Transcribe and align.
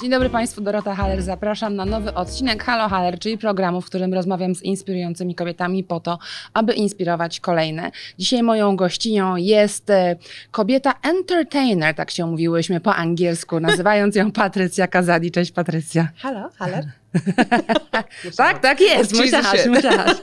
Dzień 0.00 0.10
dobry 0.10 0.30
Państwu, 0.30 0.60
Dorota 0.60 0.94
Haller. 0.94 1.22
Zapraszam 1.22 1.76
na 1.76 1.84
nowy 1.84 2.14
odcinek 2.14 2.64
Halo 2.64 2.88
Haller, 2.88 3.18
czyli 3.18 3.38
programu, 3.38 3.80
w 3.80 3.86
którym 3.86 4.14
rozmawiam 4.14 4.54
z 4.54 4.62
inspirującymi 4.62 5.34
kobietami 5.34 5.84
po 5.84 6.00
to, 6.00 6.18
aby 6.54 6.72
inspirować 6.72 7.40
kolejne. 7.40 7.90
Dzisiaj 8.18 8.42
moją 8.42 8.76
gościnią 8.76 9.36
jest 9.36 9.90
e, 9.90 10.16
kobieta 10.50 10.94
entertainer, 11.02 11.94
tak 11.94 12.10
się 12.10 12.26
mówiłyśmy 12.26 12.80
po 12.80 12.94
angielsku, 12.94 13.60
nazywając 13.60 14.16
ją 14.16 14.32
Patrycja 14.42 14.86
Kazadi. 14.86 15.30
Cześć 15.30 15.52
Patrycja. 15.52 16.08
Halo, 16.16 16.50
Haller. 16.58 16.84
Tak, 18.36 18.58
tak 18.58 18.80
jest. 18.80 19.16
Się. 19.16 19.70
musiałaś. 19.70 20.16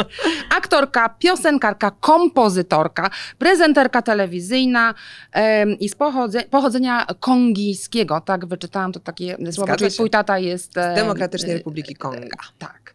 Aktorka, 0.58 1.08
piosenkarka, 1.08 1.90
kompozytorka, 1.90 3.10
prezenterka 3.38 4.02
telewizyjna 4.02 4.94
em, 5.32 5.78
i 5.78 5.88
z 5.88 5.94
pochodze, 5.94 6.42
pochodzenia 6.42 7.06
kongijskiego. 7.20 8.20
Tak, 8.20 8.46
wyczytałam 8.46 8.92
to 8.92 9.00
takie 9.00 9.36
słowo, 9.52 9.76
czyli 9.76 9.90
twój 9.90 10.10
tata 10.10 10.38
jest... 10.38 10.76
e, 10.76 10.94
Demokratycznej 10.94 11.52
e, 11.52 11.54
Republiki 11.54 11.94
Konga. 11.94 12.38
tak. 12.58 12.94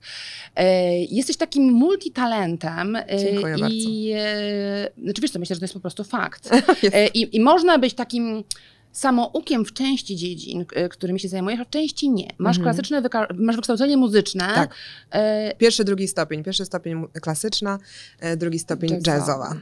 E, 0.55 0.98
Jesteś 1.04 1.38
takim 1.38 1.63
multitalentem 1.71 2.95
e, 2.95 3.05
Dziękuję 3.18 3.55
i 3.70 4.12
e, 4.16 4.90
znaczy 5.04 5.21
wiesz 5.21 5.32
co, 5.32 5.40
myślę, 5.40 5.55
że 5.55 5.59
to 5.59 5.63
jest 5.63 5.73
po 5.73 5.79
prostu 5.79 6.04
fakt. 6.04 6.49
E, 6.93 7.07
I, 7.07 7.35
I 7.35 7.40
można 7.40 7.77
być 7.77 7.93
takim 7.93 8.43
samoukiem 8.91 9.66
w 9.66 9.73
części 9.73 10.16
dziedzin, 10.16 10.66
k- 10.66 10.90
którymi 10.90 11.20
się 11.20 11.27
zajmujesz, 11.30 11.59
a 11.59 11.66
w 11.66 11.70
części 11.70 12.09
nie. 12.09 12.27
Masz 12.38 12.58
Mhm. 12.58 12.64
klasyczne, 12.76 13.02
masz 13.36 13.55
wykształcenie 13.55 13.98
muzyczne. 13.98 14.48
Tak. 14.55 14.73
E, 15.12 15.55
Pierwszy, 15.55 15.84
drugi 15.84 16.08
stopień. 16.08 16.44
Pierwszy 16.44 16.66
stopień 16.66 17.05
klasyczna, 17.22 17.80
e, 18.20 18.38
drugi 18.38 18.60
stopień 18.60 19.00
Jazzowa. 19.08 19.55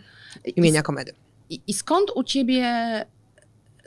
Imienia 0.55 0.81
komedy. 0.81 1.13
I, 1.49 1.61
I 1.67 1.73
skąd 1.73 2.11
u 2.15 2.23
ciebie 2.23 2.65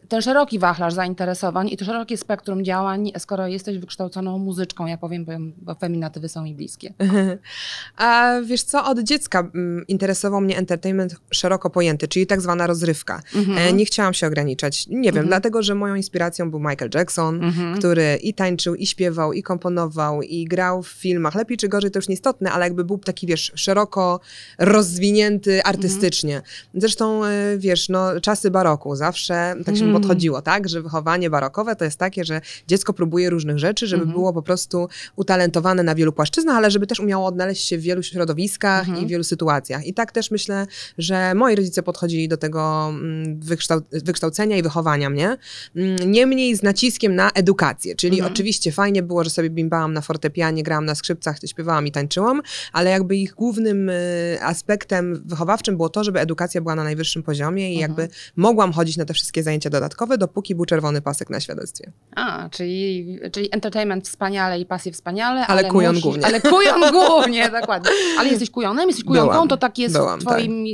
ten 0.08 0.22
szeroki 0.22 0.58
wachlarz 0.58 0.94
zainteresowań 0.94 1.68
i 1.68 1.76
to 1.76 1.84
szerokie 1.84 2.16
spektrum 2.16 2.64
działań, 2.64 3.12
skoro 3.18 3.46
jesteś 3.46 3.78
wykształconą 3.78 4.38
muzyczką, 4.38 4.86
ja 4.86 4.98
powiem, 4.98 5.26
bo, 5.58 5.74
feminatywy 5.74 6.28
są 6.28 6.42
mi 6.42 6.54
bliskie. 6.54 6.94
A 7.96 8.32
wiesz 8.44 8.62
co, 8.62 8.84
od 8.86 8.98
dziecka 9.00 9.40
mm, 9.54 9.86
interesował 9.88 10.40
mnie 10.40 10.56
entertainment 10.56 11.16
szeroko 11.30 11.70
pojęty, 11.70 12.08
czyli 12.08 12.26
tak 12.26 12.40
zwana 12.40 12.66
rozrywka. 12.66 13.22
Mhm. 13.36 13.58
E, 13.58 13.72
nie 13.72 13.84
chciałam 13.84 14.14
się 14.14 14.26
ograniczać. 14.26 14.86
Nie 14.86 14.94
wiem, 14.96 15.08
Mhm. 15.08 15.26
dlatego, 15.26 15.62
że 15.62 15.74
moją 15.74 15.94
inspiracją 15.94 16.50
był 16.50 16.60
Michael 16.60 16.90
Jackson, 16.94 17.44
Mhm. 17.44 17.78
który 17.78 18.18
i 18.22 18.34
tańczył, 18.34 18.74
i 18.74 18.86
śpiewał, 18.86 19.32
i 19.32 19.42
komponował, 19.42 20.22
i 20.22 20.44
grał 20.44 20.82
w 20.82 20.88
filmach. 20.88 21.34
Lepiej 21.34 21.56
czy 21.56 21.68
gorzej 21.68 21.90
to 21.90 21.98
już 21.98 22.08
nieistotne, 22.08 22.52
ale 22.52 22.64
jakby 22.64 22.84
był 22.84 22.98
taki, 22.98 23.26
wiesz, 23.26 23.52
szeroko 23.54 24.20
rozwinięty 24.58 25.62
artystycznie. 25.64 26.42
Zresztą, 26.74 27.24
e, 27.24 27.58
wiesz, 27.58 27.88
no, 27.88 28.20
czasy 28.20 28.50
baroku 28.50 28.96
zawsze 28.96 29.54
tak 29.56 29.76
się 29.76 29.84
Mhm. 29.84 29.92
Podchodziło, 30.00 30.42
tak? 30.42 30.68
Że 30.68 30.82
wychowanie 30.82 31.30
barokowe 31.30 31.76
to 31.76 31.84
jest 31.84 31.98
takie, 31.98 32.24
że 32.24 32.40
dziecko 32.68 32.92
próbuje 32.92 33.30
różnych 33.30 33.58
rzeczy, 33.58 33.86
żeby 33.86 34.02
Mhm. 34.02 34.18
było 34.18 34.32
po 34.32 34.42
prostu 34.42 34.88
utalentowane 35.16 35.82
na 35.82 35.94
wielu 35.94 36.12
płaszczyznach, 36.12 36.56
ale 36.56 36.70
żeby 36.70 36.86
też 36.86 37.00
umiało 37.00 37.26
odnaleźć 37.26 37.68
się 37.68 37.78
w 37.78 37.80
wielu 37.80 38.02
środowiskach 38.02 38.88
Mhm. 38.88 39.02
i 39.04 39.06
w 39.06 39.10
wielu 39.10 39.24
sytuacjach. 39.24 39.86
I 39.86 39.94
tak 39.94 40.12
też 40.12 40.30
myślę, 40.30 40.66
że 40.98 41.34
moi 41.34 41.54
rodzice 41.56 41.82
podchodzili 41.82 42.28
do 42.28 42.36
tego 42.36 42.86
mm, 42.90 43.40
wykształ- 43.40 43.82
wykształcenia 43.92 44.56
i 44.56 44.62
wychowania 44.62 45.10
mnie. 45.10 45.36
Mm, 45.76 46.10
Niemniej 46.10 46.56
z 46.56 46.62
naciskiem 46.62 47.14
na 47.14 47.30
edukację, 47.30 47.94
czyli 47.96 48.16
Mhm. 48.18 48.32
oczywiście 48.32 48.72
fajnie 48.72 49.02
było, 49.02 49.24
że 49.24 49.30
sobie 49.30 49.50
bimbałam 49.50 49.92
na 49.92 50.00
fortepianie, 50.00 50.62
grałam 50.62 50.84
na 50.84 50.94
skrzypcach, 50.94 51.36
śpiewałam 51.46 51.86
i 51.86 51.92
tańczyłam, 51.92 52.42
ale 52.72 52.90
jakby 52.90 53.16
ich 53.16 53.34
głównym 53.34 53.88
y, 53.88 54.38
aspektem 54.42 55.22
wychowawczym 55.26 55.76
było 55.76 55.88
to, 55.88 56.04
żeby 56.04 56.20
edukacja 56.20 56.60
była 56.60 56.74
na 56.74 56.84
najwyższym 56.84 57.22
poziomie 57.22 57.74
i 57.74 57.82
Mhm. 57.82 57.90
jakby 57.90 58.14
mogłam 58.36 58.72
chodzić 58.72 58.96
na 58.96 59.04
te 59.04 59.14
wszystkie 59.14 59.42
zajęcia 59.42 59.70
dodatkowe, 59.70 59.87
dopóki 60.18 60.54
był 60.54 60.64
czerwony 60.64 61.00
pasek 61.00 61.30
na 61.30 61.40
świadectwie. 61.40 61.92
A, 62.16 62.48
czyli, 62.48 63.18
czyli 63.32 63.48
entertainment 63.54 64.08
wspaniale 64.08 64.60
i 64.60 64.66
pasję 64.66 64.92
wspaniale, 64.92 65.46
ale, 65.46 65.60
Ale 65.60 65.68
kujon 65.68 65.94
musi- 65.96 66.02
głównie. 66.02 66.26
Ale 66.26 66.40
kujon 66.40 66.80
głównie, 66.98 67.50
dokładnie. 67.50 67.90
Ale 68.18 68.28
jesteś 68.28 68.50
kujonem, 68.50 68.88
jesteś 68.88 69.04
kujonką, 69.04 69.32
Byłam. 69.32 69.48
to 69.48 69.56
tak 69.56 69.78
jest 69.78 69.94
Byłam, 69.94 70.20
w 70.20 70.24
twoim 70.24 70.64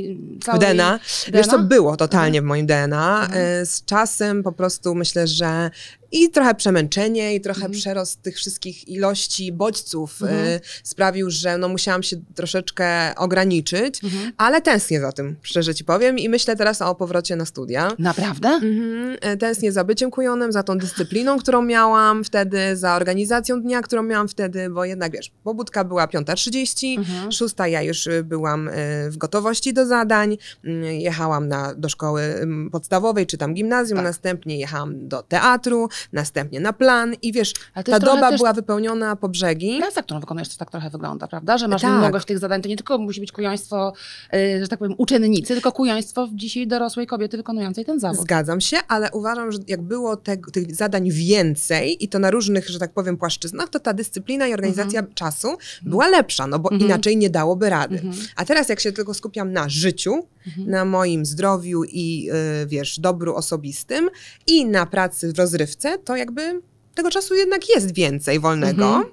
całej... 0.44 0.60
W 0.60 0.64
DNA. 0.64 0.98
Wiesz 1.32 1.46
co, 1.46 1.56
DNA? 1.58 1.68
było 1.68 1.96
totalnie 1.96 2.42
w 2.42 2.44
moim 2.44 2.66
DNA. 2.66 3.20
Mhm. 3.24 3.42
E, 3.62 3.66
Z 3.66 3.84
czasem 3.84 4.42
po 4.42 4.52
prostu 4.52 4.94
myślę, 4.94 5.26
że 5.26 5.70
i 6.14 6.30
trochę 6.30 6.54
przemęczenie, 6.54 7.34
i 7.34 7.40
trochę 7.40 7.56
Mhm. 7.64 7.72
przerost 7.72 8.22
tych 8.22 8.36
wszystkich 8.36 8.88
ilości 8.88 9.52
bodźców 9.52 10.22
e, 10.22 10.28
Mhm. 10.30 10.60
sprawił, 10.84 11.30
że 11.30 11.58
no, 11.58 11.68
musiałam 11.68 12.02
się 12.02 12.16
troszeczkę 12.34 13.14
ograniczyć, 13.16 14.04
Mhm. 14.04 14.32
ale 14.36 14.60
tęsknię 14.62 15.00
za 15.00 15.12
tym, 15.12 15.36
szczerze 15.42 15.74
ci 15.74 15.84
powiem, 15.84 16.18
i 16.18 16.28
myślę 16.28 16.56
teraz 16.56 16.82
o 16.82 16.94
powrocie 16.94 17.36
na 17.36 17.44
studia. 17.44 17.92
Naprawdę? 17.98 18.48
Mhm. 18.48 19.16
E, 19.20 19.36
Tęsknię 19.36 19.72
za 19.72 19.84
byciem 19.84 20.10
kujonem, 20.10 20.52
za 20.52 20.62
tą 20.62 20.78
dyscypliną, 20.78 21.38
którą 21.38 21.62
miałam 21.62 22.24
wtedy, 22.24 22.76
za 22.76 22.96
organizacją 22.96 23.62
dnia, 23.62 23.82
którą 23.82 24.02
miałam 24.02 24.28
wtedy, 24.28 24.70
bo 24.70 24.84
jednak 24.84 25.12
wiesz, 25.12 25.30
pobudka 25.44 25.84
była 25.84 26.06
5.30, 26.06 26.98
Mhm. 26.98 27.32
szósta 27.32 27.68
ja 27.68 27.82
już 27.82 28.06
y, 28.06 28.24
byłam 28.24 28.68
y, 28.68 28.72
w 29.10 29.16
gotowości 29.16 29.72
do 29.74 29.86
zadań, 29.86 30.36
Mm, 30.64 30.84
jechałam 30.84 31.48
na, 31.48 31.74
do 31.74 31.88
szkoły 31.88 32.22
ym, 32.22 32.68
podstawowej 32.72 33.26
czy 33.26 33.38
tam 33.38 33.54
gimnazjum, 33.54 33.96
Tak. 33.96 34.04
następnie 34.06 34.58
jechałam 34.58 35.08
do 35.08 35.22
teatru, 35.22 35.88
następnie 36.12 36.60
na 36.60 36.72
plan 36.72 37.14
i 37.22 37.32
wiesz, 37.32 37.52
ta 37.84 37.98
doba 38.00 38.30
też- 38.30 38.38
była 38.38 38.52
wypełniona 38.52 39.16
po 39.16 39.28
brzegi. 39.28 39.78
Praca, 39.80 40.02
którą 40.02 40.20
wykonujesz, 40.20 40.48
to 40.48 40.56
tak 40.56 40.70
trochę 40.70 40.90
wygląda, 40.90 41.28
prawda? 41.28 41.58
Że 41.58 41.68
masz 41.68 41.82
Tak. 41.82 41.98
mnogość 41.98 42.26
tych 42.26 42.38
zadań. 42.38 42.62
To 42.62 42.68
nie 42.68 42.76
tylko 42.76 42.98
musi 42.98 43.20
być 43.20 43.32
kujoństwo, 43.32 43.92
y, 44.34 44.60
że 44.62 44.68
tak 44.68 44.78
powiem, 44.78 44.94
uczennicy, 44.98 45.54
tylko 45.54 45.72
kujoństwo 45.72 46.26
w 46.26 46.34
dzisiaj 46.34 46.66
dorosłej 46.66 47.06
kobiety 47.06 47.36
wykonującej 47.36 47.84
ten 47.84 48.00
zawód. 48.00 48.20
Zgadzam 48.20 48.60
się, 48.60 48.76
ale 48.88 49.10
uważam, 49.12 49.52
że 49.52 49.58
jak 49.68 49.82
było 49.82 50.16
te, 50.16 50.36
tych 50.36 50.74
zadań 50.74 51.10
więcej 51.10 52.04
i 52.04 52.08
to 52.08 52.18
na 52.18 52.30
różnych, 52.30 52.68
że 52.68 52.78
tak 52.78 52.92
powiem, 52.92 53.16
płaszczyznach, 53.16 53.68
to 53.68 53.80
ta 53.80 53.92
dyscyplina 53.92 54.46
i 54.46 54.52
organizacja 54.52 55.02
czasu 55.14 55.48
była 55.82 56.08
lepsza, 56.08 56.46
no 56.46 56.58
bo 56.58 56.70
Mhm. 56.72 56.90
inaczej 56.90 57.16
nie 57.16 57.30
dałoby 57.30 57.70
rady. 57.70 57.94
Mhm. 57.96 58.14
A 58.36 58.44
teraz 58.44 58.68
jak 58.68 58.80
się 58.80 58.92
tylko 58.92 59.14
skupiam 59.14 59.52
na 59.52 59.68
życiu, 59.68 60.26
Mhm. 60.46 60.70
na 60.70 60.84
moim 60.84 61.26
zdrowiu 61.26 61.84
i 61.84 62.30
y, 62.62 62.66
wiesz, 62.66 63.00
dobru 63.00 63.34
osobistym 63.34 64.10
i 64.46 64.66
na 64.66 64.86
pracy 64.86 65.32
w 65.32 65.38
rozrywce, 65.38 65.93
to 65.98 66.16
jakby 66.16 66.60
tego 66.94 67.10
czasu 67.10 67.34
jednak 67.34 67.68
jest 67.68 67.94
więcej 67.94 68.40
wolnego. 68.40 68.86
Mhm. 68.86 69.04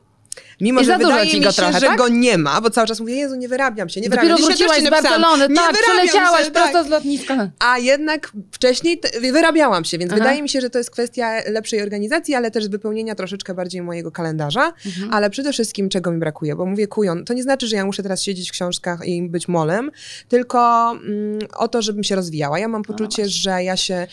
Mimo, 0.62 0.82
I 0.82 0.86
że 0.86 0.98
wydaje 0.98 1.40
mi 1.40 1.44
się, 1.44 1.52
trochę, 1.52 1.80
że 1.80 1.86
tak? 1.88 1.98
go 1.98 2.08
nie 2.08 2.38
ma, 2.38 2.62
bo 2.62 2.70
cały 2.70 2.88
czas 2.88 3.00
mówię, 3.00 3.16
Jezu, 3.16 3.36
nie 3.36 3.48
wyrabiam 3.48 3.90
się, 3.90 4.02
nie 4.02 4.10
Dopiero 4.10 4.22
wyrabiam 4.38 4.48
się. 4.48 4.54
Dzisiaj 4.54 4.68
wróciłaś 4.82 5.02
z 5.02 5.04
Barcelony, 5.04 5.48
nie 5.50 5.56
tak, 5.56 5.76
się, 6.12 6.52
prosto 6.52 6.74
tak. 6.74 6.86
z 6.86 6.90
lotniska. 6.90 7.52
A 7.60 7.78
jednak 7.78 8.32
wcześniej 8.52 9.02
wyrabiałam 9.32 9.86
się, 9.86 9.98
więc 9.98 10.12
Aha. 10.12 10.20
wydaje 10.20 10.42
mi 10.42 10.50
się, 10.50 10.62
że 10.62 10.70
to 10.70 10.78
jest 10.78 10.92
kwestia 10.92 11.32
lepszej 11.48 11.82
organizacji, 11.82 12.36
ale 12.36 12.52
też 12.52 12.68
wypełnienia 12.70 13.16
troszeczkę 13.16 13.54
bardziej 13.54 13.82
mojego 13.82 14.12
kalendarza, 14.12 14.74
Mhm. 14.86 15.14
ale 15.14 15.30
przede 15.30 15.54
wszystkim 15.54 15.90
czego 15.90 16.12
mi 16.12 16.20
brakuje, 16.20 16.56
bo 16.56 16.66
mówię 16.66 16.88
kujon, 16.88 17.26
to 17.26 17.34
nie 17.34 17.44
znaczy, 17.44 17.68
że 17.68 17.76
ja 17.76 17.86
muszę 17.86 18.04
teraz 18.04 18.24
siedzieć 18.24 18.50
w 18.50 18.52
książkach 18.52 19.08
i 19.08 19.22
być 19.30 19.48
molem, 19.48 19.92
tylko 20.30 20.92
mm, 20.92 21.40
o 21.58 21.68
to, 21.68 21.82
żebym 21.82 22.04
się 22.04 22.16
rozwijała. 22.16 22.60
Ja 22.60 22.68
mam 22.68 22.84
poczucie, 22.84 23.30
że 23.30 23.64
ja 23.64 23.78
się 23.78 24.08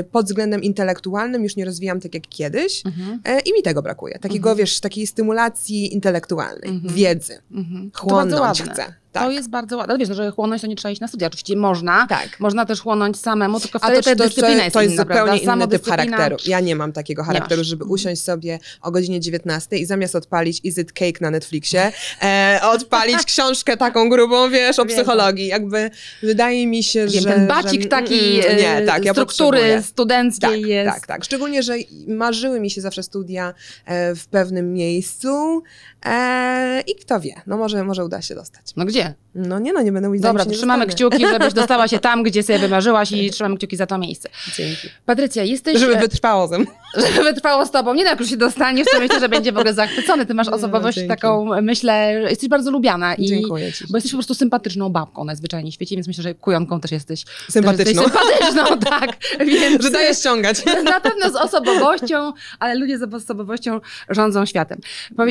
y, 0.00 0.04
pod 0.04 0.26
względem 0.26 0.62
intelektualnym 0.62 1.42
już 1.42 1.56
nie 1.56 1.64
rozwijam 1.64 2.00
tak 2.00 2.14
jak 2.14 2.28
kiedyś 2.28 2.82
Mhm. 2.86 3.20
e, 3.24 3.40
i 3.40 3.52
mi 3.52 3.62
tego 3.62 3.82
brakuje. 3.82 4.18
Takiego, 4.18 4.50
Mhm. 4.50 4.56
wiesz, 4.58 4.80
takiej 4.80 5.06
stymulacji 5.06 5.91
intelektualnej, 5.92 6.70
Mhm. 6.70 6.94
wiedzy. 6.94 7.38
Mhm. 7.52 7.90
To 7.90 7.98
Chłonąć 8.00 8.62
chcę. 8.62 8.94
Tak. 9.12 9.22
To 9.22 9.30
jest 9.30 9.50
bardzo 9.50 9.76
ładne. 9.76 9.92
Ale 9.92 9.98
Wiesz, 9.98 10.08
no, 10.08 10.14
że 10.14 10.30
chłonąć 10.30 10.62
to 10.62 10.68
nie 10.68 10.76
trzeba 10.76 10.92
iść 10.92 11.00
na 11.00 11.08
studia. 11.08 11.26
Oczywiście 11.26 11.56
można. 11.56 12.06
Tak. 12.06 12.40
Można 12.40 12.66
też 12.66 12.80
chłonąć 12.80 13.20
samemu, 13.20 13.60
tylko 13.60 13.78
wtedy 13.78 13.96
to, 13.96 14.02
ta 14.02 14.16
to, 14.16 14.24
dyscyplina 14.24 14.58
to, 14.58 14.64
jest 14.64 14.74
to 14.74 14.82
jest 14.82 14.94
inna, 14.94 15.02
zupełnie 15.02 15.40
prawda? 15.40 15.64
inny 15.64 15.68
typ 15.78 15.86
charakteru. 15.86 16.36
Ja 16.46 16.60
nie 16.60 16.76
mam 16.76 16.92
takiego 16.92 17.24
charakteru, 17.24 17.64
żeby 17.64 17.84
usiąść 17.84 18.22
sobie 18.22 18.58
o 18.80 18.90
godzinie 18.90 19.20
19 19.20 19.76
i 19.76 19.86
zamiast 19.86 20.16
odpalić 20.16 20.60
Is 20.64 20.78
It 20.78 20.92
Cake 20.92 21.18
na 21.20 21.30
Netflixie, 21.30 21.92
e, 22.22 22.60
odpalić 22.62 23.24
książkę 23.32 23.76
taką 23.76 24.08
grubą, 24.08 24.50
wiesz, 24.50 24.78
o 24.78 24.86
psychologii. 24.86 25.46
Jakby 25.46 25.90
wydaje 26.22 26.66
mi 26.66 26.82
się, 26.82 27.06
Wiem, 27.06 27.22
że... 27.22 27.28
ten 27.28 27.46
bacik 27.46 27.82
że, 27.82 27.88
taki 27.88 28.40
mm, 28.40 28.56
nie, 28.56 28.76
e, 28.76 28.86
tak, 28.86 29.04
ja 29.04 29.12
struktury 29.12 29.82
studenckiej 29.82 30.60
Tak, 30.60 30.70
jest. 30.70 30.94
tak, 30.94 31.06
tak. 31.06 31.24
Szczególnie, 31.24 31.62
że 31.62 31.74
marzyły 32.08 32.60
mi 32.60 32.70
się 32.70 32.80
zawsze 32.80 33.02
studia 33.02 33.54
e, 33.84 34.14
w 34.14 34.26
pewnym 34.26 34.72
miejscu 34.72 35.62
e, 36.04 36.82
i 36.86 36.94
kto 36.94 37.20
wie, 37.20 37.34
no 37.46 37.56
może, 37.56 37.84
może 37.84 38.04
uda 38.04 38.22
się 38.22 38.34
dostać. 38.34 38.62
No 38.76 38.84
gdzie? 38.84 39.14
No 39.34 39.58
nie, 39.58 39.72
no 39.72 39.82
nie 39.82 39.92
będę 39.92 40.08
mówić, 40.08 40.22
Dobra, 40.22 40.44
trzymamy 40.44 40.86
dostanę. 40.86 41.10
kciuki, 41.10 41.26
żebyś 41.32 41.52
dostała 41.52 41.88
się 41.88 41.98
tam, 41.98 42.22
gdzie 42.22 42.42
sobie 42.42 42.58
wymarzyłaś 42.58 43.12
i 43.12 43.30
trzymamy 43.32 43.56
kciuki 43.56 43.76
za 43.76 43.86
to 43.86 43.98
miejsce. 43.98 44.28
Dzięki. 44.56 44.88
Patrycja, 45.06 45.42
jesteś... 45.44 45.78
Żeby 45.78 45.96
e, 45.96 46.00
wytrwało 46.00 46.48
ze 46.48 46.58
mną. 46.58 46.66
żeby 47.14 47.22
wytrwało 47.24 47.66
z 47.66 47.70
tobą. 47.70 47.94
Nie 47.94 48.04
no, 48.04 48.10
jak 48.10 48.20
już 48.20 48.30
się 48.30 48.36
dostaniesz, 48.36 48.86
to 48.92 49.00
myślę, 49.00 49.20
że 49.20 49.28
będzie 49.28 49.52
w 49.52 49.56
ogóle 49.58 49.74
zachwycony. 49.74 50.26
Ty 50.26 50.34
masz 50.34 50.46
Nie, 50.46 50.52
osobowość 50.52 50.96
dzięki. 50.96 51.08
taką, 51.08 51.62
myślę, 51.62 52.20
jesteś 52.30 52.48
bardzo 52.48 52.70
lubiana 52.70 53.14
i 53.14 53.26
Dziękuję 53.26 53.72
ci. 53.72 53.84
bo 53.90 53.96
jesteś 53.96 54.12
po 54.12 54.16
prostu 54.16 54.34
sympatyczną 54.34 54.88
babką 54.88 55.24
najzwyczajniej 55.24 55.72
w 55.72 55.74
świecie, 55.74 55.96
więc 55.96 56.06
myślę, 56.08 56.22
że 56.22 56.34
kujonką 56.34 56.80
też 56.80 56.90
jesteś. 56.92 57.24
Sympatyczną. 57.50 58.02
Też 58.02 58.12
jesteś 58.12 58.48
sympatyczną, 58.48 58.78
tak. 58.90 59.10
Więc 59.46 59.82
Że 59.82 59.90
daje 59.90 60.14
ściągać. 60.14 60.64
na 60.84 61.00
pewno 61.00 61.30
z 61.30 61.36
osobowością, 61.36 62.32
ale 62.58 62.74
ludzie 62.74 62.98
z 62.98 63.14
osobowością 63.14 63.80
rządzą 64.08 64.46
światem. 64.46 64.78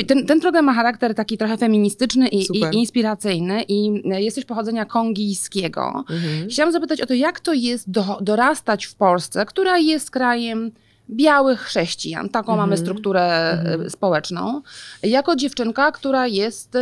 Ten, 0.06 0.26
ten 0.26 0.40
program 0.40 0.61
ma 0.62 0.74
charakter 0.74 1.14
taki 1.14 1.38
trochę 1.38 1.56
feministyczny 1.56 2.28
i, 2.28 2.46
i 2.58 2.64
inspiracyjny 2.72 3.62
i 3.68 4.02
e, 4.12 4.22
jesteś 4.22 4.44
pochodzenia 4.44 4.84
kongijskiego. 4.84 6.04
Mhm. 6.10 6.48
Chciałam 6.48 6.72
zapytać 6.72 7.00
o 7.00 7.06
to, 7.06 7.14
jak 7.14 7.40
to 7.40 7.52
jest 7.52 7.90
do, 7.90 8.18
dorastać 8.20 8.86
w 8.86 8.94
Polsce, 8.94 9.46
która 9.46 9.78
jest 9.78 10.10
krajem 10.10 10.72
białych 11.10 11.60
chrześcijan. 11.60 12.28
Taką 12.28 12.52
mamy 12.56 12.72
Mhm. 12.72 12.80
strukturę 12.86 13.50
Mhm. 13.50 13.86
e, 13.86 13.90
społeczną. 13.90 14.62
Jako 15.02 15.36
dziewczynka, 15.36 15.92
która 15.92 16.26
jest 16.26 16.76
e, 16.76 16.80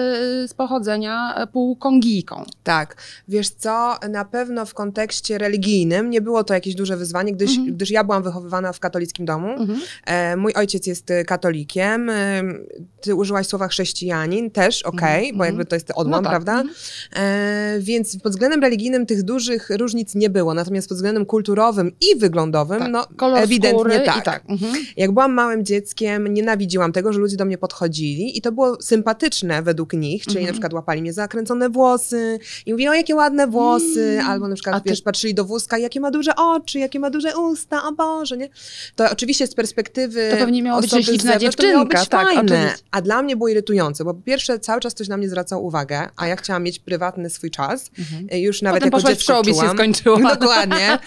z 0.48 0.54
pochodzenia 0.54 1.34
e, 1.34 1.46
półkongijką. 1.46 2.44
Tak, 2.64 2.96
wiesz 3.28 3.50
co, 3.50 3.96
na 4.10 4.24
pewno 4.24 4.66
w 4.66 4.74
kontekście 4.74 5.38
religijnym 5.38 6.10
nie 6.10 6.20
było 6.20 6.44
to 6.44 6.54
jakieś 6.54 6.74
duże 6.74 6.96
wyzwanie, 6.96 7.32
gdyż, 7.32 7.50
Mhm. 7.50 7.76
gdyż 7.76 7.90
ja 7.90 8.04
byłam 8.04 8.22
wychowywana 8.22 8.72
w 8.72 8.80
katolickim 8.80 9.26
domu. 9.26 9.48
Mhm. 9.50 9.80
E, 10.06 10.36
mój 10.36 10.52
ojciec 10.54 10.86
jest 10.86 11.08
katolikiem. 11.26 12.10
E, 12.10 12.42
ty 13.00 13.14
użyłaś 13.14 13.46
słowa 13.46 13.68
chrześcijanin, 13.68 14.50
też 14.50 14.82
okej, 14.82 15.18
Mhm, 15.28 15.38
bo 15.38 15.44
mhm. 15.44 15.46
jakby 15.46 15.64
to 15.64 15.76
jest 15.76 15.92
odłam, 15.94 16.24
tak. 16.24 16.30
prawda? 16.32 16.52
Mhm. 16.52 16.74
E, 17.16 17.80
więc 17.80 18.16
pod 18.22 18.32
względem 18.32 18.60
religijnym 18.62 19.06
tych 19.06 19.22
dużych 19.22 19.70
różnic 19.70 20.14
nie 20.14 20.30
było, 20.30 20.54
natomiast 20.54 20.88
pod 20.88 20.96
względem 20.96 21.26
kulturowym 21.26 21.92
i 22.00 22.18
wyglądowym, 22.18 22.78
Tak. 22.78 22.90
no 22.92 23.06
Kolor 23.16 23.38
ewidentnie 23.38 23.78
skóry 23.80 24.00
tak. 24.14 24.22
I 24.22 24.24
tak. 24.24 24.42
Mhm. 24.48 24.72
Jak 24.96 25.12
byłam 25.12 25.32
małym 25.32 25.64
dzieckiem, 25.64 26.34
nienawidziłam 26.34 26.92
tego, 26.92 27.12
że 27.12 27.18
ludzie 27.20 27.36
do 27.36 27.44
mnie 27.44 27.58
podchodzili 27.58 28.38
i 28.38 28.40
to 28.42 28.52
było 28.52 28.82
sympatyczne 28.82 29.62
według 29.62 29.92
nich, 29.92 30.22
czyli 30.24 30.36
Mhm. 30.36 30.46
na 30.46 30.52
przykład 30.52 30.72
łapali 30.72 31.00
mnie 31.02 31.12
za 31.12 31.22
zakręcone 31.22 31.68
włosy 31.70 32.38
i 32.66 32.72
mówili, 32.72 32.88
o 32.88 32.94
jakie 32.94 33.14
ładne 33.14 33.46
włosy, 33.46 34.10
Mm. 34.14 34.26
albo 34.30 34.48
na 34.48 34.54
przykład, 34.54 34.74
A 34.76 34.80
ty- 34.80 34.90
wiesz, 34.90 35.02
patrzyli 35.02 35.34
do 35.34 35.44
wózka, 35.44 35.78
jakie 35.78 36.00
ma 36.00 36.10
duże 36.10 36.36
oczy, 36.36 36.78
jakie 36.78 37.00
ma 37.00 37.10
duże 37.10 37.38
usta, 37.38 37.82
o 37.88 37.92
Boże, 37.92 38.36
nie? 38.36 38.48
To 38.96 39.10
oczywiście 39.10 39.46
z 39.46 39.54
perspektywy 39.54 40.28
To 40.30 40.36
pewnie 40.36 40.62
miała 40.62 40.80
być 40.80 40.90
śliczna 40.90 41.30
miało 41.30 41.40
dziewczynka, 41.40 42.06
tak, 42.06 42.26
fajne, 42.28 42.74
a 42.90 43.00
dla 43.02 43.22
mnie 43.22 43.36
było 43.36 43.48
irytujące, 43.48 44.04
bo 44.04 44.14
po 44.14 44.22
pierwsze 44.22 44.58
cały 44.58 44.80
czas 44.80 44.94
ktoś 44.94 45.08
na 45.08 45.16
mnie 45.16 45.28
zwracał 45.28 45.64
uwagę, 45.66 46.08
a 46.16 46.26
ja 46.26 46.36
chciałam 46.36 46.62
mieć 46.62 46.78
prywatny 46.78 47.30
swój 47.30 47.50
czas, 47.50 47.90
Mhm. 47.98 48.26
E, 48.30 48.40
już 48.40 48.62
nawet 48.62 48.80
Potem 48.80 48.86
jako 48.86 48.96
poszłaś 48.96 49.14
w 49.14 49.18
dziecko 49.18 49.32
showbiz 49.32 49.54
się 49.56 49.60
czułam. 49.60 49.76
skończyło. 49.76 50.18
Dokładnie. 50.40 50.98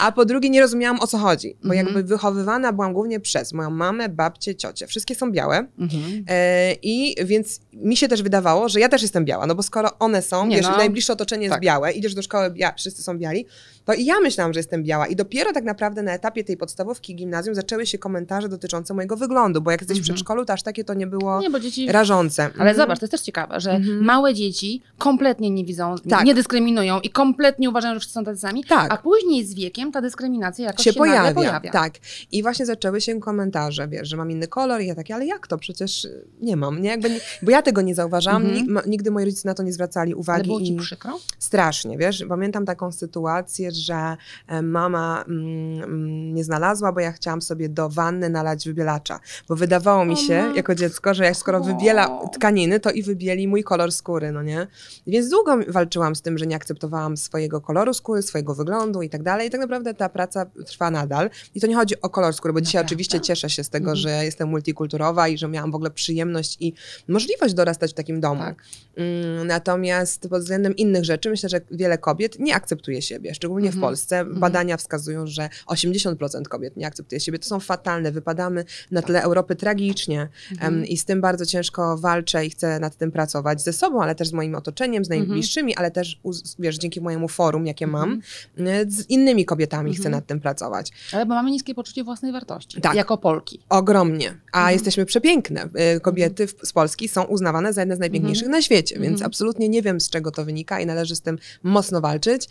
A 0.00 0.12
po 0.12 0.24
drugie 0.24 0.50
nie 0.50 0.60
rozumiałam 0.60 1.00
o 1.00 1.06
co 1.06 1.18
chodzi, 1.18 1.56
bo 1.64 1.74
Mhm. 1.74 1.86
jakby 1.86 2.02
wychowywana 2.52 2.72
byłam 2.72 2.92
głównie 2.92 3.20
przez 3.20 3.52
moją 3.52 3.70
mamę, 3.70 4.08
babcię, 4.08 4.54
ciocię. 4.54 4.86
Wszystkie 4.86 5.14
są 5.14 5.32
białe 5.32 5.66
Mhm. 5.78 6.24
e, 6.28 6.74
i 6.82 7.14
więc 7.24 7.60
mi 7.72 7.96
się 7.96 8.08
też 8.08 8.22
wydawało, 8.22 8.68
że 8.68 8.80
ja 8.80 8.88
też 8.88 9.02
jestem 9.02 9.24
biała, 9.24 9.46
no 9.46 9.54
bo 9.54 9.62
skoro 9.62 9.98
one 9.98 10.22
są, 10.22 10.46
Nie 10.46 10.56
wiesz, 10.56 10.66
no. 10.66 10.76
najbliższe 10.76 11.12
otoczenie 11.12 11.42
jest 11.42 11.52
Tak. 11.54 11.62
białe, 11.62 11.92
idziesz 11.92 12.14
do 12.14 12.22
szkoły, 12.22 12.50
bia- 12.50 12.72
wszyscy 12.76 13.02
są 13.02 13.18
biali, 13.18 13.46
to 13.84 13.94
i 13.94 14.04
ja 14.04 14.20
myślałam, 14.20 14.52
że 14.52 14.58
jestem 14.60 14.82
biała 14.84 15.06
i 15.06 15.16
dopiero 15.16 15.52
tak 15.52 15.64
naprawdę 15.64 16.02
na 16.02 16.12
etapie 16.12 16.44
tej 16.44 16.56
podstawówki 16.56 17.14
gimnazjum 17.14 17.54
zaczęły 17.54 17.86
się 17.86 17.98
komentarze 17.98 18.48
dotyczące 18.48 18.94
mojego 18.94 19.16
wyglądu, 19.16 19.60
bo 19.62 19.70
jak 19.70 19.80
jesteś 19.80 19.98
w 19.98 20.00
Mhm. 20.00 20.14
przedszkolu, 20.14 20.44
to 20.44 20.52
aż 20.52 20.62
takie 20.62 20.84
to 20.84 20.94
nie 20.94 21.06
było 21.06 21.40
Nie, 21.40 21.50
bo 21.50 21.60
dzieci... 21.60 21.92
rażące. 21.92 22.42
Ale 22.42 22.52
Mhm. 22.70 22.76
zobacz, 22.76 22.98
to 22.98 23.04
jest 23.04 23.10
też 23.10 23.20
ciekawe, 23.20 23.60
że 23.60 23.70
Mhm. 23.70 24.04
małe 24.04 24.34
dzieci 24.34 24.82
kompletnie 24.98 25.50
nie 25.50 25.64
widzą, 25.64 25.94
Tak. 26.10 26.24
nie 26.24 26.34
dyskryminują 26.34 27.00
i 27.00 27.10
kompletnie 27.10 27.70
uważają, 27.70 27.94
że 27.94 28.00
wszyscy 28.00 28.14
są 28.14 28.24
tacy 28.24 28.40
sami, 28.40 28.64
Tak. 28.64 28.92
a 28.92 28.96
później 28.96 29.44
z 29.46 29.54
wiekiem 29.54 29.92
ta 29.92 30.00
dyskryminacja 30.00 30.66
jakoś 30.66 30.84
się 30.84 30.92
się, 30.92 30.98
pojawia, 30.98 31.34
pojawia. 31.34 31.70
Tak. 31.72 31.92
I 32.32 32.41
właśnie 32.42 32.66
zaczęły 32.66 33.00
się 33.00 33.20
komentarze, 33.20 33.88
wiesz, 33.88 34.08
że 34.08 34.16
mam 34.16 34.30
inny 34.30 34.48
kolor 34.48 34.80
i 34.82 34.86
ja 34.86 34.94
takie, 34.94 35.14
ale 35.14 35.26
jak 35.26 35.46
to? 35.46 35.58
Przecież 35.58 36.04
y, 36.04 36.24
nie 36.40 36.56
mam, 36.56 36.82
nie? 36.82 36.88
Jakby 36.90 37.10
nie, 37.10 37.20
bo 37.42 37.50
ja 37.50 37.62
tego 37.62 37.82
nie 37.82 37.94
zauważałam, 37.94 38.42
Mhm. 38.46 38.90
nigdy 38.90 39.10
moi 39.10 39.24
rodzice 39.24 39.48
na 39.48 39.54
to 39.54 39.62
nie 39.62 39.72
zwracali 39.72 40.12
Ale 40.12 40.16
uwagi. 40.20 40.46
było 40.46 40.60
ci 40.60 40.72
i 40.72 40.76
przykro? 40.76 41.18
strasznie, 41.38 41.98
wiesz? 41.98 42.24
Pamiętam 42.28 42.64
taką 42.66 42.92
sytuację, 42.92 43.70
że 43.72 44.16
e, 44.48 44.62
mama 44.62 45.24
mm, 45.28 45.82
mm, 45.84 46.34
nie 46.34 46.44
znalazła, 46.44 46.92
bo 46.92 47.00
ja 47.00 47.12
chciałam 47.12 47.42
sobie 47.42 47.68
do 47.68 47.88
wanny 47.88 48.30
nalać 48.30 48.64
wybielacza, 48.66 49.20
bo 49.48 49.56
wydawało 49.56 50.04
mi 50.04 50.16
się 50.16 50.52
jako 50.56 50.74
dziecko, 50.74 51.14
że 51.14 51.24
jak 51.24 51.36
skoro 51.36 51.60
wybiela 51.60 52.20
tkaniny, 52.32 52.80
to 52.80 52.90
i 52.90 53.02
wybieli 53.02 53.48
mój 53.48 53.64
kolor 53.64 53.92
skóry, 53.92 54.32
no 54.32 54.42
nie? 54.42 54.66
Więc 55.06 55.28
długo 55.28 55.56
walczyłam 55.68 56.16
z 56.16 56.22
tym, 56.22 56.38
że 56.38 56.46
nie 56.46 56.56
akceptowałam 56.56 57.16
swojego 57.16 57.60
koloru 57.60 57.94
skóry, 57.94 58.22
swojego 58.22 58.54
wyglądu 58.54 59.02
i 59.02 59.10
tak 59.10 59.22
dalej. 59.22 59.48
I 59.48 59.50
tak 59.50 59.60
naprawdę 59.60 59.94
ta 59.94 60.08
praca 60.08 60.46
trwa 60.66 60.90
nadal. 60.90 61.30
I 61.54 61.60
to 61.60 61.66
nie 61.66 61.76
chodzi 61.76 62.00
o 62.00 62.10
kolor 62.10 62.31
skóry, 62.32 62.52
bo 62.54 62.60
dzisiaj 62.60 62.78
Naprawdę? 62.78 62.86
oczywiście 62.94 63.20
cieszę 63.20 63.50
się 63.50 63.64
z 63.64 63.68
tego, 63.70 63.90
Mhm. 63.90 63.96
że 63.96 64.24
jestem 64.24 64.48
multikulturowa 64.48 65.28
i 65.28 65.38
że 65.38 65.48
miałam 65.48 65.72
w 65.72 65.74
ogóle 65.74 65.90
przyjemność 65.90 66.56
i 66.60 66.72
możliwość 67.08 67.54
dorastać 67.54 67.90
w 67.90 67.94
takim 67.94 68.20
domu. 68.20 68.40
Tak. 68.40 68.62
Mm, 68.96 69.46
Natomiast 69.46 70.28
pod 70.28 70.40
względem 70.42 70.76
innych 70.76 71.04
rzeczy 71.04 71.30
myślę, 71.30 71.48
że 71.48 71.60
wiele 71.70 71.98
kobiet 71.98 72.38
nie 72.38 72.54
akceptuje 72.54 73.02
siebie, 73.02 73.34
szczególnie 73.34 73.68
w 73.70 73.74
Mhm. 73.74 73.80
Polsce. 73.90 74.24
Badania 74.24 74.76
wskazują, 74.76 75.26
że 75.26 75.48
80% 75.66 76.48
kobiet 76.48 76.76
nie 76.76 76.86
akceptuje 76.86 77.20
siebie. 77.20 77.38
To 77.38 77.46
są 77.48 77.60
fatalne. 77.60 78.12
Wypadamy 78.12 78.64
na 78.90 79.02
tle 79.02 79.22
Europy 79.22 79.56
tragicznie 79.56 80.28
Mhm. 80.52 80.86
i 80.86 80.96
z 80.96 81.04
tym 81.04 81.20
bardzo 81.20 81.46
ciężko 81.46 81.98
walczę 81.98 82.46
i 82.46 82.50
chcę 82.50 82.80
nad 82.80 82.96
tym 82.96 83.12
pracować 83.12 83.62
ze 83.62 83.72
sobą, 83.72 84.02
ale 84.02 84.14
też 84.14 84.28
z 84.28 84.32
moim 84.32 84.54
otoczeniem, 84.54 85.04
z 85.04 85.10
Mhm. 85.10 85.20
najbliższymi, 85.28 85.76
ale 85.76 85.90
też 85.90 86.20
wiesz, 86.58 86.78
dzięki 86.78 87.00
mojemu 87.00 87.28
forum, 87.28 87.66
jakie 87.66 87.86
mam, 87.86 88.20
Mhm. 88.58 88.86
y, 88.88 88.90
z 88.90 89.10
innymi 89.10 89.44
kobietami 89.44 89.90
chcę 89.94 89.98
Mhm. 90.00 90.12
nad 90.12 90.26
tym 90.26 90.40
pracować. 90.40 90.90
Ale 91.12 91.26
bo 91.26 91.34
mamy 91.34 91.50
niskie 91.50 91.74
poczucie 91.74 92.04
własnej 92.04 92.21
wartości. 92.30 92.80
Tak. 92.80 92.94
Jako 92.94 93.18
Polki. 93.18 93.60
Ogromnie. 93.68 94.28
A 94.52 94.58
Mhm. 94.58 94.72
jesteśmy 94.72 95.06
przepiękne. 95.06 95.68
Y, 95.96 96.00
Kobiety 96.00 96.48
z 96.64 96.72
Polski 96.72 97.08
są 97.08 97.22
uznawane 97.24 97.72
za 97.72 97.80
jedne 97.80 97.96
z 97.96 97.98
najpiękniejszych 97.98 98.48
na 98.48 98.62
świecie, 98.62 98.94
więc 98.94 99.12
Mhm. 99.12 99.26
absolutnie 99.26 99.68
nie 99.68 99.82
wiem, 99.82 100.00
z 100.00 100.10
czego 100.10 100.30
to 100.30 100.44
wynika 100.44 100.80
i 100.80 100.86
należy 100.86 101.16
z 101.16 101.20
tym 101.20 101.38
mocno 101.62 102.00
walczyć. 102.00 102.48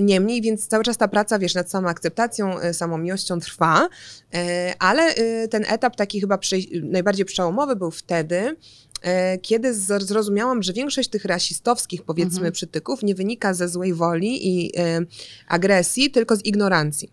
Niemniej, 0.00 0.42
więc 0.42 0.66
cały 0.66 0.84
czas 0.84 0.96
ta 0.96 1.08
praca, 1.08 1.38
wiesz, 1.38 1.54
nad 1.54 1.70
samą 1.70 1.88
akceptacją, 1.88 2.60
y, 2.62 2.74
samą 2.74 2.98
miłością 2.98 3.40
trwa, 3.40 3.88
y, 4.34 4.38
ale 4.78 5.14
ten 5.50 5.64
etap 5.68 5.96
taki 5.96 6.20
chyba 6.20 6.38
najbardziej 6.82 7.24
przełomowy 7.26 7.76
był 7.76 7.90
wtedy, 7.90 8.56
kiedy 9.42 9.74
z- 9.74 10.02
zrozumiałam, 10.06 10.62
że 10.62 10.72
większość 10.72 11.08
tych 11.08 11.24
rasistowskich, 11.24 12.02
powiedzmy, 12.02 12.36
Mhm. 12.38 12.52
przytyków 12.52 13.02
nie 13.02 13.14
wynika 13.14 13.54
ze 13.54 13.68
złej 13.68 13.94
woli 13.94 14.48
i 14.48 14.78
y, 14.80 15.06
agresji, 15.48 16.10
tylko 16.10 16.36
z 16.36 16.44
ignorancji. 16.44 17.10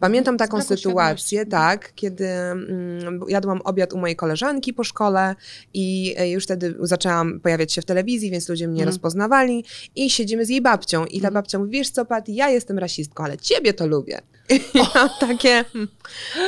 Pamiętam 0.00 0.36
taką 0.36 0.62
sytuację, 0.62 1.18
świadomości. 1.18 1.50
tak, 1.50 1.92
kiedy 1.94 2.26
mm, 2.28 3.20
jadłam 3.28 3.60
obiad 3.64 3.92
u 3.92 3.98
mojej 3.98 4.16
koleżanki 4.16 4.72
po 4.72 4.84
szkole 4.84 5.34
i 5.74 6.14
e, 6.18 6.30
już 6.30 6.44
wtedy 6.44 6.74
zaczęłam 6.80 7.40
pojawiać 7.40 7.72
się 7.72 7.82
w 7.82 7.84
telewizji, 7.84 8.30
więc 8.30 8.48
ludzie 8.48 8.68
mnie 8.68 8.74
Mhm. 8.82 8.88
rozpoznawali 8.88 9.64
i 9.96 10.10
siedzimy 10.10 10.46
z 10.46 10.48
jej 10.48 10.60
babcią 10.62 11.04
i 11.04 11.10
ta 11.10 11.16
Mhm. 11.28 11.34
babcia 11.34 11.58
mówi, 11.58 11.70
wiesz 11.70 11.90
co 11.90 12.04
Pat, 12.04 12.28
ja 12.28 12.50
jestem 12.50 12.78
rasistką, 12.78 13.24
ale 13.24 13.38
ciebie 13.38 13.72
to 13.74 13.86
lubię. 13.86 14.20
Ja 14.74 15.08
takie, 15.20 15.64
hmm, 15.72 15.88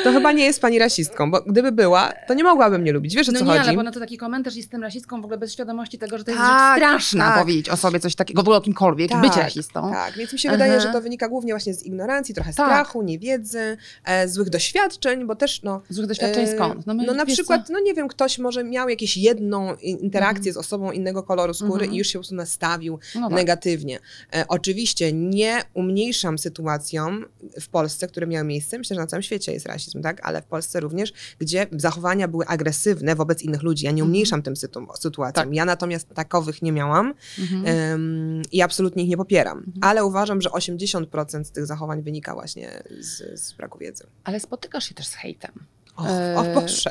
to 0.04 0.12
chyba 0.12 0.32
nie 0.32 0.44
jest 0.44 0.60
pani 0.60 0.78
rasistką, 0.78 1.30
bo 1.30 1.40
gdyby 1.42 1.72
była, 1.72 2.12
to 2.28 2.34
nie 2.34 2.44
mogłaby 2.44 2.78
mnie 2.78 2.92
lubić. 2.92 3.14
Wiesz 3.16 3.28
o 3.28 3.32
No 3.32 3.38
co 3.38 3.44
nie, 3.44 3.50
chodzi? 3.50 3.62
ale 3.68 3.76
bo 3.76 3.82
na 3.82 3.92
to 3.92 4.00
taki 4.00 4.16
komentarz 4.18 4.56
jestem 4.56 4.82
rasistką 4.82 5.20
w 5.20 5.24
ogóle 5.24 5.38
bez 5.38 5.52
świadomości 5.52 5.98
tego, 5.98 6.18
że 6.18 6.24
to 6.24 6.30
jest 6.30 6.42
Tak, 6.42 6.78
rzecz 6.80 6.88
straszna 6.88 7.24
tak. 7.28 7.40
powiedzieć 7.40 7.68
o 7.68 7.76
sobie 7.76 8.00
coś 8.00 8.14
takiego, 8.14 8.40
w 8.40 8.44
ogóle 8.44 8.56
o 8.56 8.60
kimkolwiek, 8.60 9.10
Tak, 9.10 9.20
być 9.20 9.36
rasistą. 9.36 9.90
Tak, 9.92 10.14
więc 10.16 10.32
mi 10.32 10.38
się 10.38 10.48
Aha. 10.48 10.58
wydaje, 10.58 10.80
że 10.80 10.88
to 10.92 11.00
wynika 11.00 11.28
głównie 11.28 11.52
właśnie 11.52 11.74
z 11.74 11.82
ignorancji, 11.82 12.34
trochę 12.34 12.52
Tak. 12.52 12.66
strachu, 12.66 13.02
niewiedzy, 13.02 13.76
e, 14.04 14.28
złych 14.28 14.50
doświadczeń, 14.50 15.26
bo 15.26 15.36
też 15.36 15.62
no, 15.62 15.82
Złych 15.88 16.06
doświadczeń 16.06 16.44
E, 16.44 16.54
skąd? 16.54 16.86
No, 16.86 16.94
my- 16.94 17.14
na 17.14 17.26
przykład, 17.26 17.68
no 17.70 17.80
nie 17.80 17.94
wiem, 17.94 18.08
ktoś 18.08 18.38
może 18.38 18.64
miał 18.64 18.88
jakieś 18.88 19.16
jedną 19.16 19.74
interakcję 19.76 20.52
z 20.52 20.56
osobą 20.56 20.92
innego 20.92 21.22
koloru 21.22 21.54
skóry 21.54 21.72
Mhm. 21.72 21.92
i 21.92 21.96
już 21.96 22.06
się 22.06 22.12
po 22.12 22.20
prostu 22.20 22.34
nastawił 22.34 22.98
co? 23.12 23.20
No 23.20 23.28
tak. 23.28 23.36
negatywnie. 23.36 23.98
E, 24.34 24.44
oczywiście 24.48 25.12
nie 25.12 25.62
umniejszam 25.74 26.38
sytuacjom 26.38 27.24
w 27.60 27.68
Polsce, 27.68 27.85
które 28.08 28.26
miały 28.26 28.44
miejsce. 28.46 28.78
Myślę, 28.78 28.94
że 28.96 29.00
na 29.00 29.06
całym 29.06 29.22
świecie 29.22 29.52
jest 29.52 29.66
rasizm, 29.66 30.02
tak? 30.02 30.20
Ale 30.26 30.42
w 30.42 30.44
Polsce 30.44 30.80
również, 30.80 31.12
gdzie 31.38 31.66
zachowania 31.72 32.28
były 32.28 32.46
agresywne 32.46 33.14
wobec 33.14 33.42
innych 33.42 33.62
ludzi. 33.62 33.84
Ja 33.84 33.90
nie 33.90 34.02
Mhm. 34.02 34.08
umniejszam 34.08 34.42
tym 34.42 34.54
sytu- 34.54 34.86
sytuacjom. 35.00 35.44
Tak. 35.44 35.54
Ja 35.54 35.64
natomiast 35.64 36.08
takowych 36.14 36.62
nie 36.62 36.72
miałam 36.72 37.14
Mhm. 37.38 37.62
em, 37.66 38.42
i 38.52 38.62
absolutnie 38.62 39.02
ich 39.02 39.08
nie 39.08 39.16
popieram. 39.16 39.72
Ale 39.80 40.04
uważam, 40.04 40.42
że 40.42 40.50
80% 40.50 41.46
z 41.46 41.50
tych 41.50 41.66
zachowań 41.66 42.02
wynika 42.02 42.34
właśnie 42.34 42.82
z, 43.00 43.40
z 43.40 43.52
braku 43.52 43.78
wiedzy. 43.78 44.06
Ale 44.24 44.40
spotykasz 44.40 44.88
się 44.88 44.94
też 44.94 45.06
z 45.06 45.14
hejtem. 45.14 45.52
O, 45.96 46.02
o 46.36 46.44
Eee. 46.44 46.54
Boże. 46.54 46.90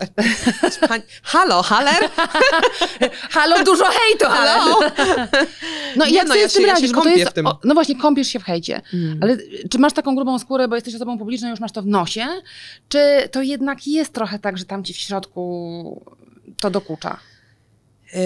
Halo, 1.23 1.61
haler? 1.63 2.09
Halo, 3.35 3.63
dużo 3.63 3.85
hejtu, 3.85 4.25
Halo? 4.25 4.79
No 5.95 6.05
i 6.05 6.13
jak 6.13 6.27
no, 6.27 6.33
sobie 6.33 6.41
ja 6.41 6.49
z 6.49 6.53
tym 6.53 6.61
się- 6.61 6.67
ja 6.67 6.73
radzisz? 6.73 6.91
Kąpię 6.91 7.09
jest, 7.11 7.31
w 7.31 7.33
tym. 7.33 7.47
O, 7.47 7.59
no 7.63 7.73
właśnie, 7.73 7.95
kąpiesz 7.95 8.27
się 8.27 8.39
w 8.39 8.43
hejcie. 8.43 8.81
Mm. 8.93 9.19
Ale 9.23 9.37
czy 9.71 9.79
masz 9.79 9.93
taką 9.93 10.15
grubą 10.15 10.39
skórę, 10.39 10.67
bo 10.67 10.75
jesteś 10.75 10.95
osobą 10.95 11.17
publiczną, 11.17 11.49
już 11.49 11.59
masz 11.59 11.71
to 11.71 11.81
w 11.81 11.87
nosie? 11.87 12.25
Czy 12.89 13.29
to 13.31 13.41
jednak 13.41 13.87
jest 13.87 14.13
trochę 14.13 14.39
tak, 14.39 14.57
że 14.57 14.65
tam 14.65 14.83
ci 14.83 14.93
w 14.93 14.97
środku 14.97 16.01
to 16.59 16.69
dokucza? 16.69 17.19
E, 18.13 18.17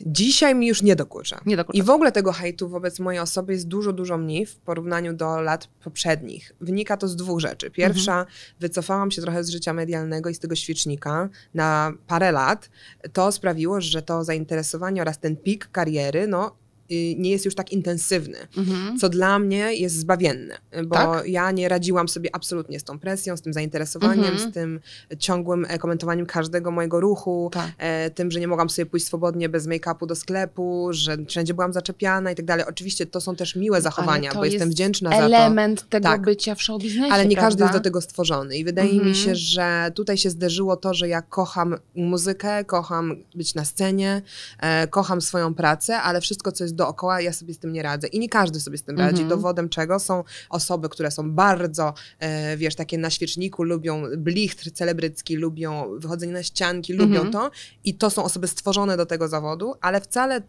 Dzisiaj 0.00 0.54
mi 0.54 0.66
już 0.66 0.82
nie 0.82 0.96
dokucza. 0.96 1.40
Nie 1.46 1.56
dokucza. 1.56 1.78
I 1.78 1.82
w 1.82 1.90
ogóle 1.90 2.12
tego 2.12 2.32
hejtu 2.32 2.68
wobec 2.68 3.00
mojej 3.00 3.20
osoby 3.20 3.52
jest 3.52 3.68
dużo, 3.68 3.92
dużo 3.92 4.18
mniej 4.18 4.46
w 4.46 4.56
porównaniu 4.56 5.12
do 5.12 5.40
lat 5.40 5.68
poprzednich. 5.84 6.52
Wynika 6.60 6.96
to 6.96 7.08
z 7.08 7.16
dwóch 7.16 7.40
rzeczy. 7.40 7.70
Pierwsza, 7.70 8.12
Mhm. 8.18 8.36
wycofałam 8.60 9.10
się 9.10 9.22
trochę 9.22 9.44
z 9.44 9.48
życia 9.50 9.72
medialnego 9.72 10.30
i 10.30 10.34
z 10.34 10.38
tego 10.38 10.54
świecznika 10.54 11.28
na 11.54 11.92
parę 12.06 12.32
lat. 12.32 12.70
To 13.12 13.32
sprawiło, 13.32 13.80
że 13.80 14.02
to 14.02 14.24
zainteresowanie 14.24 15.02
oraz 15.02 15.18
ten 15.18 15.36
pik 15.36 15.68
kariery, 15.72 16.26
no 16.26 16.56
nie 16.90 17.30
jest 17.30 17.44
już 17.44 17.54
tak 17.54 17.72
intensywny, 17.72 18.38
Mhm. 18.56 18.98
co 18.98 19.08
dla 19.08 19.38
mnie 19.38 19.74
jest 19.74 19.96
zbawienne, 19.98 20.58
bo 20.84 20.94
Tak? 20.96 21.26
ja 21.28 21.50
nie 21.50 21.68
radziłam 21.68 22.08
sobie 22.08 22.30
absolutnie 22.34 22.80
z 22.80 22.84
tą 22.84 22.98
presją, 22.98 23.36
z 23.36 23.42
tym 23.42 23.52
zainteresowaniem, 23.52 24.24
Mhm. 24.24 24.50
z 24.50 24.54
tym 24.54 24.80
ciągłym 25.18 25.66
e, 25.68 25.78
komentowaniem 25.78 26.26
każdego 26.26 26.70
mojego 26.70 27.00
ruchu, 27.00 27.50
Tak. 27.52 27.70
e, 27.78 28.10
tym, 28.10 28.30
że 28.30 28.40
nie 28.40 28.48
mogłam 28.48 28.70
sobie 28.70 28.86
pójść 28.86 29.06
swobodnie 29.06 29.48
bez 29.48 29.66
make-upu 29.66 30.06
do 30.06 30.14
sklepu, 30.14 30.88
że 30.90 31.16
wszędzie 31.28 31.54
byłam 31.54 31.72
zaczepiana 31.72 32.30
i 32.30 32.34
tak 32.34 32.44
dalej. 32.44 32.64
Oczywiście 32.68 33.06
to 33.06 33.20
są 33.20 33.36
też 33.36 33.56
miłe 33.56 33.80
zachowania, 33.82 34.28
Ale 34.30 34.32
to 34.34 34.38
bo 34.38 34.44
jestem 34.44 34.60
jest 34.68 34.72
wdzięczna 34.76 35.10
za 35.10 35.16
to. 35.16 35.22
Element 35.24 35.88
tego 35.88 36.02
Tak. 36.04 36.22
bycia 36.22 36.54
w 36.54 36.62
showbiznesie, 36.62 37.12
Ale 37.12 37.26
nie 37.26 37.36
każdy 37.36 37.58
prawda? 37.58 37.64
jest 37.64 37.78
do 37.78 37.84
tego 37.84 38.00
stworzony. 38.00 38.56
I 38.56 38.64
wydaje 38.64 38.90
Mhm. 38.90 39.08
mi 39.08 39.14
się, 39.16 39.34
że 39.34 39.90
tutaj 39.94 40.16
się 40.18 40.30
zderzyło 40.30 40.76
to, 40.76 40.94
że 40.94 41.08
ja 41.08 41.22
kocham 41.22 41.76
muzykę, 41.94 42.64
kocham 42.64 43.16
być 43.34 43.54
na 43.54 43.64
scenie, 43.64 44.22
e, 44.60 44.86
kocham 44.88 45.20
swoją 45.20 45.54
pracę, 45.54 45.96
ale 45.98 46.20
wszystko, 46.20 46.52
co 46.52 46.64
jest 46.64 46.71
dookoła, 46.76 47.20
ja 47.20 47.32
sobie 47.32 47.54
z 47.54 47.58
tym 47.58 47.72
nie 47.72 47.82
radzę. 47.82 48.06
I 48.06 48.18
nie 48.18 48.28
każdy 48.28 48.60
sobie 48.60 48.78
z 48.78 48.82
tym 48.82 48.98
radzi. 48.98 49.22
Mhm. 49.22 49.28
Dowodem 49.28 49.68
czego 49.68 49.98
są 49.98 50.24
osoby, 50.50 50.88
które 50.88 51.10
są 51.10 51.30
bardzo, 51.32 51.94
e, 52.18 52.56
wiesz, 52.56 52.74
takie 52.74 52.98
na 52.98 53.10
świeczniku, 53.10 53.62
lubią 53.62 54.02
blichtr 54.16 54.70
celebrycki, 54.72 55.36
lubią 55.36 55.98
wychodzenie 55.98 56.32
na 56.32 56.42
ścianki, 56.42 56.92
lubią 56.92 57.14
Mhm. 57.20 57.32
to. 57.32 57.50
I 57.84 57.94
to 57.94 58.10
są 58.10 58.24
osoby 58.24 58.48
stworzone 58.48 58.96
do 58.96 59.06
tego 59.06 59.28
zawodu, 59.28 59.74
ale 59.80 60.00
wcale 60.00 60.42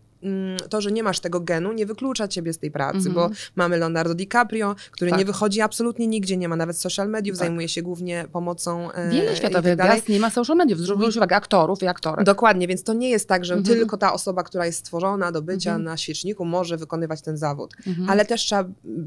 to, 0.70 0.82
że 0.82 0.92
nie 0.92 1.04
masz 1.04 1.20
tego 1.20 1.40
genu, 1.40 1.74
nie 1.74 1.86
wyklucza 1.86 2.28
ciebie 2.28 2.54
z 2.54 2.58
tej 2.58 2.72
pracy, 2.72 2.98
Mhm. 2.98 3.14
bo 3.16 3.30
mamy 3.56 3.78
Leonardo 3.78 4.14
DiCaprio, 4.16 4.76
który 4.92 5.12
Tak. 5.12 5.20
nie 5.20 5.26
wychodzi 5.26 5.62
absolutnie 5.62 6.08
nigdzie, 6.08 6.38
nie 6.38 6.50
ma 6.50 6.56
nawet 6.56 6.78
social 6.78 7.10
mediów, 7.10 7.38
Tak. 7.38 7.48
zajmuje 7.48 7.70
się 7.70 7.82
głównie 7.82 8.26
pomocą 8.32 8.92
e, 8.92 9.10
Wiele 9.10 9.34
i 9.34 9.36
światowych 9.36 9.78
tak 9.78 9.88
gwiazd 9.92 10.10
nie 10.10 10.20
ma 10.20 10.30
social 10.30 10.58
mediów. 10.58 10.80
Zwróć 10.80 11.18
uwagę, 11.18 11.36
aktorów 11.36 11.84
i 11.84 11.88
aktorek. 11.88 12.26
Dokładnie, 12.26 12.68
więc 12.68 12.84
to 12.84 12.94
nie 12.94 13.10
jest 13.10 13.28
tak, 13.28 13.46
że 13.46 13.54
Mhm. 13.54 13.78
tylko 13.80 13.98
ta 13.98 14.14
osoba, 14.14 14.44
która 14.44 14.66
jest 14.66 14.80
stworzona 14.80 15.32
do 15.32 15.42
bycia 15.42 15.70
Mhm. 15.70 15.84
na 15.84 15.98
świeczniku, 15.98 16.46
może 16.46 16.78
wykonywać 16.78 17.22
ten 17.22 17.38
zawód. 17.38 17.74
Mhm. 17.88 18.10
Ale 18.10 18.26
też 18.26 18.42
trzeba, 18.42 18.64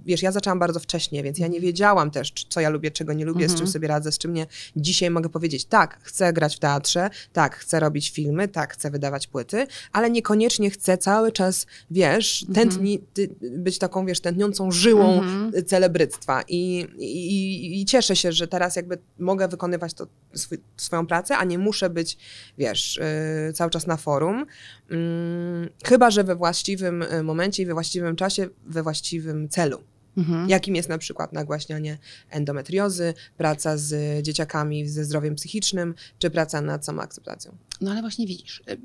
wiesz, 0.07 0.23
ja 0.23 0.33
zaczęłam 0.33 0.59
bardzo 0.59 0.81
wcześnie, 0.81 1.23
więc 1.23 1.39
ja 1.39 1.47
nie 1.47 1.61
wiedziałam 1.61 2.11
też, 2.11 2.33
co 2.49 2.61
ja 2.61 2.69
lubię, 2.71 2.91
czego 2.91 3.13
nie 3.13 3.25
lubię, 3.25 3.45
z 3.45 3.53
czym 3.53 3.55
Mhm. 3.61 3.71
sobie 3.73 3.89
radzę, 3.89 4.13
z 4.13 4.19
czym 4.19 4.33
nie. 4.35 4.47
Dzisiaj 4.77 5.11
mogę 5.11 5.29
powiedzieć, 5.29 5.65
tak, 5.65 5.99
chcę 6.03 6.33
grać 6.33 6.57
w 6.57 6.59
teatrze, 6.59 7.11
tak, 7.33 7.57
chcę 7.57 7.81
robić 7.81 8.11
filmy, 8.11 8.49
tak, 8.49 8.73
chcę 8.73 8.91
wydawać 8.91 9.27
płyty, 9.27 9.67
ale 9.93 10.11
niekoniecznie 10.11 10.71
chcę 10.71 10.99
cały 11.07 11.33
czas, 11.33 11.67
wiesz, 11.91 12.43
Mhm. 12.49 12.55
tętni, 12.69 12.99
ty, 13.15 13.35
być 13.41 13.79
taką, 13.79 14.07
wiesz, 14.07 14.21
tętniącą 14.21 14.71
żyłą 14.71 15.23
Mhm. 15.23 15.65
celebryctwa. 15.65 16.43
I, 16.49 16.87
i, 16.99 17.81
I 17.81 17.85
cieszę 17.85 18.17
się, 18.17 18.33
że 18.33 18.49
teraz 18.49 18.77
jakby 18.77 18.99
mogę 19.19 19.49
wykonywać 19.49 19.95
to, 19.95 20.07
swój, 20.35 20.59
swoją 20.77 21.07
pracę, 21.07 21.37
a 21.37 21.45
nie 21.45 21.59
muszę 21.59 21.91
być, 21.91 22.19
wiesz, 22.59 23.01
yy, 23.47 23.53
cały 23.53 23.71
czas 23.71 23.87
na 23.87 23.97
forum. 23.97 24.47
Mm, 24.91 25.69
chyba, 25.85 26.11
że 26.11 26.25
we 26.25 26.37
właściwym 26.37 27.03
y, 27.03 27.23
momencie 27.23 27.63
i 27.63 27.67
we 27.67 27.73
właściwym 27.73 28.17
czasie, 28.17 28.49
we 28.67 28.83
właściwym 28.83 29.49
celu. 29.49 29.79
Mhm. 30.17 30.49
Jakim 30.49 30.77
jest 30.77 30.89
na 30.89 30.99
przykład 30.99 31.33
nagłaśnianie 31.33 31.99
endometriozy, 32.31 33.15
praca 33.37 33.77
z 33.77 34.23
dzieciakami 34.25 34.89
ze 34.89 35.05
zdrowiem 35.05 35.35
psychicznym, 35.35 35.95
czy 36.19 36.31
praca 36.31 36.61
nad 36.61 36.85
samoakceptacją. 36.87 37.57
No 37.81 37.91
ale 37.91 38.01
właśnie 38.01 38.27
widzisz, 38.27 38.63
y, 38.71 38.77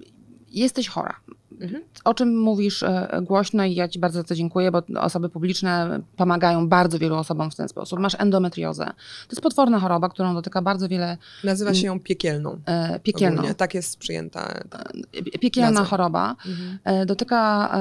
jesteś 0.52 0.88
chora. 0.88 1.16
Mhm. 1.62 1.84
O 2.04 2.14
czym 2.14 2.40
mówisz 2.40 2.84
e, 2.84 3.20
głośno 3.22 3.66
i 3.66 3.76
ja 3.76 3.88
Ci 3.88 4.00
bardzo 4.00 4.20
za 4.20 4.24
to 4.24 4.36
dziękuję, 4.36 4.72
bo 4.72 4.82
osoby 5.00 5.30
publiczne 5.30 6.00
pomagają 6.16 6.68
bardzo 6.68 7.00
wielu 7.00 7.16
osobom 7.16 7.52
w 7.52 7.56
ten 7.56 7.70
sposób. 7.70 8.00
Masz 8.00 8.16
endometriozę. 8.20 8.86
To 8.86 9.32
jest 9.32 9.42
potworna 9.42 9.80
choroba, 9.80 10.10
którą 10.10 10.34
dotyka 10.34 10.62
bardzo 10.62 10.88
wiele 10.88 11.18
Nazywa 11.44 11.74
się 11.74 11.88
ją 11.88 12.00
piekielną. 12.00 12.58
e, 12.66 13.00
piekielną. 13.00 13.38
Ogólnie. 13.38 13.56
Tak 13.56 13.74
jest 13.74 13.98
przyjęta. 13.98 14.54
Tak. 14.70 14.94
Piekielna 15.42 15.72
Nazwa. 15.72 15.86
choroba. 15.90 16.36
Mhm. 16.48 17.06
Dotyka, 17.08 17.72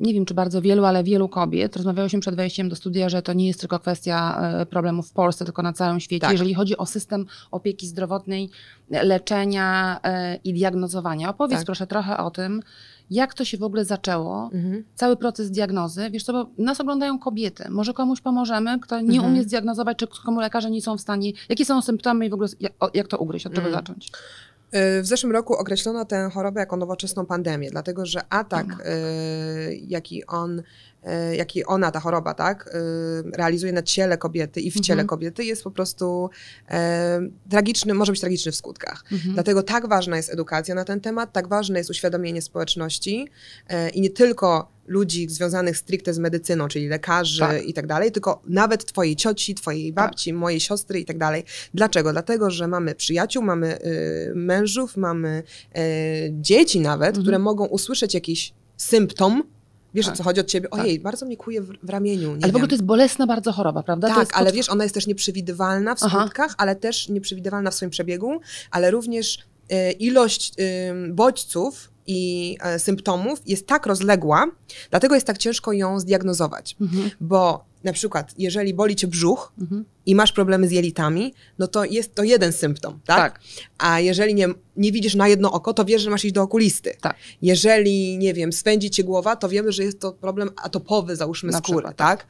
nie 0.00 0.14
wiem 0.14 0.24
czy 0.24 0.34
bardzo 0.34 0.62
wielu, 0.62 0.84
ale 0.84 1.04
wielu 1.04 1.28
kobiet. 1.28 1.76
Rozmawiałyśmy 1.76 2.20
przed 2.20 2.34
wejściem 2.34 2.68
do 2.68 2.76
studia, 2.76 3.08
że 3.08 3.22
to 3.22 3.32
nie 3.32 3.46
jest 3.46 3.60
tylko 3.60 3.78
kwestia 3.78 4.40
e, 4.60 4.66
problemów 4.66 5.08
w 5.08 5.12
Polsce, 5.12 5.44
tylko 5.44 5.62
na 5.62 5.72
całym 5.72 6.00
świecie. 6.00 6.20
Tak. 6.20 6.32
Jeżeli 6.32 6.54
chodzi 6.54 6.76
o 6.76 6.86
system 6.86 7.26
opieki 7.50 7.86
zdrowotnej, 7.86 8.50
leczenia 8.90 10.00
e, 10.04 10.36
i 10.44 10.52
diagnozowania. 10.54 11.28
Opowiedz 11.30 11.58
Tak. 11.58 11.66
proszę 11.66 11.86
trochę 11.86 12.16
o 12.18 12.30
tym, 12.30 12.62
jak 13.10 13.34
to 13.34 13.44
się 13.44 13.58
w 13.58 13.62
ogóle 13.62 13.84
zaczęło, 13.84 14.50
Mhm. 14.54 14.84
cały 14.94 15.16
proces 15.16 15.50
diagnozy. 15.50 16.10
Wiesz 16.10 16.24
co, 16.24 16.32
bo 16.32 16.46
nas 16.58 16.80
oglądają 16.80 17.18
kobiety. 17.18 17.70
Może 17.70 17.92
komuś 17.92 18.20
pomożemy, 18.20 18.78
kto 18.80 19.00
nie 19.00 19.16
Mhm. 19.16 19.32
umie 19.32 19.42
zdiagnozować, 19.42 19.98
czy 19.98 20.06
komu 20.24 20.40
lekarze 20.40 20.70
nie 20.70 20.82
są 20.82 20.96
w 20.96 21.00
stanie, 21.00 21.32
jakie 21.48 21.64
są 21.64 21.82
symptomy 21.82 22.26
i 22.26 22.30
w 22.30 22.34
ogóle 22.34 22.48
jak, 22.94 23.08
to 23.08 23.18
ugryźć, 23.18 23.46
od 23.46 23.52
czego 23.54 23.68
Mm. 23.68 23.80
zacząć. 23.80 24.10
Y, 24.74 25.02
W 25.02 25.06
zeszłym 25.06 25.32
roku 25.32 25.54
określono 25.54 26.04
tę 26.04 26.30
chorobę 26.34 26.60
jako 26.60 26.76
nowoczesną 26.76 27.26
pandemię, 27.26 27.70
dlatego 27.70 28.06
że 28.06 28.20
atak, 28.30 28.66
Mhm. 28.66 28.80
y, 28.88 29.80
jaki 29.86 30.26
on, 30.26 30.62
jaki 31.36 31.64
ona, 31.64 31.90
ta 31.90 32.00
choroba, 32.00 32.34
tak, 32.34 32.66
y, 32.66 33.36
realizuje 33.36 33.72
na 33.72 33.82
ciele 33.82 34.18
kobiety 34.18 34.60
i 34.60 34.70
w 34.70 34.80
ciele 34.80 35.02
Mhm. 35.02 35.06
kobiety 35.08 35.44
jest 35.44 35.62
po 35.64 35.70
prostu 35.70 36.30
y, 36.70 37.50
tragiczny, 37.50 37.94
może 37.94 38.12
być 38.12 38.20
tragiczny 38.20 38.52
w 38.52 38.56
skutkach. 38.56 39.04
Mhm. 39.12 39.34
Dlatego 39.34 39.62
tak 39.62 39.88
ważna 39.88 40.16
jest 40.16 40.32
edukacja 40.32 40.74
na 40.74 40.84
ten 40.84 41.00
temat, 41.00 41.32
tak 41.32 41.48
ważne 41.48 41.78
jest 41.78 41.90
uświadomienie 41.90 42.42
społeczności 42.42 43.28
e, 43.68 43.88
i 43.90 44.00
nie 44.00 44.10
tylko 44.10 44.76
ludzi 44.86 45.28
związanych 45.28 45.76
stricte 45.78 46.14
z 46.14 46.18
medycyną, 46.18 46.68
czyli 46.68 46.88
lekarzy 46.88 47.40
Tak. 47.40 47.64
i 47.64 47.74
tak 47.74 47.86
dalej, 47.86 48.12
tylko 48.12 48.42
nawet 48.48 48.84
twojej 48.84 49.16
cioci, 49.16 49.54
twojej 49.54 49.92
babci, 49.92 50.32
mojej 50.32 50.60
siostry 50.60 51.00
i 51.00 51.04
tak 51.04 51.18
dalej. 51.18 51.44
Dlaczego? 51.74 52.12
Dlatego, 52.12 52.50
że 52.50 52.68
mamy 52.68 52.94
przyjaciół, 52.94 53.42
mamy 53.42 53.78
y, 53.80 54.32
mężów, 54.34 54.96
mamy 54.96 55.42
y, 55.78 55.80
dzieci 56.32 56.80
nawet, 56.80 57.08
Mhm. 57.08 57.22
które 57.24 57.38
mogą 57.38 57.66
usłyszeć 57.66 58.14
jakiś 58.14 58.52
symptom, 58.76 59.42
wiesz 59.96 60.06
Tak. 60.06 60.14
o 60.14 60.16
co 60.16 60.22
chodzi 60.24 60.40
od 60.40 60.46
ciebie, 60.46 60.68
Tak. 60.68 60.80
ojej, 60.80 61.00
bardzo 61.00 61.26
mnie 61.26 61.36
kuje 61.36 61.62
w, 61.62 61.72
w 61.82 61.90
ramieniu, 61.90 62.28
nie 62.36 62.44
Ale 62.44 62.52
w 62.52 62.56
ogóle 62.56 62.60
wiem. 62.62 62.68
to 62.68 62.74
jest 62.74 62.84
bolesna 62.84 63.26
bardzo 63.26 63.52
choroba, 63.52 63.82
prawda? 63.82 64.08
Tak, 64.14 64.28
ale 64.36 64.46
potw- 64.50 64.54
wiesz, 64.56 64.68
ona 64.70 64.84
jest 64.84 64.94
też 64.94 65.06
nieprzewidywalna 65.06 65.94
w 65.94 66.02
Aha. 66.02 66.20
skutkach, 66.22 66.54
ale 66.58 66.76
też 66.76 67.08
nieprzewidywalna 67.08 67.70
w 67.70 67.74
swoim 67.74 67.90
przebiegu, 67.90 68.40
ale 68.70 68.90
również 68.90 69.38
e, 69.70 69.92
ilość 69.92 70.52
ym, 70.90 71.14
bodźców 71.14 71.90
i 72.06 72.56
e, 72.62 72.78
symptomów 72.78 73.38
jest 73.46 73.66
tak 73.66 73.86
rozległa, 73.86 74.46
dlatego 74.90 75.14
jest 75.14 75.26
tak 75.26 75.38
ciężko 75.38 75.72
ją 75.72 76.00
zdiagnozować. 76.00 76.76
Mhm. 76.80 77.10
Bo 77.20 77.64
na 77.84 77.92
przykład, 77.92 78.34
jeżeli 78.38 78.74
boli 78.74 78.96
cię 78.96 79.06
brzuch 79.06 79.52
Mhm. 79.60 79.84
I 80.06 80.14
masz 80.14 80.32
problemy 80.32 80.68
z 80.68 80.70
jelitami, 80.70 81.34
no 81.58 81.66
to 81.66 81.84
jest 81.84 82.14
to 82.14 82.22
jeden 82.22 82.52
symptom, 82.52 83.00
tak? 83.06 83.32
Tak. 83.32 83.40
A 83.78 84.00
jeżeli 84.00 84.34
nie, 84.34 84.48
nie 84.76 84.92
widzisz 84.92 85.14
na 85.14 85.28
jedno 85.28 85.52
oko, 85.52 85.74
to 85.74 85.84
wiesz, 85.84 86.02
że 86.02 86.10
masz 86.10 86.24
iść 86.24 86.34
do 86.34 86.42
okulisty. 86.42 86.96
Tak. 87.00 87.16
Jeżeli, 87.42 88.18
nie 88.18 88.34
wiem, 88.34 88.52
swędzi 88.52 88.90
cię 88.90 89.04
głowa, 89.04 89.36
to 89.36 89.48
wiemy, 89.48 89.72
że 89.72 89.84
jest 89.84 90.00
to 90.00 90.12
problem 90.12 90.50
atopowy, 90.62 91.16
załóżmy, 91.16 91.52
Na 91.52 91.58
skóry, 91.58 91.78
przykład, 91.78 91.96
tak? 91.96 92.26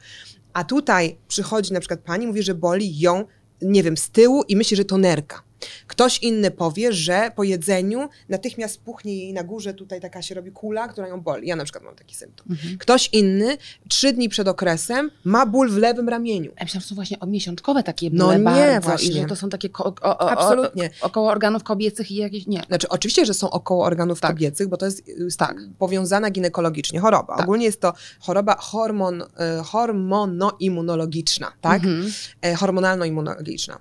A 0.53 0.63
tutaj 0.63 1.17
przychodzi 1.27 1.73
na 1.73 1.79
przykład 1.79 1.99
pani, 1.99 2.27
mówi, 2.27 2.43
że 2.43 2.55
boli 2.55 2.99
ją, 2.99 3.25
nie 3.61 3.83
wiem, 3.83 3.97
z 3.97 4.09
tyłu 4.09 4.43
i 4.47 4.55
myśli, 4.55 4.77
że 4.77 4.85
to 4.85 4.97
nerka. 4.97 5.43
Ktoś 5.87 6.19
inny 6.19 6.51
powie, 6.51 6.93
że 6.93 7.31
po 7.35 7.43
jedzeniu 7.43 8.09
natychmiast 8.29 8.81
puchnie 8.81 9.17
jej 9.17 9.33
na 9.33 9.43
górze, 9.43 9.73
tutaj 9.73 10.01
taka 10.01 10.21
się 10.21 10.35
robi 10.35 10.51
kula, 10.51 10.87
która 10.87 11.07
ją 11.07 11.21
boli. 11.21 11.47
Ja 11.47 11.55
na 11.55 11.63
przykład 11.63 11.83
mam 11.83 11.95
taki 11.95 12.15
symptom. 12.15 12.47
Mhm. 12.49 12.77
Ktoś 12.77 13.09
inny 13.13 13.57
trzy 13.89 14.13
dni 14.13 14.29
przed 14.29 14.47
okresem 14.47 15.11
ma 15.23 15.45
ból 15.45 15.69
w 15.69 15.77
lewym 15.77 16.09
ramieniu. 16.09 16.51
Ja 16.57 16.63
myślałam, 16.63 16.81
że 16.81 16.87
są 16.87 16.95
właśnie 16.95 17.17
miesiączkowe 17.27 17.83
takie 17.83 18.09
No 18.13 18.25
bóle 18.25 18.37
nie, 18.37 18.43
bardzo 18.43 18.81
właśnie. 18.89 19.09
i 19.09 19.13
że 19.13 19.25
to 19.25 19.35
są 19.35 19.49
takie 19.49 19.69
ko- 19.69 19.85
o, 19.85 19.93
o, 20.01 20.17
o, 20.17 20.31
Absolutnie. 20.31 20.89
około 21.01 21.29
organów 21.31 21.63
kobiecych 21.63 22.11
i 22.11 22.15
jakieś, 22.15 22.47
nie. 22.47 22.63
Znaczy, 22.67 22.89
oczywiście, 22.89 23.25
że 23.25 23.33
są 23.33 23.49
około 23.49 23.85
organów 23.85 24.19
Tak. 24.21 24.31
kobiecych, 24.31 24.67
bo 24.67 24.77
to 24.77 24.85
jest 24.85 25.09
y, 25.09 25.27
Tak. 25.37 25.57
powiązana 25.79 26.31
ginekologicznie 26.31 26.99
choroba. 26.99 27.35
Tak. 27.35 27.43
Ogólnie 27.45 27.65
jest 27.65 27.81
to 27.81 27.93
choroba 28.19 28.55
hormon, 28.59 29.21
y, 29.21 29.25
hormonoimmunologiczna, 29.63 31.51
tak? 31.61 31.83
Mhm. 31.83 32.11
E, 32.41 32.55
hormonalno-immunologiczna. 32.55 33.77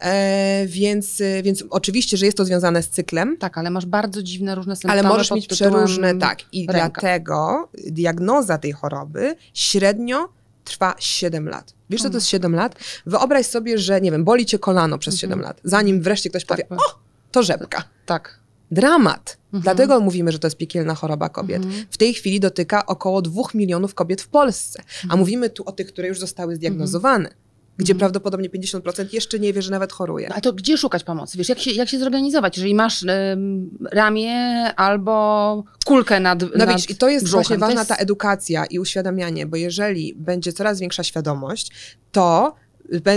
E, 0.00 0.64
więc, 0.66 1.20
y, 1.20 1.42
więc 1.44 1.64
oczywiście, 1.70 2.16
że 2.16 2.26
jest 2.26 2.36
to 2.38 2.44
związane 2.44 2.82
z 2.82 2.88
cyklem, 2.88 3.36
Tak, 3.36 3.58
ale 3.58 3.70
masz 3.70 3.86
bardzo 3.86 4.22
dziwne 4.22 4.54
różne 4.54 4.76
symptomy 4.76 4.92
ale 5.00 5.08
możesz 5.08 5.30
mieć 5.30 5.46
przeróżne, 5.46 6.14
tak. 6.18 6.38
I 6.52 6.66
ręka. 6.66 6.72
dlatego 7.00 7.68
diagnoza 7.86 8.58
tej 8.58 8.72
choroby 8.72 9.36
średnio 9.54 10.28
trwa 10.64 10.94
7 10.98 11.48
lat. 11.48 11.74
Wiesz, 11.90 12.02
co 12.02 12.10
to 12.10 12.16
jest 12.16 12.26
7 12.28 12.54
lat? 12.54 12.74
Wyobraź 13.06 13.46
sobie, 13.46 13.78
że, 13.78 14.00
nie 14.00 14.10
wiem, 14.10 14.24
boli 14.24 14.46
cię 14.46 14.58
kolano 14.58 14.98
przez 14.98 15.14
Mhm. 15.14 15.20
7 15.30 15.40
lat, 15.40 15.60
zanim 15.64 16.02
wreszcie 16.02 16.30
ktoś 16.30 16.44
Tak, 16.44 16.58
powie, 16.58 16.68
tak. 16.68 16.78
o, 16.78 16.98
to 17.30 17.42
rzepka. 17.42 17.84
Tak. 18.06 18.40
Dramat. 18.70 19.36
Mhm. 19.46 19.62
Dlatego 19.62 20.00
mówimy, 20.00 20.32
że 20.32 20.38
to 20.38 20.46
jest 20.46 20.56
piekielna 20.56 20.94
choroba 20.94 21.28
kobiet. 21.28 21.64
Mhm. 21.64 21.84
W 21.90 21.96
tej 21.96 22.14
chwili 22.14 22.40
dotyka 22.40 22.86
około 22.86 23.22
2 23.22 23.42
milionów 23.54 23.94
kobiet 23.94 24.22
w 24.22 24.28
Polsce. 24.28 24.82
A 24.88 25.02
Mhm. 25.02 25.20
mówimy 25.20 25.50
tu 25.50 25.62
o 25.66 25.72
tych, 25.72 25.86
które 25.86 26.08
już 26.08 26.18
zostały 26.20 26.56
zdiagnozowane, 26.56 27.28
gdzie 27.80 27.92
Mhm. 27.92 27.98
prawdopodobnie 27.98 28.50
50% 28.50 29.14
jeszcze 29.14 29.38
nie 29.38 29.52
wie, 29.52 29.62
że 29.62 29.70
nawet 29.70 29.92
choruje. 29.92 30.32
A 30.34 30.40
to 30.40 30.52
gdzie 30.52 30.76
szukać 30.78 31.04
pomocy? 31.04 31.38
Wiesz, 31.38 31.48
jak 31.48 31.58
się, 31.58 31.70
jak 31.70 31.88
się 31.88 31.98
zorganizować? 31.98 32.56
Jeżeli 32.56 32.74
masz 32.74 33.02
ym, 33.02 33.70
ramię 33.92 34.34
albo 34.76 35.64
kulkę 35.84 36.20
nad 36.20 36.42
No 36.42 36.48
nad 36.54 36.68
widzisz, 36.68 36.90
i 36.90 36.96
to 36.96 37.08
jest 37.08 37.24
brzuchem, 37.24 37.42
właśnie 37.42 37.58
ważna 37.58 37.84
ta 37.84 37.96
edukacja 37.96 38.64
i 38.64 38.78
uświadamianie, 38.78 39.46
bo 39.46 39.56
jeżeli 39.56 40.14
będzie 40.16 40.52
coraz 40.52 40.80
większa 40.80 41.02
świadomość, 41.02 41.70
to 42.12 42.54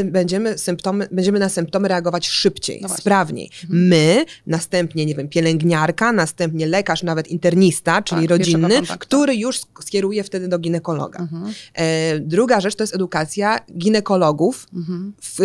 będziemy, 0.05 0.57
symptomy, 0.57 1.07
będziemy 1.11 1.39
na 1.39 1.49
symptomy 1.49 1.87
reagować 1.87 2.27
szybciej, 2.27 2.79
No 2.81 2.89
sprawniej. 2.89 3.49
My, 3.69 4.25
następnie, 4.47 5.05
nie 5.05 5.15
wiem, 5.15 5.27
pielęgniarka, 5.29 6.11
następnie 6.11 6.65
lekarz, 6.67 7.03
nawet 7.03 7.27
internista, 7.27 8.01
czyli 8.01 8.21
Tak, 8.21 8.29
rodzinny, 8.29 8.81
który 8.99 9.35
już 9.35 9.59
sk- 9.59 9.83
skieruje 9.85 10.23
wtedy 10.23 10.47
do 10.47 10.59
ginekologa. 10.59 11.19
Mhm. 11.19 11.53
E, 11.73 12.19
druga 12.19 12.61
rzecz 12.61 12.75
to 12.75 12.83
jest 12.83 12.95
edukacja 12.95 13.59
ginekologów 13.77 14.67
Mhm. 14.73 15.13
w, 15.21 15.39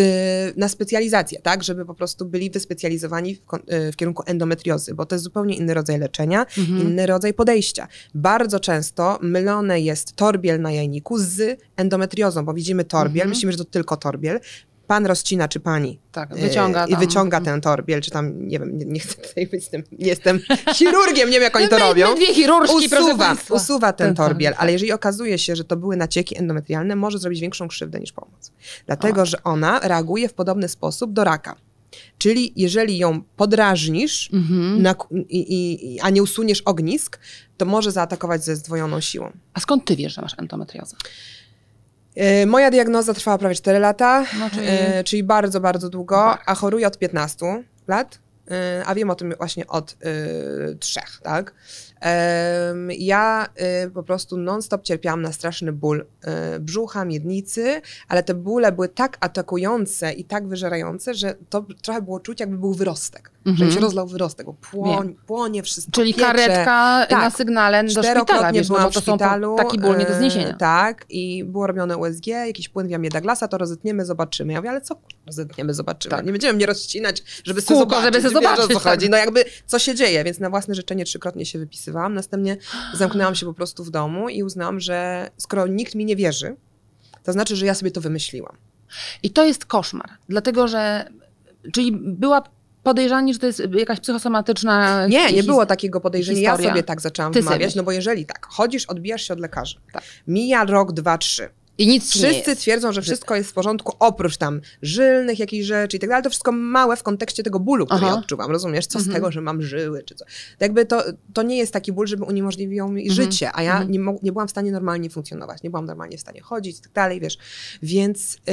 na 0.56 0.68
specjalizację, 0.68 1.40
tak, 1.42 1.64
żeby 1.64 1.84
po 1.86 1.94
prostu 1.94 2.24
byli 2.26 2.50
wyspecjalizowani 2.50 3.34
w, 3.36 3.40
e, 3.68 3.92
w 3.92 3.96
kierunku 3.96 4.22
endometriozy, 4.26 4.94
bo 4.94 5.06
to 5.06 5.14
jest 5.14 5.24
zupełnie 5.24 5.56
inny 5.56 5.74
rodzaj 5.74 5.98
leczenia, 5.98 6.46
Mhm. 6.58 6.80
inny 6.82 7.06
rodzaj 7.06 7.34
podejścia. 7.34 7.88
Bardzo 8.14 8.60
często 8.60 9.18
mylone 9.22 9.80
jest 9.80 10.12
torbiel 10.12 10.60
na 10.60 10.72
jajniku 10.72 11.18
z 11.18 11.60
endometriozą, 11.76 12.44
bo 12.44 12.54
widzimy 12.54 12.84
torbiel, 12.84 13.22
Mhm. 13.22 13.28
myślimy, 13.30 13.52
że 13.52 13.58
to 13.58 13.64
tylko 13.64 13.96
torbiel. 13.96 14.17
Pan 14.86 15.06
rozcina, 15.06 15.48
czy 15.48 15.60
pani 15.60 15.98
Tak, 16.12 16.32
e, 16.32 16.34
wyciąga 16.34 16.86
i 16.86 16.90
tam. 16.90 17.00
wyciąga 17.00 17.40
ten 17.40 17.60
torbiel, 17.60 18.00
czy 18.00 18.10
tam, 18.10 18.48
nie 18.48 18.58
wiem, 18.58 18.78
nie, 18.78 18.84
nie 18.84 19.00
chcę 19.00 19.14
tutaj 19.14 19.46
być 19.46 19.68
tym, 19.68 19.82
nie 19.92 20.06
jestem 20.06 20.40
chirurgiem, 20.74 21.28
nie 21.28 21.34
wiem 21.34 21.42
jak 21.42 21.56
oni 21.56 21.68
to 21.68 21.78
my, 21.78 21.80
robią 21.84 22.08
My 22.10 22.16
dwie 22.16 22.34
chirurżki, 22.34 22.76
usuwa, 22.86 23.36
usuwa 23.50 23.92
ten 23.92 24.14
torbiel, 24.14 24.28
torbiel, 24.28 24.54
ale 24.58 24.72
jeżeli 24.72 24.92
okazuje 24.92 25.38
się, 25.38 25.56
że 25.56 25.64
to 25.64 25.76
były 25.76 25.96
nacieki 25.96 26.38
endometrialne, 26.38 26.96
może 26.96 27.18
zrobić 27.18 27.40
większą 27.40 27.68
krzywdę 27.68 28.00
niż 28.00 28.12
pomoc. 28.12 28.52
Dlatego, 28.86 29.22
O. 29.22 29.26
że 29.26 29.42
ona 29.42 29.80
reaguje 29.80 30.28
w 30.28 30.34
podobny 30.34 30.68
sposób 30.68 31.12
do 31.12 31.24
raka. 31.24 31.56
Czyli 32.18 32.52
jeżeli 32.56 32.98
ją 32.98 33.22
podrażnisz, 33.36 34.30
Mhm. 34.32 34.82
na, 34.82 34.94
i, 35.28 35.54
i, 35.94 36.00
a 36.00 36.10
nie 36.10 36.22
usuniesz 36.22 36.60
ognisk, 36.60 37.18
to 37.56 37.64
może 37.66 37.92
zaatakować 37.92 38.44
ze 38.44 38.56
zdwojoną 38.56 39.00
siłą. 39.00 39.32
A 39.54 39.60
skąd 39.60 39.84
ty 39.84 39.96
wiesz, 39.96 40.14
że 40.14 40.22
masz 40.22 40.34
endometriozę? 40.38 40.96
E, 42.18 42.46
Moja 42.46 42.70
diagnoza 42.70 43.14
trwała 43.14 43.38
prawie 43.38 43.54
4 43.54 43.78
lata, 43.78 44.24
No, 44.40 44.50
czyli- 44.50 44.66
e, 44.68 45.04
czyli 45.04 45.22
bardzo, 45.24 45.60
bardzo 45.60 45.88
długo, 45.88 46.38
a 46.46 46.54
choruję 46.54 46.86
od 46.86 46.98
15 46.98 47.62
lat, 47.88 48.18
a 48.86 48.94
wiem 48.94 49.10
o 49.10 49.14
tym 49.14 49.34
właśnie 49.38 49.66
od 49.66 49.96
e, 50.02 50.74
trzech, 50.74 51.20
tak? 51.22 51.54
Ja 52.98 53.48
e, 53.56 53.90
po 53.90 54.02
prostu 54.02 54.36
non-stop 54.36 54.82
cierpiałam 54.82 55.22
na 55.22 55.32
straszny 55.32 55.72
ból 55.72 56.06
brzucha, 56.60 57.04
miednicy, 57.04 57.80
ale 58.08 58.22
te 58.22 58.34
bóle 58.34 58.72
były 58.72 58.88
tak 58.88 59.16
atakujące 59.20 60.12
i 60.12 60.24
tak 60.24 60.48
wyżerające, 60.48 61.14
że 61.14 61.34
to 61.50 61.64
trochę 61.82 62.02
było 62.02 62.20
czuć, 62.20 62.40
jakby 62.40 62.58
był 62.58 62.74
wyrostek, 62.74 63.30
że 63.46 63.50
Mhm. 63.50 63.68
mi 63.68 63.74
się 63.74 63.80
rozlał 63.80 64.06
wyrostek, 64.06 64.46
bo 64.46 64.54
płoń, 64.54 65.14
płonie 65.26 65.62
wszystko, 65.62 65.92
Czyli 65.92 66.14
piecze. 66.14 66.26
karetka 66.26 67.06
Tak. 67.08 67.20
na 67.20 67.30
sygnale 67.30 67.84
do 67.84 68.02
szpitala, 68.02 68.52
wiesz, 68.52 68.68
no, 68.68 68.74
byłam 68.74 68.88
bo 68.88 68.94
to 68.94 69.00
w 69.00 69.02
szpitalu. 69.02 69.56
są 69.58 69.64
taki 69.64 69.78
ból 69.78 69.96
nie 69.98 70.04
do 70.06 70.14
zniesienia. 70.14 70.52
tak, 70.54 71.04
i 71.08 71.44
było 71.44 71.66
robione 71.66 71.96
USG, 71.96 72.26
jakiś 72.26 72.68
płyn 72.68 72.88
Wiamie 72.88 73.08
Douglasa, 73.10 73.48
to 73.48 73.58
rozetniemy, 73.58 74.04
zobaczymy. 74.04 74.52
Ja 74.52 74.58
mówię, 74.58 74.70
ale 74.70 74.80
co 74.80 74.96
kurwa, 75.28 75.42
rozetniemy, 75.42 75.74
zobaczymy. 75.74 76.10
Tak. 76.16 76.26
Nie 76.26 76.32
będziemy 76.32 76.52
mnie 76.52 76.66
rozcinać, 76.66 77.22
żeby 77.44 77.60
sobie 77.60 77.78
kółko, 77.80 77.94
zobaczyć. 77.96 78.22
żeby 78.22 78.34
sobie 78.34 78.46
wiesz, 78.48 78.58
o 78.58 78.62
zobaczyć, 78.62 78.76
co 78.82 78.90
chodzi. 78.90 79.06
tak. 79.06 79.10
No 79.10 79.16
jakby, 79.16 79.44
co 79.66 79.78
się 79.78 79.94
dzieje, 79.94 80.24
więc 80.24 80.38
na 80.38 80.50
własne 80.50 80.74
życzenie 80.74 81.04
trzykrotnie 81.04 81.46
się 81.46 81.58
wypisywałam. 81.58 82.14
Następnie 82.14 82.56
zamknęłam 82.94 83.34
się 83.34 83.46
po 83.46 83.54
prostu 83.54 83.84
w 83.84 83.90
domu 83.90 84.28
i 84.28 84.42
uznałam, 84.42 84.80
że 84.80 85.30
skoro 85.36 85.66
nikt 85.66 85.94
mi 85.94 86.04
nie 86.04 86.16
wierzy, 86.16 86.56
to 87.24 87.32
znaczy, 87.32 87.56
że 87.56 87.66
ja 87.66 87.74
sobie 87.74 87.90
to 87.90 88.00
wymyśliłam. 88.00 88.56
I 89.22 89.30
to 89.30 89.44
jest 89.44 89.64
koszmar, 89.66 90.10
dlatego 90.28 90.68
że, 90.68 91.08
czyli 91.72 91.92
była 91.92 92.42
podejrzanie, 92.82 93.32
że 93.34 93.38
to 93.38 93.46
jest 93.46 93.62
jakaś 93.74 94.00
psychosomatyczna 94.00 95.06
Nie, 95.06 95.32
nie 95.32 95.42
było 95.42 95.66
takiego 95.66 96.00
podejrzenia. 96.00 96.40
Ja 96.40 96.50
historia. 96.50 96.70
sobie 96.70 96.82
tak 96.82 97.00
zaczęłam 97.00 97.32
Ty 97.32 97.38
sobie 97.38 97.44
wymawiać, 97.44 97.66
myślisz. 97.66 97.76
no 97.76 97.82
bo 97.82 97.92
jeżeli 97.92 98.26
tak, 98.26 98.46
chodzisz, 98.46 98.86
odbijasz 98.86 99.22
się 99.28 99.34
od 99.34 99.40
lekarzy, 99.40 99.76
Tak. 99.92 100.02
mija 100.26 100.64
rok, 100.64 100.92
dwa, 100.92 101.18
trzy, 101.18 101.48
I 101.78 101.86
nic 101.86 102.10
Wszyscy 102.10 102.56
twierdzą, 102.56 102.92
że 102.92 103.02
wszystko 103.02 103.36
jest 103.36 103.50
w 103.50 103.52
porządku, 103.52 103.96
oprócz 103.98 104.36
tam 104.36 104.60
żylnych 104.82 105.38
jakichś 105.38 105.66
rzeczy 105.66 105.96
i 105.96 106.00
tak 106.00 106.10
dalej. 106.10 106.22
To 106.24 106.30
wszystko 106.30 106.52
małe 106.52 106.96
w 106.96 107.02
kontekście 107.02 107.42
tego 107.42 107.60
bólu, 107.60 107.86
który 107.86 108.00
Aha. 108.02 108.06
ja 108.14 108.14
odczuwam. 108.20 108.50
Rozumiesz? 108.50 108.86
Co 108.86 108.98
z 108.98 109.02
Mhm. 109.02 109.14
tego, 109.14 109.32
że 109.32 109.40
mam 109.40 109.62
żyły, 109.62 110.02
czy 110.02 110.14
co? 110.14 110.24
To 110.24 110.30
jakby 110.64 110.86
to, 110.86 111.02
to 111.34 111.42
nie 111.42 111.56
jest 111.56 111.72
taki 111.72 111.92
ból, 111.92 112.06
żeby 112.06 112.24
uniemożliwiał 112.24 112.88
mi 112.88 113.02
Mhm. 113.08 113.14
życie, 113.16 113.50
a 113.54 113.62
ja 113.62 113.72
Mhm. 113.72 113.90
nie, 113.90 113.98
nie 114.22 114.32
byłam 114.32 114.48
w 114.48 114.50
stanie 114.50 114.72
normalnie 114.72 115.10
funkcjonować. 115.10 115.62
Nie 115.62 115.70
byłam 115.70 115.86
normalnie 115.86 116.16
w 116.18 116.20
stanie 116.20 116.40
chodzić 116.40 116.78
i 116.78 116.80
tak 116.82 116.92
dalej, 116.92 117.20
wiesz. 117.20 117.38
Więc 117.82 118.34
yy, 118.46 118.52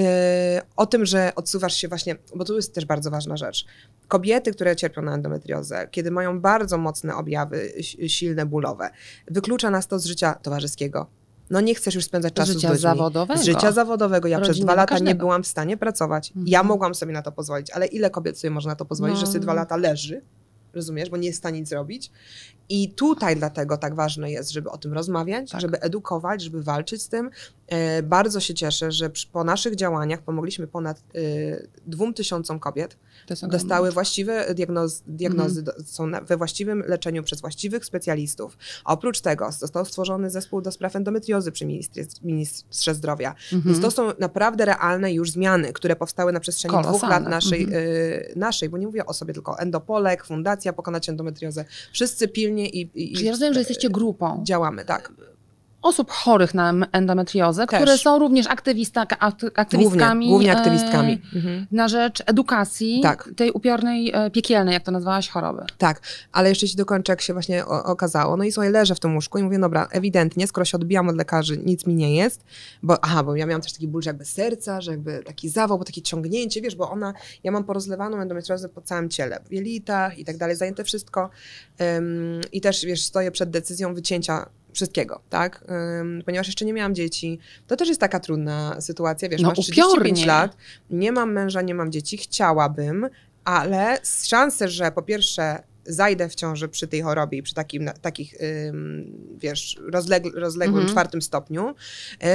o 0.76 0.86
tym, 0.86 1.06
że 1.06 1.32
odsuwasz 1.36 1.76
się 1.76 1.88
właśnie, 1.88 2.16
bo 2.36 2.46
tu 2.46 2.56
jest 2.56 2.74
też 2.76 2.86
bardzo 2.86 3.12
ważna 3.12 3.38
rzecz. 3.38 3.66
Kobiety, 4.08 4.52
które 4.52 4.76
cierpią 4.76 5.02
na 5.02 5.14
endometriozę, 5.14 5.88
kiedy 5.92 6.12
mają 6.12 6.42
bardzo 6.42 6.78
mocne 6.78 7.16
objawy, 7.16 7.74
si- 7.82 8.10
silne 8.10 8.46
bólowe, 8.46 8.90
wyklucza 9.28 9.70
nas 9.70 9.88
to 9.88 10.00
z 10.00 10.06
życia 10.06 10.34
towarzyskiego. 10.34 11.08
No 11.50 11.62
nie 11.62 11.76
chcesz 11.76 11.96
już 11.96 12.04
spędzać 12.06 12.34
czasu 12.34 12.54
życia 12.54 12.68
z 12.68 12.72
ludźmi. 12.72 12.82
zawodowego. 12.82 13.40
Z 13.40 13.46
życia 13.46 13.72
zawodowego. 13.72 14.28
Ja 14.28 14.42
przez 14.42 14.60
dwa 14.60 14.76
lata 14.76 14.94
nie 14.96 15.00
każdego. 15.00 15.20
byłam 15.20 15.44
w 15.44 15.48
stanie 15.48 15.78
pracować. 15.78 16.28
Mhm. 16.30 16.48
Ja 16.48 16.64
mogłam 16.64 16.96
sobie 16.96 17.14
na 17.14 17.22
to 17.22 17.32
pozwolić, 17.32 17.72
ale 17.72 17.86
ile 17.86 18.10
kobiet 18.10 18.40
sobie 18.40 18.52
może 18.52 18.70
na 18.70 18.76
to 18.76 18.86
pozwolić, 18.86 19.16
No. 19.16 19.20
że 19.20 19.28
sobie 19.28 19.40
dwa 19.40 19.54
lata 19.54 19.78
leży, 19.78 20.22
rozumiesz, 20.76 21.10
bo 21.10 21.18
nie 21.18 21.28
jest 21.28 21.38
w 21.38 21.42
stanie 21.42 21.60
nic 21.60 21.70
zrobić. 21.70 22.12
I 22.70 22.90
tutaj 22.90 23.36
dlatego 23.36 23.78
tak 23.78 23.96
ważne 23.96 24.32
jest, 24.32 24.52
żeby 24.52 24.70
o 24.70 24.78
tym 24.78 24.94
rozmawiać, 24.94 25.52
Tak. 25.52 25.62
żeby 25.62 25.80
edukować, 25.82 26.42
żeby 26.44 26.64
walczyć 26.64 27.02
z 27.02 27.10
tym. 27.10 27.30
E, 27.68 28.04
bardzo 28.04 28.40
się 28.40 28.54
cieszę, 28.54 28.92
że 28.92 29.10
przy, 29.10 29.28
po 29.28 29.44
naszych 29.44 29.76
działaniach 29.76 30.22
pomogliśmy 30.22 30.68
ponad 30.68 30.98
e, 31.00 31.22
dwóm 31.88 32.14
tysiącom 32.14 32.60
kobiet. 32.60 32.98
Dostały 33.52 33.92
właściwe 33.92 34.54
diagnoz, 34.56 35.04
diagnozy, 35.08 35.60
Mhm. 35.60 35.78
do, 35.78 35.84
są 35.84 36.08
na, 36.08 36.22
we 36.22 36.38
właściwym 36.38 36.84
leczeniu 36.88 37.24
przez 37.24 37.42
właściwych 37.42 37.86
specjalistów. 37.86 38.58
A 38.86 38.94
oprócz 38.94 39.22
tego 39.22 39.52
został 39.52 39.86
stworzony 39.86 40.30
zespół 40.30 40.62
do 40.62 40.72
spraw 40.72 40.96
endometriozy 40.96 41.52
przy 41.52 41.66
ministrze, 41.66 42.02
ministrze 42.24 42.96
zdrowia. 42.96 43.30
Mhm. 43.54 43.62
Więc 43.66 43.82
to 43.82 43.92
są 43.92 44.12
naprawdę 44.20 44.66
realne 44.66 45.14
już 45.14 45.32
zmiany, 45.32 45.74
które 45.74 45.96
powstały 45.96 46.32
na 46.34 46.40
przestrzeni 46.40 46.72
dwóch 46.74 46.86
Kolosalne. 46.86 47.16
lat 47.20 47.30
naszej, 47.30 47.64
Mhm. 47.64 47.84
y, 47.84 48.34
naszej, 48.36 48.70
bo 48.70 48.78
nie 48.78 48.86
mówię 48.86 49.06
o 49.06 49.14
sobie 49.14 49.34
tylko, 49.34 49.60
Endopolek, 49.60 50.24
Pokonać 50.74 51.10
Endometriozę. 51.10 51.66
Wszyscy 51.94 52.28
pilnie 52.28 52.70
i, 52.70 52.90
i, 52.96 53.14
Czyli 53.14 53.26
ja 53.26 53.32
rozumiem, 53.32 53.54
że 53.54 53.60
jesteście 53.60 53.90
grupą 53.90 54.44
działamy, 54.46 54.86
tak. 54.86 55.12
Osób 55.86 56.12
chorych 56.12 56.54
na 56.54 56.74
endometriozę, 56.92 57.68
Też. 57.68 57.80
które 57.80 57.98
są 57.98 58.20
również 58.20 58.48
aktywista, 58.48 59.04
akty- 59.06 59.52
aktywistami. 59.56 60.28
Głównie, 60.28 60.28
głównie 60.30 60.54
e, 60.54 60.58
aktywistami. 60.58 61.22
Mhm. 61.36 61.68
Na 61.72 61.88
rzecz 61.88 62.24
edukacji 62.26 63.00
Tak. 63.04 63.30
tej 63.36 63.52
upiornej, 63.52 64.12
e, 64.14 64.32
piekielnej, 64.32 64.74
jak 64.74 64.84
to 64.84 64.92
nazwałaś, 64.92 65.30
choroby. 65.30 65.64
Tak, 65.78 66.02
ale 66.32 66.50
jeszcze 66.50 66.68
ci 66.68 66.76
dokończę, 66.78 67.12
jak 67.12 67.22
się 67.22 67.34
właśnie 67.34 67.66
okazało. 67.66 68.38
No 68.38 68.44
i 68.44 68.52
słuchaj, 68.52 68.72
leżę 68.72 68.96
w 68.96 69.00
tym 69.00 69.16
łóżku 69.16 69.38
i 69.38 69.44
mówię, 69.44 69.60
dobra, 69.60 69.88
ewidentnie, 69.92 70.48
skoro 70.48 70.66
się 70.66 70.78
odbijam 70.78 71.10
od 71.10 71.16
lekarzy, 71.16 71.58
nic 71.58 71.86
mi 71.86 71.96
nie 71.96 72.16
jest, 72.16 72.44
bo 72.84 73.04
aha, 73.04 73.24
bo 73.24 73.36
ja 73.36 73.46
miałam 73.46 73.62
też 73.62 73.74
taki 73.74 73.88
ból, 73.88 74.02
że 74.02 74.10
jakby 74.10 74.26
serca, 74.26 74.82
że 74.82 74.92
jakby 74.92 75.24
taki 75.26 75.50
zawał, 75.50 75.78
bo 75.78 75.84
takie 75.86 76.02
ciągnięcie, 76.02 76.62
wiesz, 76.62 76.76
bo 76.76 76.90
ona, 76.92 77.14
ja 77.44 77.52
mam 77.52 77.64
porozlewaną 77.64 78.18
endometriozę 78.22 78.70
po 78.70 78.82
całym 78.82 79.10
ciele, 79.10 79.40
w 79.50 79.54
jelitach 79.54 80.20
i 80.20 80.26
tak 80.26 80.38
dalej, 80.38 80.56
zajęte 80.56 80.84
wszystko 80.84 81.30
Ym, 81.98 82.42
i 82.52 82.62
też, 82.62 82.86
wiesz, 82.86 83.02
stoję 83.04 83.32
przed 83.32 83.50
decyzją 83.50 83.94
wycięcia 83.94 84.46
wszystkiego, 84.76 85.22
tak? 85.30 85.66
Ponieważ 86.26 86.48
jeszcze 86.48 86.66
nie 86.66 86.74
miałam 86.74 86.96
dzieci. 86.96 87.40
To 87.68 87.76
też 87.76 87.88
jest 87.88 88.02
taka 88.02 88.20
trudna 88.20 88.82
sytuacja, 88.82 89.30
wiesz, 89.30 89.42
No, 89.42 89.48
masz 89.50 89.58
35 89.60 89.94
upiornie. 90.12 90.26
lat, 90.26 90.58
nie 90.90 91.12
mam 91.12 91.32
męża, 91.34 91.62
nie 91.62 91.76
mam 91.76 91.92
dzieci, 91.92 92.18
chciałabym, 92.18 93.08
ale 93.44 93.98
szanse, 94.24 94.70
że 94.70 94.92
po 94.92 95.02
pierwsze 95.02 95.64
zajdę 95.88 96.30
w 96.30 96.36
ciąży 96.36 96.68
przy 96.68 96.88
tej 96.88 97.02
chorobie 97.02 97.38
i 97.38 97.44
przy 97.44 97.54
takim, 97.54 97.90
takich, 98.02 98.34
ym, 98.68 99.38
wiesz, 99.38 99.78
rozległ, 99.92 100.30
rozległym 100.40 100.78
Mhm. 100.78 100.92
czwartym 100.92 101.22
stopniu, 101.22 101.76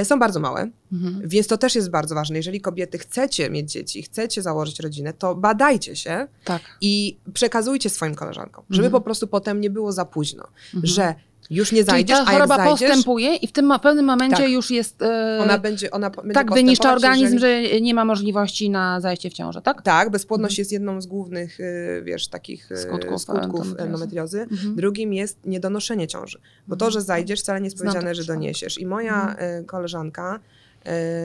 y, 0.01 0.05
są 0.05 0.19
bardzo 0.19 0.39
małe. 0.39 0.69
Mhm. 0.91 1.21
Więc 1.25 1.47
to 1.47 1.57
też 1.57 1.75
jest 1.75 1.89
bardzo 1.89 2.15
ważne. 2.15 2.37
Jeżeli 2.37 2.61
kobiety 2.61 2.97
chcecie 2.97 3.49
mieć 3.49 3.71
dzieci, 3.71 4.03
chcecie 4.03 4.41
założyć 4.41 4.79
rodzinę, 4.79 5.13
to 5.13 5.35
badajcie 5.35 5.95
się 5.95 6.27
Tak. 6.45 6.61
i 6.81 7.17
przekazujcie 7.33 7.89
swoim 7.89 8.15
koleżankom, 8.15 8.63
żeby 8.69 8.85
Mhm. 8.87 9.01
po 9.01 9.05
prostu 9.05 9.27
potem 9.27 9.61
nie 9.61 9.69
było 9.69 9.91
za 9.91 10.05
późno, 10.05 10.43
Mhm. 10.65 10.85
że 10.85 11.15
już 11.49 11.71
nie 11.71 11.75
Czyli 11.77 11.85
zajdziesz, 11.85 12.17
ta 12.17 12.23
a 12.27 12.33
jak 12.33 12.33
choroba 12.33 12.55
zajdziesz, 12.57 12.89
postępuje 12.89 13.35
i 13.35 13.47
w 13.47 13.51
tym 13.51 13.73
pewnym 13.81 14.05
momencie 14.05 14.37
Tak. 14.37 14.49
już 14.49 14.71
jest 14.71 15.01
e, 15.01 15.39
ona 15.41 15.57
będzie, 15.57 15.91
ona 15.91 16.09
będzie 16.09 16.33
tak 16.33 16.53
wyniszcza 16.53 16.93
organizm, 16.93 17.33
jeżeli- 17.33 17.69
że 17.69 17.81
nie 17.81 17.93
ma 17.93 18.05
możliwości 18.05 18.69
na 18.69 19.01
zajście 19.01 19.29
w 19.29 19.33
ciążę, 19.33 19.61
tak? 19.61 19.81
Tak, 19.81 20.09
bezpłodność 20.09 20.59
jest 20.59 20.71
jedną 20.71 21.01
z 21.01 21.05
głównych, 21.07 21.59
y, 21.59 22.01
wiesz, 22.05 22.27
takich 22.27 22.71
y, 22.71 22.77
Skutków 22.77 23.21
skutków, 23.21 23.67
endometriozy. 23.77 24.41
Mhm. 24.41 24.75
Drugim 24.75 25.13
jest 25.13 25.37
niedonoszenie 25.45 26.07
ciąży, 26.07 26.39
bo 26.67 26.75
to, 26.75 26.85
Mhm. 26.85 26.91
że 26.93 27.01
zajdziesz, 27.05 27.39
wcale 27.39 27.61
nie 27.61 27.65
jest 27.67 27.77
powiedziane, 27.77 28.05
taki 28.05 28.15
że 28.21 28.23
doniesiesz. 28.33 28.79
I 28.79 28.85
moja 28.85 29.35
y, 29.61 29.65
koleżanka 29.65 30.39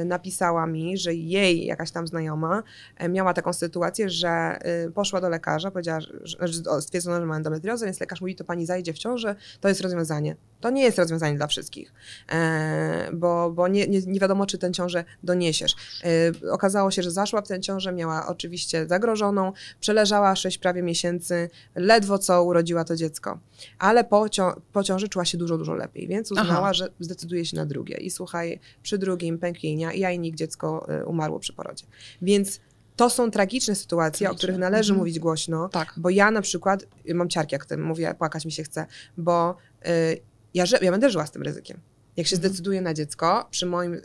napisała 0.05 0.66
mi, 0.66 0.99
że 0.99 1.14
jej 1.14 1.64
jakaś 1.64 1.90
tam 1.90 2.07
znajoma 2.07 2.62
y, 3.05 3.09
miała 3.09 3.35
taką 3.35 3.53
sytuację, 3.53 4.11
że 4.11 4.59
y, 4.87 4.90
poszła 4.90 5.21
do 5.21 5.29
lekarza, 5.29 5.71
powiedziała, 5.71 6.01
że, 6.01 6.71
o, 6.71 6.81
stwierdzono, 6.81 7.21
że 7.21 7.27
ma 7.27 7.37
endometriozę, 7.37 7.87
więc 7.87 8.01
lekarz 8.01 8.21
mówi, 8.21 8.35
to 8.37 8.45
pani 8.45 8.66
zajdzie 8.66 8.92
w 8.92 8.99
ciążę, 8.99 9.35
to 9.61 9.69
jest 9.69 9.81
rozwiązanie. 9.81 10.37
To 10.61 10.71
nie 10.71 10.83
jest 10.83 10.99
rozwiązanie 10.99 11.37
dla 11.37 11.47
wszystkich, 11.47 11.92
e, 12.33 13.11
bo, 13.12 13.51
bo 13.51 13.69
nie, 13.69 13.87
nie, 13.87 14.01
nie 14.01 14.21
wiadomo, 14.21 14.47
czy 14.47 14.59
tę 14.59 14.73
ciążę 14.73 15.05
doniesiesz. 15.23 15.75
E, 16.05 16.53
okazało 16.53 16.90
się, 16.90 17.03
że 17.03 17.11
zaszła 17.11 17.42
w 17.42 17.49
tę 17.49 17.61
ciążę, 17.61 17.92
miała 17.92 18.27
oczywiście 18.27 18.87
zagrożoną, 18.87 19.53
przeleżała 19.81 20.37
6 20.37 20.59
prawie 20.59 20.83
miesięcy, 20.83 21.51
ledwo 21.75 22.19
co 22.19 22.45
urodziła 22.45 22.85
to 22.85 22.97
dziecko, 22.97 23.38
ale 23.79 24.05
po, 24.05 24.29
cią- 24.29 24.61
po 24.73 24.83
ciąży 24.83 25.09
czuła 25.09 25.25
się 25.25 25.38
dużo, 25.38 25.59
dużo 25.59 25.75
lepiej, 25.75 26.09
więc 26.09 26.33
uznała, 26.33 26.59
Aha. 26.59 26.75
że 26.75 26.88
zdecyduje 27.01 27.45
się 27.45 27.57
na 27.57 27.66
drugie. 27.66 27.97
I 27.97 28.11
słuchaj, 28.11 28.61
przy 28.83 28.99
drugim 28.99 29.38
pęknienia 29.51 29.93
i 29.93 30.01
jajnik, 30.01 30.35
dziecko 30.37 30.87
y, 31.01 31.05
umarło 31.07 31.39
przy 31.41 31.53
porodzie. 31.53 31.85
Więc 32.23 32.61
to 32.97 33.11
są 33.11 33.31
tragiczne 33.31 33.75
sytuacje, 33.75 34.27
o 34.27 34.29
Tragiczne. 34.31 34.39
których 34.39 34.59
należy 34.59 34.93
Mhm. 34.93 34.99
mówić 34.99 35.19
głośno, 35.19 35.69
Tak. 35.69 35.95
bo 35.97 36.11
ja 36.11 36.31
na 36.31 36.43
przykład 36.43 36.87
y, 37.09 37.15
mam 37.15 37.29
ciarki, 37.29 37.55
jak 37.55 37.67
tym 37.67 37.83
mówię, 37.85 38.15
płakać 38.19 38.45
mi 38.45 38.53
się 38.53 38.63
chce, 38.63 38.87
bo 39.17 39.57
y, 39.87 40.21
ja, 40.55 40.65
ja 40.83 40.91
będę 40.91 41.11
żyła 41.11 41.27
z 41.27 41.31
tym 41.31 41.43
ryzykiem. 41.43 41.81
Jak 42.17 42.27
się 42.27 42.37
Mhm. 42.37 42.53
zdecyduję 42.53 42.81
na 42.81 42.95
dziecko 42.95 43.47
przy 43.51 43.67
moim 43.67 43.95
y, 43.95 43.99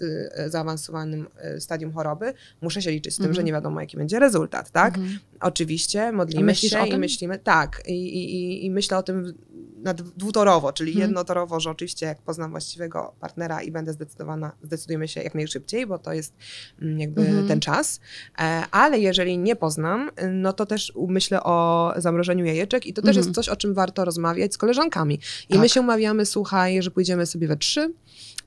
y, 0.46 0.50
zaawansowanym 0.50 1.28
y, 1.58 1.62
stadium 1.62 1.92
choroby, 1.94 2.34
muszę 2.62 2.82
się 2.82 2.92
liczyć 2.92 3.14
z 3.14 3.18
tym, 3.18 3.26
Mhm. 3.26 3.36
że 3.36 3.44
nie 3.44 3.52
wiadomo, 3.52 3.82
jaki 3.82 3.98
będzie 3.98 4.20
rezultat, 4.20 4.72
tak? 4.72 4.98
Mhm. 4.98 5.20
Oczywiście, 5.42 6.12
modlimy 6.12 6.56
się 6.56 6.80
o 6.80 6.86
i 6.86 6.98
myślimy, 6.98 7.40
tak, 7.40 7.82
i, 7.88 7.92
i- 7.94 8.66
i 8.66 8.72
myślę 8.72 8.98
o 8.98 9.04
tym 9.04 9.34
na 9.84 9.94
dw- 9.94 10.12
dwutorowo, 10.18 10.74
czyli 10.74 10.92
Mhm. 10.92 11.10
jednotorowo, 11.10 11.60
że 11.60 11.70
oczywiście 11.70 12.06
jak 12.06 12.22
poznam 12.22 12.52
właściwego 12.52 13.14
partnera 13.20 13.62
i 13.62 13.72
będę 13.72 13.94
zdecydowana, 13.94 14.52
zdecydujemy 14.64 15.08
się 15.08 15.22
jak 15.22 15.36
najszybciej, 15.36 15.88
bo 15.88 15.98
to 16.00 16.14
jest 16.14 16.34
mm, 16.82 17.00
jakby 17.00 17.22
Mhm. 17.22 17.48
ten 17.48 17.60
czas, 17.60 18.00
e, 18.40 18.64
ale 18.72 19.00
jeżeli 19.00 19.38
nie 19.38 19.56
poznam, 19.56 20.10
no 20.32 20.54
to 20.54 20.66
też 20.66 20.94
myślę 21.08 21.44
o 21.44 21.94
zamrożeniu 21.98 22.46
jajeczek 22.46 22.86
i 22.86 22.94
to 22.94 23.02
też 23.02 23.10
Mhm. 23.18 23.26
jest 23.26 23.36
coś, 23.36 23.50
o 23.50 23.56
czym 23.56 23.74
warto 23.74 24.06
rozmawiać 24.06 24.54
z 24.54 24.58
koleżankami. 24.58 25.20
I 25.50 25.54
Tak. 25.54 25.62
my 25.62 25.70
się 25.70 25.82
umawiamy, 25.82 26.26
słuchaj, 26.26 26.82
że 26.84 26.92
pójdziemy 26.92 27.26
sobie 27.26 27.48
we 27.48 27.58
trzy, 27.58 27.94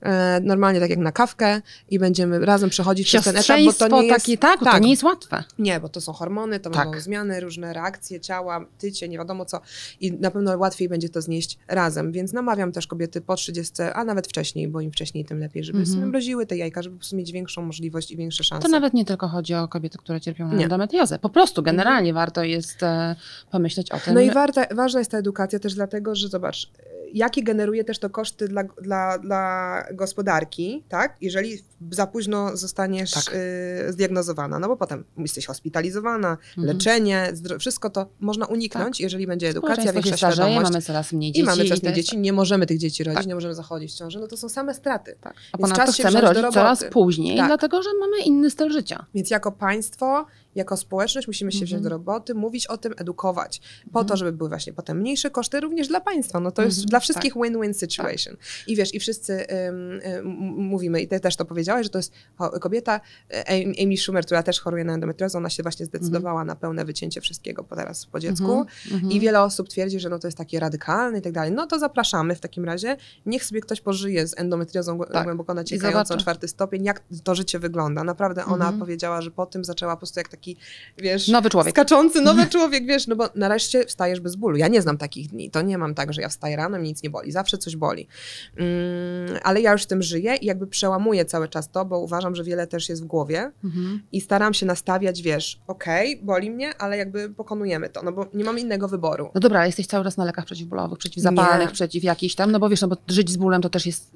e, 0.01 0.39
normalnie 0.43 0.79
tak 0.79 0.89
jak 0.89 0.99
na 0.99 1.11
kawkę 1.11 1.61
i 1.89 1.99
będziemy 1.99 2.45
razem 2.45 2.69
przechodzić 2.69 3.07
przez 3.07 3.23
ten 3.23 3.37
etap, 3.37 3.59
bo 3.65 3.73
to 3.73 3.87
nie 4.01 4.07
jest... 4.07 4.25
takie, 4.25 4.37
tak, 4.37 4.59
bo 4.59 4.65
to 4.65 4.71
tak. 4.71 4.81
nie 4.83 4.89
jest 4.91 5.03
łatwe. 5.03 5.43
Nie, 5.59 5.79
bo 5.79 5.89
to 5.89 6.01
są 6.01 6.13
hormony, 6.13 6.59
to 6.59 6.69
Tak. 6.69 6.83
będą 6.85 6.99
zmiany, 7.01 7.39
różne 7.39 7.73
reakcje 7.73 8.19
ciała, 8.19 8.65
tycie, 8.77 9.09
nie 9.09 9.17
wiadomo 9.17 9.45
co. 9.45 9.61
I 9.99 10.11
na 10.13 10.31
pewno 10.31 10.57
łatwiej 10.57 10.89
będzie 10.89 11.09
to 11.09 11.21
znieść 11.25 11.57
razem. 11.67 12.11
Więc 12.11 12.33
namawiam 12.33 12.71
też 12.71 12.87
kobiety 12.87 13.21
po 13.21 13.35
30, 13.35 13.73
a 13.93 14.03
nawet 14.03 14.27
wcześniej, 14.27 14.67
bo 14.67 14.81
im 14.81 14.91
wcześniej, 14.91 15.25
tym 15.25 15.39
lepiej, 15.39 15.63
żeby 15.63 15.79
Mhm. 15.79 15.95
sobie 15.95 16.05
mroziły 16.07 16.45
te 16.45 16.57
jajka, 16.57 16.81
żeby 16.81 16.95
po 16.95 16.99
prostu 16.99 17.15
mieć 17.15 17.31
większą 17.31 17.61
możliwość 17.61 18.11
i 18.11 18.17
większe 18.17 18.43
szanse. 18.43 18.65
To 18.67 18.71
nawet 18.71 18.93
nie 18.93 19.05
tylko 19.05 19.27
chodzi 19.27 19.53
o 19.53 19.67
kobiety, 19.67 19.97
które 19.97 20.21
cierpią 20.21 20.47
na 20.47 20.55
Nie. 20.55 20.63
endometriozę. 20.63 21.19
Po 21.19 21.29
prostu 21.29 21.63
generalnie 21.63 22.13
warto 22.13 22.43
jest 22.43 22.83
e, 22.83 23.15
pomyśleć 23.51 23.91
o 23.91 23.99
tym. 23.99 24.13
No 24.13 24.19
i 24.21 24.31
warta, 24.31 24.65
ważna 24.75 24.99
jest 24.99 25.11
ta 25.11 25.17
edukacja 25.17 25.59
też 25.59 25.73
dlatego, 25.75 26.15
że 26.15 26.27
zobacz, 26.27 26.69
jakie 27.15 27.43
generuje 27.43 27.83
też 27.83 27.99
to 27.99 28.09
koszty 28.09 28.47
dla, 28.47 28.63
dla, 28.63 29.17
dla 29.19 29.83
gospodarki, 29.93 30.83
tak? 30.89 31.17
Jeżeli 31.21 31.57
za 31.91 32.07
późno 32.07 32.57
zostaniesz 32.57 33.11
Tak. 33.11 33.35
y, 33.89 33.93
zdiagnozowana, 33.93 34.59
no 34.59 34.67
bo 34.67 34.77
potem 34.77 35.03
jesteś 35.17 35.45
hospitalizowana, 35.45 36.37
Mhm. 36.57 36.67
leczenie, 36.67 37.33
wszystko 37.59 37.89
to 37.89 38.09
można 38.19 38.45
uniknąć, 38.45 39.01
jeżeli 39.01 39.27
będzie 39.27 39.49
edukacja, 39.49 39.93
większa 39.93 40.17
starzeje, 40.17 40.47
świadomość. 40.47 40.71
mamy 40.71 40.81
coraz 40.81 41.13
mniej 41.13 41.29
I 41.29 41.33
dzieci. 41.33 41.45
mamy 41.45 41.63
coraz 41.65 41.81
mniej 41.83 41.95
jest- 41.95 42.07
dzieci, 42.09 42.17
nie 42.17 42.33
możemy 42.33 42.65
tych 42.65 42.77
dzieci 42.77 43.03
rodzić, 43.03 43.17
Tak. 43.17 43.27
nie 43.27 43.35
możemy 43.35 43.53
zachodzić 43.55 43.91
w 43.91 43.95
ciąży, 43.97 44.19
no 44.19 44.27
to 44.27 44.37
są 44.37 44.49
same 44.49 44.73
straty. 44.73 45.15
Tak. 45.21 45.33
A 45.51 45.57
Więc 45.57 45.69
ponadto 45.71 45.91
chcemy 45.93 46.21
rodzić 46.21 46.43
coraz 46.53 46.83
później, 46.91 47.37
Tak. 47.37 47.47
dlatego 47.47 47.83
że 47.83 47.89
mamy 47.99 48.23
inny 48.25 48.49
styl 48.49 48.71
życia. 48.71 49.05
Więc 49.13 49.29
jako 49.29 49.51
państwo, 49.51 50.25
jako 50.55 50.77
społeczność 50.77 51.27
musimy 51.27 51.51
się 51.51 51.57
wziąć 51.65 51.71
Mhm. 51.71 51.83
do 51.83 51.89
roboty, 51.89 52.35
mówić 52.35 52.67
o 52.67 52.77
tym, 52.77 52.93
edukować, 52.97 53.61
po 53.83 53.99
Mhm. 53.99 54.05
to, 54.07 54.17
żeby 54.17 54.31
były 54.31 54.49
właśnie 54.49 54.73
potem 54.73 54.97
mniejsze 54.97 55.29
koszty 55.31 55.59
również 55.59 55.87
dla 55.87 56.01
państwa. 56.01 56.39
No 56.39 56.51
to 56.51 56.61
jest 56.61 56.77
Mhm, 56.77 56.89
dla 56.89 56.99
wszystkich 56.99 57.33
win-win 57.33 57.73
situation. 57.73 58.37
I 58.67 58.75
wiesz, 58.75 58.93
i 58.95 58.99
wszyscy 58.99 59.45
ym, 59.67 60.01
mówimy, 60.57 61.01
i 61.01 61.07
ty 61.07 61.19
też 61.19 61.35
to 61.35 61.45
powiedziałaś, 61.45 61.85
że 61.85 61.89
to 61.89 61.99
jest 61.99 62.11
kobieta, 62.61 63.01
e, 63.33 63.43
Amy 63.83 63.97
Schumer, 63.97 64.25
która 64.25 64.43
też 64.43 64.59
choruje 64.59 64.83
na 64.83 64.93
endometriozę, 64.93 65.37
ona 65.37 65.49
się 65.49 65.63
właśnie 65.63 65.85
zdecydowała 65.85 66.45
na 66.45 66.55
pełne 66.55 66.85
wycięcie 66.85 67.21
wszystkiego 67.21 67.63
po 67.63 67.75
teraz 67.75 68.05
po 68.05 68.19
dziecku. 68.19 68.51
Mhm. 68.51 68.67
Mhm. 68.91 69.11
I 69.11 69.19
wiele 69.19 69.41
osób 69.41 69.69
twierdzi, 69.69 69.99
że 69.99 70.09
no 70.09 70.19
to 70.19 70.27
jest 70.27 70.37
takie 70.37 70.59
radykalne 70.59 71.19
i 71.19 71.21
tak 71.21 71.33
dalej. 71.33 71.51
No 71.51 71.67
to 71.67 71.79
zapraszamy 71.79 72.35
w 72.35 72.39
takim 72.39 72.65
razie. 72.65 72.97
Niech 73.25 73.45
sobie 73.45 73.61
ktoś 73.61 73.81
pożyje 73.81 74.27
z 74.27 74.39
endometriozą 74.39 74.99
Tak. 74.99 75.23
głęboko 75.23 75.53
naciekającą, 75.53 76.17
czwarty 76.17 76.47
stopień, 76.47 76.83
jak 76.85 77.01
to 77.23 77.35
życie 77.35 77.59
wygląda. 77.59 78.03
Naprawdę 78.03 78.45
ona 78.45 78.65
Mhm. 78.65 78.79
powiedziała, 78.79 79.21
że 79.21 79.31
po 79.31 79.45
tym 79.45 79.65
zaczęła 79.65 79.95
po 79.95 79.97
prostu 79.99 80.19
jak 80.19 80.27
taki, 80.27 80.44
wiesz, 80.97 81.27
Nowy 81.27 81.49
człowiek. 81.49 81.73
skaczący 81.73 82.21
nowy 82.21 82.45
człowiek, 82.45 82.85
wiesz, 82.85 83.07
no 83.07 83.15
bo 83.15 83.29
nareszcie 83.35 83.85
wstajesz 83.85 84.19
bez 84.19 84.35
bólu. 84.35 84.57
Ja 84.57 84.67
nie 84.67 84.81
znam 84.81 84.97
takich 84.97 85.27
dni. 85.29 85.51
To 85.51 85.61
nie 85.61 85.77
mam 85.77 85.95
tak, 85.95 86.13
że 86.13 86.21
ja 86.21 86.29
wstaję 86.29 86.55
rano, 86.55 86.77
mnie 86.79 86.89
nic 86.89 87.03
nie 87.03 87.09
boli. 87.09 87.31
Zawsze 87.31 87.57
coś 87.57 87.75
boli. 87.75 88.07
Mm, 88.57 89.39
ale 89.43 89.61
ja 89.61 89.71
już 89.71 89.83
z 89.83 89.87
tym 89.87 90.01
żyję 90.03 90.35
i 90.35 90.45
jakby 90.45 90.67
przełamuję 90.67 91.25
cały 91.25 91.47
czas 91.47 91.69
to, 91.71 91.85
bo 91.85 91.99
uważam, 91.99 92.35
że 92.35 92.43
wiele 92.43 92.67
też 92.67 92.89
jest 92.89 93.03
w 93.03 93.05
głowie 93.05 93.51
Mhm. 93.63 94.01
i 94.11 94.21
staram 94.21 94.53
się 94.53 94.65
nastawiać, 94.65 95.21
wiesz, 95.21 95.59
okej, 95.67 96.19
boli 96.23 96.51
mnie, 96.51 96.77
ale 96.77 96.97
jakby 96.97 97.29
pokonujemy 97.29 97.89
to, 97.89 98.01
no 98.03 98.11
bo 98.11 98.25
nie 98.33 98.43
mam 98.43 98.59
innego 98.59 98.87
wyboru. 98.87 99.29
No 99.35 99.41
dobra, 99.41 99.59
ale 99.59 99.67
jesteś 99.67 99.87
cały 99.87 100.03
czas 100.03 100.17
na 100.17 100.25
lekach 100.25 100.45
przeciwbólowych, 100.45 100.97
przeciwzapalnych, 100.99 101.67
Nie. 101.69 101.73
przeciw 101.73 102.03
jakichś 102.03 102.35
tam, 102.35 102.51
no 102.51 102.59
bo 102.59 102.69
wiesz, 102.69 102.81
no 102.81 102.87
bo 102.87 102.97
żyć 103.07 103.29
z 103.31 103.37
bólem 103.37 103.61
to 103.61 103.69
też 103.69 103.85
jest 103.85 104.11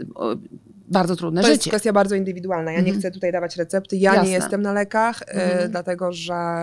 bardzo 0.88 1.16
trudne 1.16 1.42
To 1.42 1.48
jest 1.48 1.62
życie. 1.62 1.70
kwestia 1.72 1.94
bardzo 1.94 2.16
indywidualna. 2.16 2.72
Ja 2.72 2.78
Mhm. 2.78 2.96
nie 2.96 3.00
chcę 3.00 3.12
tutaj 3.12 3.32
dawać 3.32 3.56
recepty. 3.58 3.98
Ja 3.98 4.14
Jasne. 4.14 4.28
nie 4.30 4.36
jestem 4.36 4.62
na 4.62 4.74
lekach, 4.74 5.22
e, 5.22 5.26
Mhm. 5.32 5.72
dlatego 5.72 6.12
że 6.12 6.19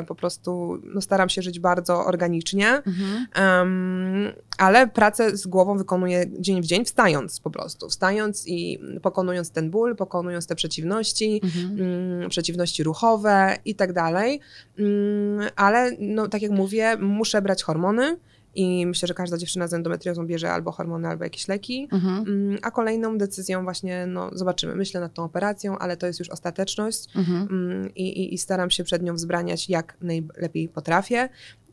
po 0.09 0.15
prostu 0.15 0.79
no, 0.85 1.01
staram 1.01 1.29
się 1.29 1.43
żyć 1.43 1.61
bardzo 1.61 2.05
organicznie. 2.07 2.69
Mhm. 2.69 3.27
Em, 3.35 4.33
ale 4.59 4.89
pracę 4.89 5.37
z 5.37 5.47
głową 5.47 5.79
wykonuję 5.79 6.25
dzień 6.39 6.63
w 6.63 6.67
dzień, 6.67 6.85
wstając 6.85 7.41
po 7.41 7.51
prostu. 7.51 7.89
Wstając 7.89 8.49
i 8.49 8.79
pokonując 9.03 9.51
ten 9.51 9.71
ból, 9.71 9.97
pokonując 9.97 10.47
te 10.47 10.55
przeciwności, 10.55 11.41
Mhm. 11.45 11.81
mm, 11.81 12.31
przeciwności 12.31 12.83
ruchowe 12.83 13.57
i 13.65 13.75
tak 13.75 13.93
dalej. 13.93 14.41
Mm, 14.79 15.49
ale 15.57 15.93
no, 15.99 16.29
tak 16.29 16.43
jak 16.43 16.51
mówię, 16.53 16.97
muszę 16.97 17.43
brać 17.43 17.63
hormony. 17.63 18.17
I 18.57 18.87
myślę, 18.87 19.09
że 19.09 19.15
każda 19.15 19.39
dziewczyna 19.39 19.69
z 19.69 19.75
endometriozą 19.75 20.27
bierze 20.27 20.51
albo 20.53 20.73
hormony, 20.73 21.09
albo 21.09 21.25
jakieś 21.25 21.49
leki. 21.49 21.89
Mhm. 21.93 22.25
Mm, 22.29 22.59
A 22.63 22.71
kolejną 22.71 23.19
decyzją 23.19 23.65
właśnie, 23.65 24.07
no 24.07 24.31
zobaczymy, 24.33 24.75
myślę 24.75 25.01
nad 25.01 25.15
tą 25.15 25.25
operacją, 25.25 25.79
ale 25.79 25.97
to 25.97 26.07
jest 26.07 26.19
już 26.19 26.29
ostateczność 26.29 27.17
Mhm. 27.17 27.49
mm, 27.51 27.95
i, 27.95 28.03
i, 28.03 28.35
i 28.35 28.39
staram 28.39 28.71
się 28.71 28.85
przed 28.85 29.03
nią 29.03 29.15
wzbraniać 29.15 29.69
jak 29.69 29.97
najlepiej 30.01 30.69
potrafię. 30.69 31.29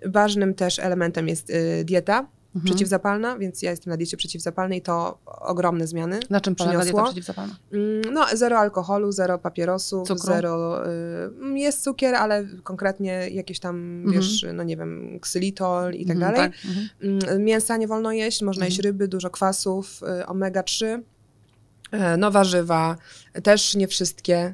Ważnym 0.06 0.54
też 0.54 0.80
elementem 0.80 1.28
jest 1.28 1.50
y, 1.50 1.84
dieta 1.86 2.28
Mhm. 2.56 2.66
przeciwzapalna, 2.66 3.38
więc 3.38 3.62
ja 3.62 3.72
jestem 3.72 3.92
na 3.92 3.98
diecie 3.98 4.18
przeciwzapalnej, 4.18 4.82
to 4.82 5.18
ogromne 5.26 5.88
zmiany. 5.88 6.20
Na 6.30 6.42
czym 6.42 6.56
polega 6.56 6.82
dieta 6.84 7.04
przeciwzapalna? 7.04 7.56
Mm, 7.74 8.14
No, 8.14 8.26
zero 8.34 8.58
alkoholu, 8.60 9.12
zero 9.12 9.40
papierosów, 9.40 10.08
Cukru? 10.08 10.24
zero. 10.34 10.84
Y, 11.56 11.60
jest 11.60 11.84
cukier, 11.84 12.16
ale 12.16 12.46
konkretnie 12.64 13.30
jakieś 13.30 13.60
tam, 13.60 13.76
Mhm. 14.06 14.14
wiesz, 14.14 14.46
no 14.54 14.64
nie 14.64 14.78
wiem, 14.78 15.20
ksylitol 15.22 15.94
i 15.94 16.06
tak 16.06 16.16
Mhm, 16.16 16.34
dalej. 16.34 16.52
tak. 16.52 16.60
Mhm. 16.66 16.90
Mm, 17.30 17.44
Mięsa 17.44 17.78
nie 17.78 17.88
wolno 17.88 18.12
jeść, 18.12 18.42
można 18.42 18.60
Mhm. 18.60 18.70
jeść 18.72 18.80
ryby, 18.80 19.08
dużo 19.08 19.30
kwasów, 19.30 20.02
y, 20.22 20.26
omega-3, 20.26 20.86
y, 21.94 22.18
no 22.18 22.32
warzywa, 22.32 22.98
też 23.44 23.76
nie 23.76 23.88
wszystkie. 23.88 24.54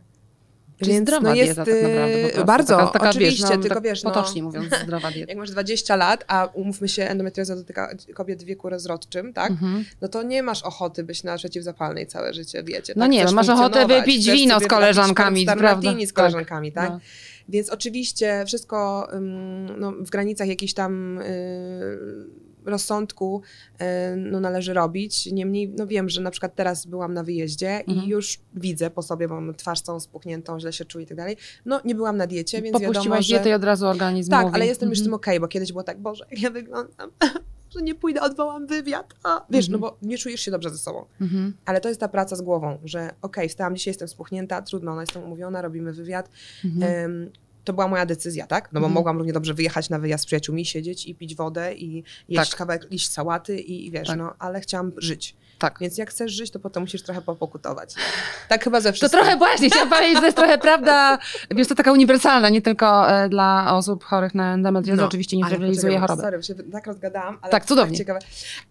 Czyli 0.79 0.91
Więc 0.91 1.09
zdrowa 1.09 1.29
no 1.29 1.35
jest 1.35 1.53
dieta 1.53 1.65
tak 1.65 1.83
naprawdę. 1.83 2.17
Y, 2.17 2.21
prostu. 2.21 2.45
bardzo, 2.45 2.77
taka, 2.77 2.91
taka, 2.91 3.09
oczywiście, 3.09 3.43
wiesz, 3.43 3.55
no, 3.55 3.61
tylko 3.61 3.75
tak 3.75 3.83
wiesz, 3.83 4.03
no, 4.03 4.11
Potocznie 4.11 4.43
mówiąc, 4.43 4.73
zdrowa 4.83 5.11
dieta. 5.11 5.29
jak 5.31 5.37
masz 5.37 5.51
20 5.51 5.95
lat, 5.95 6.25
a 6.27 6.45
umówmy 6.53 6.89
się, 6.89 7.03
endometrioza 7.03 7.55
dotyka 7.55 7.95
kobiet 8.13 8.43
w 8.43 8.45
wieku 8.45 8.69
rozrodczym, 8.69 9.33
tak? 9.33 9.51
Mhm. 9.51 9.85
No 10.01 10.07
to 10.07 10.23
nie 10.23 10.43
masz 10.43 10.63
ochoty 10.63 11.03
być 11.03 11.23
na 11.23 11.37
przeciwzapalnej 11.37 12.07
całe 12.07 12.33
życie 12.33 12.63
diecie. 12.63 12.93
No 12.95 13.03
tak? 13.03 13.11
nie, 13.11 13.25
no 13.25 13.31
masz 13.31 13.49
ochotę 13.49 13.87
wypić 13.87 14.31
wino 14.31 14.59
z 14.59 14.67
koleżankami, 14.67 15.45
prawda? 15.45 15.91
z 15.91 16.07
Tak. 16.07 16.13
koleżankami, 16.13 16.71
tak? 16.71 16.89
No. 16.89 16.99
Więc 17.49 17.69
oczywiście 17.69 18.43
wszystko 18.47 19.07
no, 19.77 19.91
w 19.91 20.09
granicach 20.09 20.47
jakichś 20.47 20.73
tam 20.73 21.19
y, 21.19 22.48
rozsądku 22.65 23.41
y, 23.81 23.85
no, 24.17 24.39
należy 24.39 24.73
robić. 24.73 25.25
Niemniej 25.25 25.69
no, 25.77 25.87
wiem, 25.87 26.09
że 26.09 26.21
na 26.21 26.31
przykład 26.31 26.55
teraz 26.55 26.85
byłam 26.85 27.13
na 27.13 27.23
wyjeździe 27.23 27.69
Mhm. 27.87 27.99
i 28.07 28.09
już 28.09 28.39
widzę 28.53 28.89
po 28.89 29.01
sobie, 29.01 29.27
mam 29.27 29.55
twarz 29.55 29.81
całą 29.81 29.99
spuchniętą, 29.99 30.59
źle 30.59 30.73
się 30.73 30.85
czuję 30.85 31.05
i 31.05 31.07
tak 31.07 31.17
dalej. 31.17 31.37
No 31.65 31.81
nie 31.85 31.95
byłam 31.95 32.17
na 32.17 32.27
diecie, 32.27 32.61
więc 32.61 32.73
wiadomo, 32.73 32.93
Popuściłaś 32.93 33.25
że... 33.25 33.35
dietę 33.35 33.49
i 33.49 33.53
od 33.53 33.63
razu 33.63 33.87
organizm 33.87 34.31
Tak, 34.31 34.45
mówi. 34.45 34.55
ale 34.55 34.65
jestem 34.67 34.89
już 34.89 34.97
z 34.99 35.01
tym 35.01 35.07
Mhm. 35.13 35.15
okej, 35.19 35.39
bo 35.39 35.47
kiedyś 35.47 35.71
było 35.71 35.83
tak, 35.83 35.99
Boże, 36.01 36.25
jak 36.31 36.41
ja 36.41 36.49
wyglądam, 36.49 37.11
że 37.75 37.81
nie 37.81 37.95
pójdę, 37.95 38.21
odwołam 38.21 38.67
wywiad. 38.67 39.13
A, 39.23 39.45
wiesz, 39.49 39.65
Mhm. 39.69 39.71
no 39.81 39.87
bo 39.87 39.97
nie 40.01 40.17
czujesz 40.17 40.41
się 40.41 40.51
dobrze 40.51 40.69
ze 40.69 40.77
sobą. 40.77 41.05
Mhm. 41.21 41.53
Ale 41.65 41.81
to 41.81 41.87
jest 41.89 41.99
ta 42.01 42.07
praca 42.07 42.35
z 42.35 42.41
głową, 42.41 42.77
że 42.83 43.09
okej, 43.21 43.49
wstałam 43.49 43.75
dzisiaj, 43.75 43.91
jestem 43.91 44.07
spuchnięta, 44.07 44.61
trudno, 44.61 44.95
no 44.95 45.01
jestem 45.01 45.23
umówiona, 45.23 45.61
robimy 45.61 45.93
wywiad. 45.93 46.29
Mhm. 46.65 47.31
To 47.69 47.73
była 47.73 47.87
moja 47.87 48.05
decyzja, 48.05 48.47
tak? 48.47 48.63
No 48.73 48.79
bo 48.79 48.85
Mhm. 48.85 48.93
mogłam 48.93 49.17
równie 49.17 49.33
dobrze 49.33 49.53
wyjechać 49.53 49.89
na 49.89 49.99
wyjazd 49.99 50.23
z 50.23 50.25
przyjaciółmi, 50.25 50.65
siedzieć 50.65 51.05
i 51.05 51.15
pić 51.15 51.35
wodę 51.35 51.73
i 51.75 52.03
jeść 52.29 52.49
Tak. 52.49 52.57
kawałek 52.59 52.91
liść 52.91 53.11
sałaty 53.11 53.59
i, 53.59 53.87
i 53.87 53.91
wiesz, 53.91 54.07
Tak. 54.07 54.17
no, 54.17 54.33
ale 54.39 54.61
chciałam 54.61 54.91
żyć. 54.97 55.35
Tak. 55.59 55.77
Więc 55.81 55.97
jak 55.97 56.09
chcesz 56.09 56.31
żyć, 56.31 56.51
to 56.51 56.59
potem 56.59 56.83
musisz 56.83 57.03
trochę 57.03 57.21
popokutować. 57.21 57.93
Tak 58.47 58.63
chyba 58.63 58.81
ze 58.81 58.89
To 58.89 58.93
wszystkim. 58.95 59.19
trochę 59.19 59.37
właśnie, 59.37 59.69
chciałam 59.69 59.89
powiedzieć, 59.99 60.13
że 60.15 60.19
to 60.21 60.25
jest 60.25 60.37
trochę 60.37 60.57
prawda, 60.57 61.17
wiesz, 61.51 61.67
to 61.67 61.75
taka 61.75 61.91
uniwersalna, 61.91 62.49
nie 62.49 62.61
tylko 62.61 63.11
e, 63.11 63.29
dla 63.29 63.75
osób 63.77 64.03
chorych 64.03 64.35
na 64.35 64.53
endometriozę, 64.53 65.01
No, 65.01 65.07
oczywiście 65.07 65.37
nie 65.37 65.43
poczekaj, 65.43 65.97
choroby. 65.99 66.21
Sorry, 66.21 66.43
się 66.43 66.55
tak 66.55 66.87
rozgadałam, 66.87 67.37
ale 67.41 67.51
Tak, 67.51 67.63
to 67.63 67.67
cudownie. 67.69 67.97
ciekawe. 67.97 68.19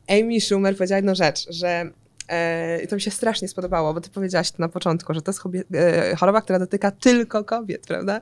Amy 0.09 0.41
Schumer 0.41 0.75
powiedziała 0.77 0.97
jedną 0.97 1.15
rzecz, 1.15 1.47
że 1.51 1.91
E, 2.29 2.83
I 2.83 2.89
to 2.89 2.95
mi 2.97 3.01
się 3.03 3.11
strasznie 3.11 3.49
spodobało, 3.49 3.95
bo 3.95 4.01
ty 4.01 4.11
powiedziałaś 4.11 4.51
to 4.51 4.57
na 4.59 4.69
początku, 4.69 5.15
że 5.15 5.23
to 5.23 5.31
jest 5.31 5.41
e, 5.75 6.17
choroba, 6.17 6.41
która 6.41 6.59
dotyka 6.59 6.91
tylko 6.91 7.45
kobiet, 7.45 7.87
prawda? 7.87 8.21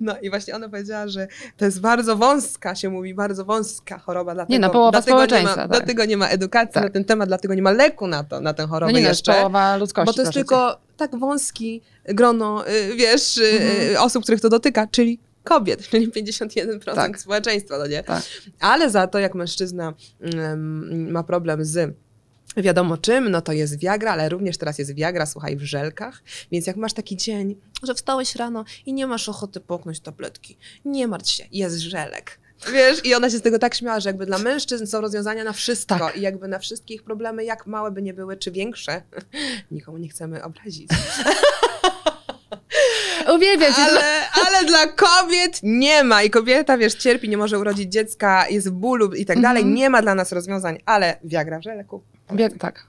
No 0.00 0.14
i 0.22 0.30
właśnie 0.30 0.54
ona 0.54 0.68
powiedziała, 0.68 1.08
że 1.08 1.28
to 1.56 1.64
jest 1.64 1.80
bardzo 1.80 2.16
wąska, 2.16 2.74
się 2.74 2.90
mówi, 2.90 3.14
bardzo 3.14 3.44
wąska 3.44 3.98
choroba, 3.98 4.34
dlatego, 4.34 4.52
Nie, 4.52 4.58
no, 4.58 4.70
połowa 4.70 4.90
dlatego, 4.90 5.16
nie 5.16 5.20
ma, 5.22 5.26
społeczeństwa, 5.26 5.62
tak. 5.68 5.70
dlatego 5.70 6.04
nie 6.04 6.16
ma 6.16 6.28
edukacji 6.28 6.74
Tak. 6.74 6.82
na 6.84 6.90
ten 6.90 7.04
temat, 7.04 7.28
dlatego 7.28 7.54
nie 7.54 7.62
ma 7.62 7.70
leku 7.70 8.06
na 8.06 8.24
to, 8.24 8.40
na 8.40 8.54
tę 8.54 8.62
No 8.62 8.68
chorobę 8.68 8.92
nie 8.92 9.02
no, 9.02 9.08
jeszcze. 9.08 9.32
połowa 9.32 9.76
ludzkości. 9.76 10.06
Bo 10.06 10.12
to 10.12 10.20
jest 10.22 10.32
proszę 10.32 10.40
cię. 10.44 10.48
tylko 10.48 10.78
tak 10.96 11.16
wąski 11.18 11.82
grono, 12.04 12.68
y, 12.68 12.94
wiesz, 12.96 13.36
y, 13.36 13.44
Mhm. 13.44 13.90
y, 13.92 14.00
osób, 14.00 14.22
których 14.22 14.40
to 14.40 14.48
dotyka, 14.48 14.86
czyli 14.86 15.18
kobiet, 15.44 15.88
czyli 15.88 16.08
51% 16.12 16.94
Tak. 16.94 17.20
społeczeństwa, 17.20 17.78
no 17.78 17.86
nie? 17.86 18.02
Tak. 18.02 18.22
Ale 18.60 18.90
za 18.90 19.06
to, 19.06 19.18
jak 19.18 19.34
mężczyzna 19.34 19.92
mm, 20.20 21.10
ma 21.10 21.22
problem 21.22 21.64
z 21.64 21.96
wiadomo 22.62 22.96
czym, 22.96 23.30
no 23.30 23.42
to 23.42 23.52
jest 23.52 23.78
Viagra, 23.78 24.12
ale 24.12 24.28
również 24.28 24.58
teraz 24.58 24.78
jest 24.78 24.94
Viagra, 24.94 25.26
słuchaj, 25.26 25.56
w 25.56 25.62
żelkach. 25.62 26.22
Więc 26.52 26.66
jak 26.66 26.76
masz 26.76 26.92
taki 26.92 27.16
dzień, 27.16 27.56
że 27.82 27.94
wstałeś 27.94 28.36
rano 28.36 28.64
i 28.86 28.92
nie 28.92 29.06
masz 29.06 29.28
ochoty 29.28 29.60
połknąć 29.60 30.00
tabletki, 30.00 30.56
nie 30.84 31.08
martw 31.08 31.30
się, 31.30 31.44
jest 31.52 31.78
żelek. 31.78 32.38
Wiesz, 32.72 33.04
i 33.04 33.14
ona 33.14 33.30
się 33.30 33.38
z 33.38 33.42
tego 33.42 33.58
tak 33.58 33.74
śmiała, 33.74 34.00
że 34.00 34.08
jakby 34.08 34.26
dla 34.26 34.38
mężczyzn 34.38 34.86
są 34.86 35.00
rozwiązania 35.00 35.44
na 35.44 35.52
wszystko 35.52 35.98
Tak. 35.98 36.16
i 36.16 36.20
jakby 36.20 36.48
na 36.48 36.58
wszystkie 36.58 36.94
ich 36.94 37.02
problemy, 37.02 37.44
jak 37.44 37.66
małe 37.66 37.90
by 37.90 38.02
nie 38.02 38.14
były, 38.14 38.36
czy 38.36 38.50
większe, 38.50 39.02
nikomu 39.70 39.98
nie 39.98 40.08
chcemy 40.08 40.44
obrazić. 40.44 40.88
Uwielbiam 43.34 43.74
cię. 43.74 43.82
Ale, 43.82 44.30
ale 44.46 44.64
dla 44.64 44.86
kobiet 44.86 45.60
nie 45.62 46.04
ma 46.04 46.22
i 46.22 46.30
kobieta, 46.30 46.78
wiesz, 46.78 46.94
cierpi, 46.94 47.28
nie 47.28 47.36
może 47.36 47.58
urodzić 47.58 47.92
dziecka, 47.92 48.48
jest 48.48 48.68
w 48.68 48.72
bólu 48.72 49.14
i 49.14 49.26
tak 49.26 49.40
dalej. 49.40 49.62
Mhm. 49.62 49.74
Nie 49.76 49.90
ma 49.90 50.02
dla 50.02 50.14
nas 50.14 50.32
rozwiązań, 50.32 50.78
ale 50.86 51.18
Viagra 51.24 51.58
w 51.58 51.62
żeleku. 51.62 52.02
Wie, 52.30 52.48
tak. 52.48 52.86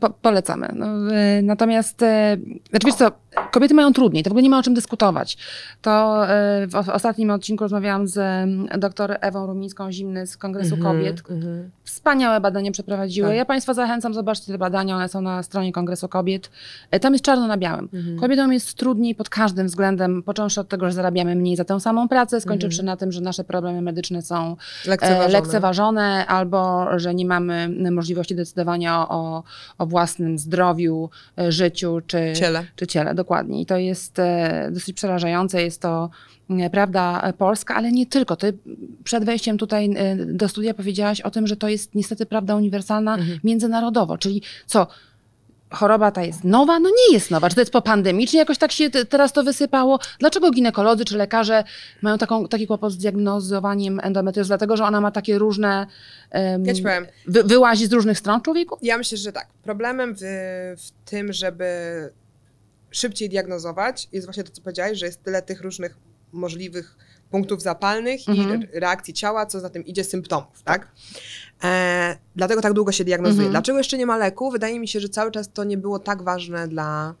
Po, 0.00 0.10
polecamy. 0.10 0.68
No, 0.74 0.86
e, 1.14 1.42
natomiast, 1.42 2.02
e, 2.02 2.36
znaczy 2.70 2.86
wiesz 2.86 2.94
co, 2.94 3.10
kobiety 3.52 3.74
mają 3.74 3.92
trudniej, 3.92 4.22
to 4.22 4.30
w 4.30 4.32
ogóle 4.32 4.42
nie 4.42 4.50
ma 4.50 4.58
o 4.58 4.62
czym 4.62 4.74
dyskutować. 4.74 5.38
To 5.82 6.24
e, 6.28 6.66
w 6.66 6.88
ostatnim 6.88 7.30
odcinku 7.30 7.64
rozmawiałam 7.64 8.08
z 8.08 8.18
em, 8.18 8.68
dr 8.80 9.18
Ewą 9.20 9.46
Rumińską-Zimny 9.46 10.26
z 10.26 10.36
Kongresu 10.36 10.76
Kobiet. 10.76 11.22
Mhm. 11.30 11.70
Wspaniałe 11.84 12.40
badania 12.40 12.70
przeprowadziły. 12.70 13.28
Tak. 13.28 13.36
Ja 13.36 13.44
Państwa 13.44 13.74
zachęcam, 13.74 14.14
zobaczcie 14.14 14.52
te 14.52 14.58
badania, 14.58 14.96
one 14.96 15.08
są 15.08 15.20
na 15.20 15.42
stronie 15.42 15.72
Kongresu 15.72 16.08
Kobiet. 16.08 16.50
Tam 17.00 17.12
jest 17.12 17.24
czarno 17.24 17.46
na 17.46 17.56
białym. 17.56 17.88
Mhm. 17.94 18.18
Kobietom 18.18 18.52
jest 18.52 18.74
trudniej 18.74 19.14
pod 19.14 19.28
każdym 19.28 19.66
względem, 19.66 20.22
począwszy 20.22 20.60
od 20.60 20.68
tego, 20.68 20.86
że 20.86 20.92
zarabiamy 20.92 21.34
mniej 21.34 21.56
za 21.56 21.64
tę 21.64 21.80
samą 21.80 22.08
pracę, 22.08 22.40
skończywszy 22.40 22.82
na 22.82 22.96
tym, 22.96 23.12
że 23.12 23.20
nasze 23.20 23.44
problemy 23.44 23.82
medyczne 23.82 24.22
są 24.22 24.56
e, 24.86 24.90
Lekceważone. 24.90 25.28
lekceważone, 25.28 26.26
albo 26.26 26.86
że 26.98 27.14
nie 27.14 27.26
mamy 27.26 27.68
możliwości 27.90 28.34
decydowania 28.34 29.08
o, 29.08 29.42
o 29.78 29.86
własnym 29.86 30.38
zdrowiu, 30.38 31.10
e, 31.38 31.52
życiu 31.52 32.00
czy 32.06 32.32
Ciele. 32.36 32.64
czy 32.76 32.86
ciele. 32.86 33.14
Dokładnie. 33.14 33.60
I 33.60 33.66
to 33.66 33.76
jest 33.76 34.18
e, 34.18 34.68
dosyć 34.72 34.96
przerażające. 34.96 35.62
Jest 35.62 35.82
to 35.82 36.10
e, 36.50 36.70
prawda 36.70 37.20
e, 37.22 37.32
polska, 37.32 37.74
ale 37.74 37.92
nie 37.92 38.06
tylko. 38.06 38.36
Ty 38.36 38.58
przed 39.04 39.24
wejściem 39.24 39.58
tutaj 39.58 39.90
do 40.26 40.48
studia 40.48 40.74
powiedziałaś 40.74 41.20
o 41.20 41.30
tym, 41.30 41.46
że 41.46 41.56
to 41.56 41.68
jest 41.68 41.94
niestety 41.94 42.26
prawda 42.26 42.56
uniwersalna 42.56 43.14
Mhm. 43.14 43.38
międzynarodowo. 43.44 44.18
Czyli 44.18 44.42
co? 44.66 44.86
Choroba 45.70 46.10
ta 46.10 46.22
jest 46.22 46.44
nowa? 46.44 46.78
No 46.80 46.88
nie 46.88 47.14
jest 47.14 47.30
nowa. 47.30 47.48
Czy 47.48 47.54
to 47.54 47.60
jest 47.60 47.72
popandemicznie 47.72 48.38
jakoś 48.38 48.58
tak 48.58 48.72
się 48.72 48.90
te- 48.90 49.04
teraz 49.04 49.32
to 49.32 49.42
wysypało? 49.44 49.98
Dlaczego 50.18 50.50
ginekolodzy 50.50 51.04
czy 51.04 51.16
lekarze 51.16 51.64
mają 52.02 52.18
taką, 52.18 52.48
taki 52.48 52.66
kłopot 52.66 52.92
z 52.92 52.96
diagnozowaniem 52.96 54.00
endometriozy? 54.02 54.48
Dlatego, 54.48 54.76
że 54.76 54.84
ona 54.84 55.00
ma 55.00 55.10
takie 55.10 55.38
różne... 55.38 55.86
em, 56.30 56.64
Ja 56.66 56.72
powiem, 56.82 57.06
wy, 57.26 57.44
wyłazi 57.44 57.86
z 57.86 57.92
różnych 57.92 58.18
stron 58.18 58.40
człowieku? 58.40 58.78
ja 58.82 58.98
myślę, 58.98 59.18
że 59.18 59.32
tak. 59.32 59.48
Problemem 59.62 60.14
w, 60.14 60.20
w 60.78 61.10
tym, 61.10 61.32
żeby 61.32 61.66
szybciej 62.90 63.28
diagnozować 63.28 64.08
jest 64.12 64.26
właśnie 64.26 64.44
to, 64.44 64.50
co 64.52 64.62
powiedziałeś, 64.62 64.98
że 64.98 65.06
jest 65.06 65.22
tyle 65.22 65.42
tych 65.42 65.60
różnych 65.60 65.96
możliwych 66.32 66.96
punktów 67.30 67.62
zapalnych 67.62 68.20
Mhm. 68.28 68.48
i 68.48 68.64
re- 68.64 68.80
reakcji 68.80 69.14
ciała, 69.14 69.46
co 69.46 69.60
za 69.60 69.70
tym 69.70 69.84
idzie 69.86 70.04
symptomów, 70.04 70.62
tak? 70.64 70.88
E, 71.64 72.16
dlatego 72.36 72.60
tak 72.60 72.72
długo 72.72 72.92
się 72.92 73.04
diagnozuje. 73.04 73.46
Mhm. 73.46 73.50
Dlaczego 73.50 73.78
jeszcze 73.78 73.98
nie 73.98 74.06
ma 74.06 74.16
leku? 74.16 74.50
Wydaje 74.50 74.80
mi 74.80 74.88
się, 74.88 75.00
że 75.00 75.08
cały 75.08 75.30
czas 75.30 75.52
to 75.52 75.64
nie 75.64 75.78
było 75.78 75.98
tak 75.98 76.22
ważne 76.22 76.68
dla... 76.68 77.14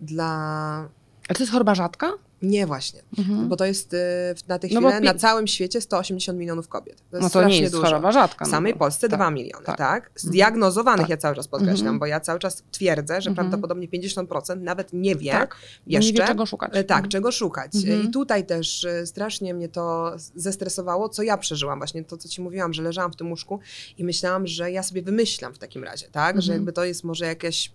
dla... 0.00 0.28
A 1.28 1.34
to 1.34 1.42
jest 1.42 1.52
choroba 1.52 1.74
rzadka? 1.74 2.12
Nie 2.42 2.66
właśnie, 2.66 3.02
Mhm. 3.18 3.48
bo 3.48 3.56
to 3.56 3.64
jest 3.64 3.94
y, 3.94 3.98
na 4.48 4.58
tę 4.58 4.68
No 4.72 4.80
chwilę 4.80 4.92
bo 4.94 4.98
pi- 5.00 5.04
na 5.04 5.14
całym 5.14 5.46
świecie 5.46 5.80
180 5.80 6.38
milionów 6.38 6.68
kobiet. 6.68 6.96
To 7.10 7.16
jest 7.16 7.22
No 7.34 7.40
to 7.42 7.48
nie 7.48 7.60
jest 7.60 7.74
dużo. 7.74 7.84
choroba 7.86 8.12
rzadka. 8.12 8.44
W 8.44 8.48
no 8.48 8.52
samej 8.56 8.72
bo- 8.72 8.78
Polsce 8.78 9.08
tak. 9.08 9.18
2 9.18 9.30
miliony, 9.30 9.64
tak? 9.64 9.78
tak. 9.78 10.10
Zdiagnozowanych 10.16 11.00
Tak. 11.00 11.10
ja 11.10 11.16
cały 11.16 11.36
czas 11.36 11.48
podkreślam, 11.48 11.78
Mhm. 11.86 11.98
bo 11.98 12.06
ja 12.06 12.20
cały 12.20 12.38
czas 12.38 12.62
twierdzę, 12.70 13.22
że 13.22 13.30
Mhm. 13.30 13.34
prawdopodobnie 13.34 13.88
50% 13.88 14.62
nawet 14.62 14.92
nie 14.92 15.16
wie 15.16 15.30
Tak. 15.32 15.56
Jeszcze. 15.86 16.12
Nie 16.12 16.18
wie 16.20 16.26
czego 16.26 16.46
szukać. 16.46 16.70
e, 16.74 16.84
Tak, 16.84 16.96
Mhm. 16.98 17.10
czego 17.10 17.32
szukać. 17.32 17.76
Mhm. 17.76 18.02
I 18.02 18.10
tutaj 18.10 18.46
też 18.46 18.84
e, 18.84 19.06
strasznie 19.06 19.54
mnie 19.54 19.68
to 19.68 20.12
zestresowało, 20.34 21.08
co 21.08 21.22
ja 21.22 21.36
przeżyłam. 21.36 21.78
Właśnie 21.78 22.04
to, 22.04 22.16
co 22.16 22.28
ci 22.28 22.42
mówiłam, 22.42 22.72
że 22.74 22.82
leżałam 22.82 23.12
w 23.12 23.16
tym 23.16 23.30
łóżku 23.30 23.60
i 23.98 24.04
myślałam, 24.04 24.46
że 24.46 24.70
ja 24.72 24.82
sobie 24.82 25.02
wymyślam 25.02 25.54
w 25.54 25.58
takim 25.58 25.84
razie, 25.84 26.06
tak? 26.12 26.36
Że 26.36 26.52
Mhm. 26.52 26.58
jakby 26.60 26.72
to 26.72 26.84
jest 26.84 27.04
może 27.04 27.26
jakaś 27.26 27.66
e, 27.68 27.72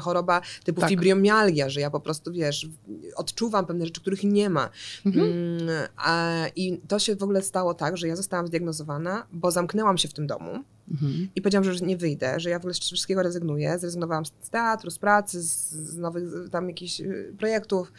choroba 0.00 0.40
typu 0.64 0.80
Tak. 0.80 0.90
fibromialgia, 0.90 1.68
że 1.68 1.80
ja 1.80 1.90
po 1.90 2.00
prostu, 2.00 2.32
wiesz, 2.32 2.68
odczuwam 3.16 3.66
pewne 3.66 3.84
rzeczy, 3.86 4.00
których 4.00 4.24
nie 4.24 4.50
ma. 4.50 4.70
Mhm. 5.06 5.26
Mm, 5.26 5.68
a, 5.96 6.44
I 6.56 6.80
to 6.88 6.98
się 6.98 7.16
w 7.16 7.22
ogóle 7.22 7.42
stało 7.42 7.74
tak, 7.74 7.96
że 7.96 8.08
ja 8.08 8.16
zostałam 8.16 8.46
zdiagnozowana, 8.46 9.26
bo 9.32 9.50
zamknęłam 9.50 9.98
się 9.98 10.08
w 10.08 10.12
tym 10.12 10.26
domu 10.26 10.64
Mhm. 10.90 11.28
i 11.34 11.42
powiedziałam, 11.42 11.64
że 11.64 11.70
już 11.70 11.80
nie 11.80 11.96
wyjdę, 11.96 12.40
że 12.40 12.50
ja 12.50 12.58
w 12.58 12.62
ogóle 12.62 12.74
z 12.74 12.78
wszystkiego 12.78 13.22
rezygnuję. 13.22 13.78
Zrezygnowałam 13.78 14.26
z 14.26 14.50
teatru, 14.50 14.90
z 14.90 14.98
pracy, 14.98 15.42
z, 15.42 15.96
nowych 15.96 16.50
tam 16.50 16.68
jakichś 16.68 17.00
y, 17.00 17.34
projektów 17.38 17.92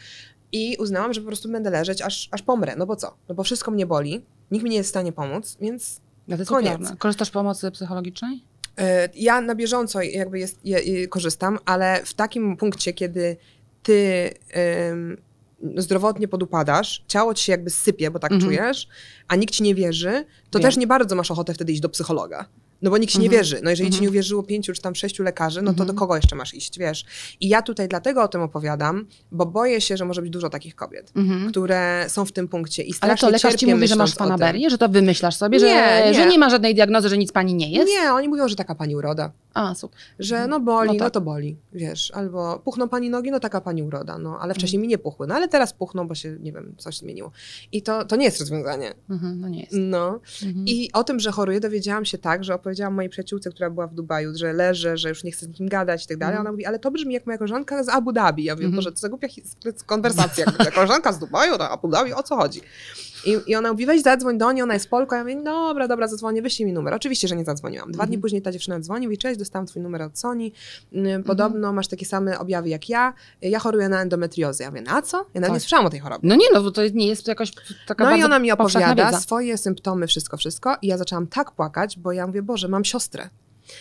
i 0.52 0.76
uznałam, 0.78 1.12
że 1.14 1.20
po 1.20 1.26
prostu 1.26 1.48
będę 1.52 1.70
leżeć, 1.70 2.02
aż, 2.02 2.28
aż 2.30 2.42
pomrę. 2.42 2.74
No 2.78 2.86
bo 2.86 2.96
co? 2.96 3.16
No 3.28 3.34
bo 3.34 3.42
wszystko 3.42 3.70
mnie 3.70 3.86
boli, 3.86 4.24
nikt 4.50 4.64
mi 4.64 4.70
nie 4.70 4.76
jest 4.76 4.88
w 4.88 4.90
stanie 4.90 5.12
pomóc, 5.12 5.56
więc 5.60 6.00
No 6.28 6.36
to 6.36 6.40
jest 6.40 6.50
Koniec. 6.50 6.80
Korzystasz 6.98 7.28
z 7.28 7.30
pomocy 7.30 7.70
psychologicznej? 7.70 8.44
E, 8.78 9.08
ja 9.14 9.40
na 9.40 9.54
bieżąco 9.54 10.02
jakby 10.02 10.38
jest, 10.38 10.58
je, 10.64 10.78
je, 10.78 11.08
korzystam, 11.08 11.58
ale 11.64 12.00
w 12.04 12.14
takim 12.14 12.56
punkcie, 12.56 12.92
kiedy 12.92 13.36
ty 13.82 14.30
zdrowotnie 15.76 16.28
podupadasz, 16.28 17.04
ciało 17.08 17.34
ci 17.34 17.44
się 17.44 17.52
jakby 17.52 17.70
sypie, 17.70 18.10
bo 18.10 18.18
tak 18.18 18.32
Mhm. 18.32 18.50
czujesz, 18.52 18.88
a 19.28 19.36
nikt 19.36 19.54
ci 19.54 19.62
nie 19.62 19.74
wierzy, 19.74 20.24
to 20.50 20.58
Wiem. 20.58 20.68
też 20.68 20.76
nie 20.76 20.86
bardzo 20.86 21.16
masz 21.16 21.30
ochotę 21.30 21.54
wtedy 21.54 21.72
iść 21.72 21.80
do 21.80 21.88
psychologa. 21.88 22.46
No 22.82 22.90
bo 22.90 22.98
nikt 22.98 23.12
ci 23.12 23.18
nie 23.18 23.26
Mhm. 23.26 23.40
wierzy. 23.40 23.60
No 23.62 23.70
jeżeli 23.70 23.88
ci 23.90 23.94
Mhm. 23.94 24.02
nie 24.02 24.08
uwierzyło 24.10 24.42
pięciu 24.42 24.72
czy 24.72 24.82
tam 24.82 24.94
sześciu 24.94 25.22
lekarzy, 25.22 25.62
no 25.62 25.66
to 25.66 25.70
Mhm. 25.82 25.86
do 25.88 25.94
kogo 25.94 26.16
jeszcze 26.16 26.36
masz 26.36 26.54
iść, 26.54 26.78
wiesz? 26.78 27.04
I 27.40 27.48
ja 27.48 27.62
tutaj 27.62 27.88
dlatego 27.88 28.22
o 28.22 28.28
tym 28.28 28.40
opowiadam, 28.42 29.06
bo 29.32 29.46
boję 29.46 29.80
się, 29.80 29.96
że 29.96 30.04
może 30.04 30.22
być 30.22 30.30
dużo 30.30 30.50
takich 30.50 30.74
kobiet, 30.74 31.12
Mhm. 31.16 31.50
które 31.50 32.04
są 32.08 32.24
w 32.24 32.32
tym 32.32 32.48
punkcie 32.48 32.82
i 32.82 32.86
Ale 32.86 32.94
strasznie 32.96 33.26
to 33.28 33.32
lekarz 33.32 33.54
ci 33.54 33.66
mówi, 33.66 33.88
że 33.88 33.96
masz 33.96 34.14
fanaberię, 34.14 34.70
że 34.70 34.78
to 34.78 34.88
wymyślasz 34.88 35.36
sobie, 35.36 35.60
że 35.60 35.66
Nie, 35.66 36.02
nie. 36.06 36.14
że 36.14 36.26
nie 36.26 36.38
ma 36.38 36.50
żadnej 36.50 36.74
diagnozy, 36.74 37.08
że 37.08 37.18
nic 37.18 37.32
pani 37.32 37.54
nie 37.54 37.70
jest? 37.70 37.88
Nie, 38.02 38.12
oni 38.12 38.28
mówią, 38.28 38.48
że 38.48 38.56
taka 38.56 38.74
pani 38.74 38.96
uroda. 38.96 39.30
A, 39.58 39.74
super. 39.74 39.98
Że 40.18 40.46
no 40.46 40.60
boli, 40.60 40.88
No 40.88 40.92
no, 40.94 40.98
tak. 40.98 41.12
to 41.14 41.20
boli, 41.20 41.56
wiesz, 41.72 42.10
albo 42.10 42.58
puchną 42.58 42.88
pani 42.88 43.10
nogi, 43.10 43.30
no 43.30 43.40
taka 43.40 43.60
pani 43.60 43.82
uroda, 43.82 44.18
no 44.18 44.28
Mhm. 44.28 44.42
ale 44.42 44.54
wcześniej 44.54 44.82
mi 44.82 44.88
nie 44.88 44.98
puchły, 44.98 45.26
no 45.26 45.34
ale 45.34 45.48
teraz 45.48 45.72
puchną, 45.72 46.08
bo 46.08 46.14
się, 46.14 46.36
nie 46.40 46.52
wiem, 46.52 46.74
coś 46.78 46.98
zmieniło. 46.98 47.30
I 47.72 47.82
to, 47.82 48.04
to 48.04 48.16
nie 48.16 48.24
jest 48.24 48.40
rozwiązanie. 48.40 48.94
Mhm, 49.10 49.40
no 49.40 49.48
nie 49.48 49.60
jest. 49.60 49.72
No. 49.72 50.20
Mhm. 50.46 50.66
I 50.66 50.90
o 50.92 51.04
tym, 51.04 51.20
że 51.20 51.32
choruję, 51.32 51.60
dowiedziałam 51.60 52.04
się 52.04 52.18
tak, 52.18 52.44
że 52.44 52.54
opowiedziałam 52.54 52.94
mojej 52.94 53.08
przyjaciółce, 53.10 53.50
która 53.50 53.70
była 53.70 53.86
w 53.86 53.94
Dubaju, 53.94 54.32
że 54.36 54.52
leżę, 54.52 54.96
że 54.96 55.08
już 55.08 55.24
nie 55.24 55.32
chcę 55.32 55.46
z 55.46 55.48
nikim 55.48 55.68
gadać 55.68 56.04
i 56.04 56.08
tak 56.08 56.16
dalej. 56.18 56.32
Mhm. 56.32 56.46
Ona 56.46 56.52
mówi, 56.52 56.66
ale 56.66 56.78
to 56.78 56.90
brzmi 56.90 57.14
jak 57.14 57.26
moja 57.26 57.38
koleżanka 57.38 57.84
z 57.84 57.88
Abu 57.88 58.12
Dhabi. 58.12 58.44
Ja 58.44 58.54
mówię, 58.54 58.66
Mhm. 58.66 58.76
Boże, 58.76 58.92
to 58.92 58.98
za 58.98 59.08
głupia 59.08 59.28
konwersacja. 59.86 60.44
Koleżanka 60.74 61.12
z 61.12 61.18
Dubaju 61.18 61.58
do 61.58 61.68
Abu 61.68 61.88
Dhabi, 61.88 62.12
o 62.12 62.22
co 62.22 62.36
chodzi? 62.36 62.60
I, 63.26 63.36
I 63.46 63.54
ona 63.56 63.72
mówi, 63.72 63.86
weź 63.86 64.02
zadzwoń 64.02 64.38
do 64.38 64.52
niej, 64.52 64.62
ona 64.62 64.74
jest 64.74 64.88
Polką. 64.90 65.16
Ja 65.16 65.22
mówię, 65.22 65.42
dobra, 65.44 65.88
dobra, 65.88 66.08
zadzwonię, 66.08 66.42
wyślij 66.42 66.66
mi 66.66 66.72
numer. 66.72 66.94
Oczywiście, 66.94 67.28
że 67.28 67.36
nie 67.36 67.44
zadzwoniłam. 67.44 67.92
Dwa 67.92 68.04
dni 68.06 68.14
Mhm. 68.14 68.20
później 68.22 68.42
ta 68.42 68.52
dziewczyna 68.52 68.80
dzwoni, 68.80 69.06
mówi, 69.06 69.18
cześć, 69.18 69.38
dostałam 69.38 69.66
twój 69.66 69.82
numer 69.82 70.02
od 70.02 70.18
Sony. 70.18 70.50
Mm, 70.92 71.22
Podobno 71.24 71.72
masz 71.72 71.88
takie 71.88 72.06
same 72.06 72.38
objawy 72.38 72.68
jak 72.68 72.88
ja. 72.88 73.14
Ja 73.42 73.58
choruję 73.58 73.88
na 73.88 74.02
endometriozę. 74.02 74.64
Ja 74.64 74.70
mówię, 74.70 74.82
na 74.82 75.02
co? 75.02 75.16
Ja 75.16 75.24
nawet 75.34 75.46
Tak. 75.46 75.54
nie 75.54 75.60
słyszałam 75.60 75.86
o 75.86 75.90
tej 75.90 76.00
chorobie. 76.00 76.28
No 76.28 76.34
nie, 76.36 76.46
no 76.54 76.62
bo 76.62 76.70
to 76.70 76.82
nie 76.94 77.06
jest 77.06 77.28
jakaś 77.28 77.52
taka 77.86 78.04
No 78.04 78.16
i 78.16 78.22
ona 78.24 78.38
mi 78.38 78.52
opowiada 78.52 79.06
wiedza. 79.06 79.20
swoje 79.20 79.58
symptomy, 79.58 80.06
wszystko, 80.06 80.36
wszystko. 80.36 80.76
I 80.82 80.86
ja 80.86 80.98
zaczęłam 80.98 81.26
tak 81.26 81.50
płakać, 81.52 81.98
bo 81.98 82.12
ja 82.12 82.26
mówię, 82.26 82.42
Boże, 82.42 82.68
mam 82.68 82.84
siostrę. 82.84 83.28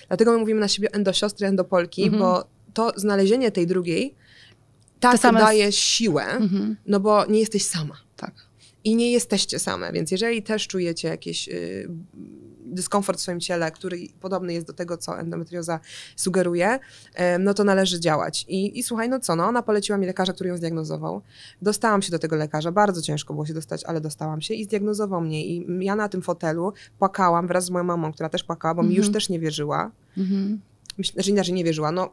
Dlatego 0.08 0.32
my 0.32 0.38
mówimy 0.38 0.60
na 0.60 0.68
siebie 0.68 0.90
endosiostry, 0.94 1.48
endopolki, 1.48 2.04
Mhm. 2.04 2.22
bo 2.24 2.44
to 2.74 2.92
znalezienie 2.96 3.52
tej 3.52 3.68
drugiej 3.68 4.16
tak 5.00 5.18
same- 5.20 5.40
daje 5.40 5.72
siłę, 5.72 6.24
Mhm, 6.24 6.76
no 6.88 7.00
bo 7.00 7.26
nie 7.26 7.40
jesteś 7.40 7.66
sama. 7.66 7.96
tak. 8.16 8.34
I 8.84 8.96
nie 8.96 9.12
jesteście 9.12 9.60
same, 9.60 9.92
więc 9.92 10.12
jeżeli 10.12 10.44
też 10.44 10.68
czujecie 10.68 11.08
jakiś 11.08 11.50
y, 11.50 11.90
dyskomfort 12.66 13.20
w 13.20 13.22
swoim 13.22 13.40
ciele, 13.40 13.72
który 13.72 13.98
podobny 14.22 14.54
jest 14.54 14.68
do 14.68 14.74
tego, 14.74 14.98
co 14.98 15.20
endometrioza 15.20 15.80
sugeruje, 16.16 16.80
no 17.40 17.54
to 17.54 17.64
należy 17.64 18.00
działać. 18.00 18.46
I, 18.48 18.80
I 18.80 18.84
słuchaj, 18.84 19.10
no 19.10 19.20
co, 19.20 19.36
no 19.36 19.46
ona 19.46 19.64
poleciła 19.64 19.98
mi 19.98 20.06
lekarza, 20.06 20.34
który 20.34 20.50
ją 20.50 20.58
zdiagnozował. 20.58 21.22
Dostałam 21.62 22.02
się 22.02 22.12
do 22.12 22.20
tego 22.20 22.36
lekarza, 22.36 22.72
bardzo 22.72 23.02
ciężko 23.02 23.34
było 23.34 23.46
się 23.46 23.54
dostać, 23.54 23.84
ale 23.84 24.02
dostałam 24.02 24.42
się 24.42 24.54
i 24.54 24.64
zdiagnozował 24.64 25.22
mnie. 25.22 25.46
I 25.46 25.68
ja 25.80 25.96
na 25.96 26.10
tym 26.10 26.22
fotelu 26.22 26.74
płakałam 27.00 27.48
wraz 27.48 27.66
z 27.66 27.70
moją 27.70 27.84
mamą, 27.84 28.14
która 28.14 28.30
też 28.30 28.44
płakała, 28.44 28.74
bo 28.74 28.82
mi 28.84 28.88
Mhm. 28.90 29.04
już 29.06 29.14
też 29.14 29.30
nie 29.30 29.40
wierzyła. 29.40 29.92
Mhm. 30.18 30.62
Myślę, 30.98 31.24
że 31.24 31.32
inaczej 31.32 31.54
nie 31.54 31.64
wierzyła, 31.64 31.92
no 31.92 32.10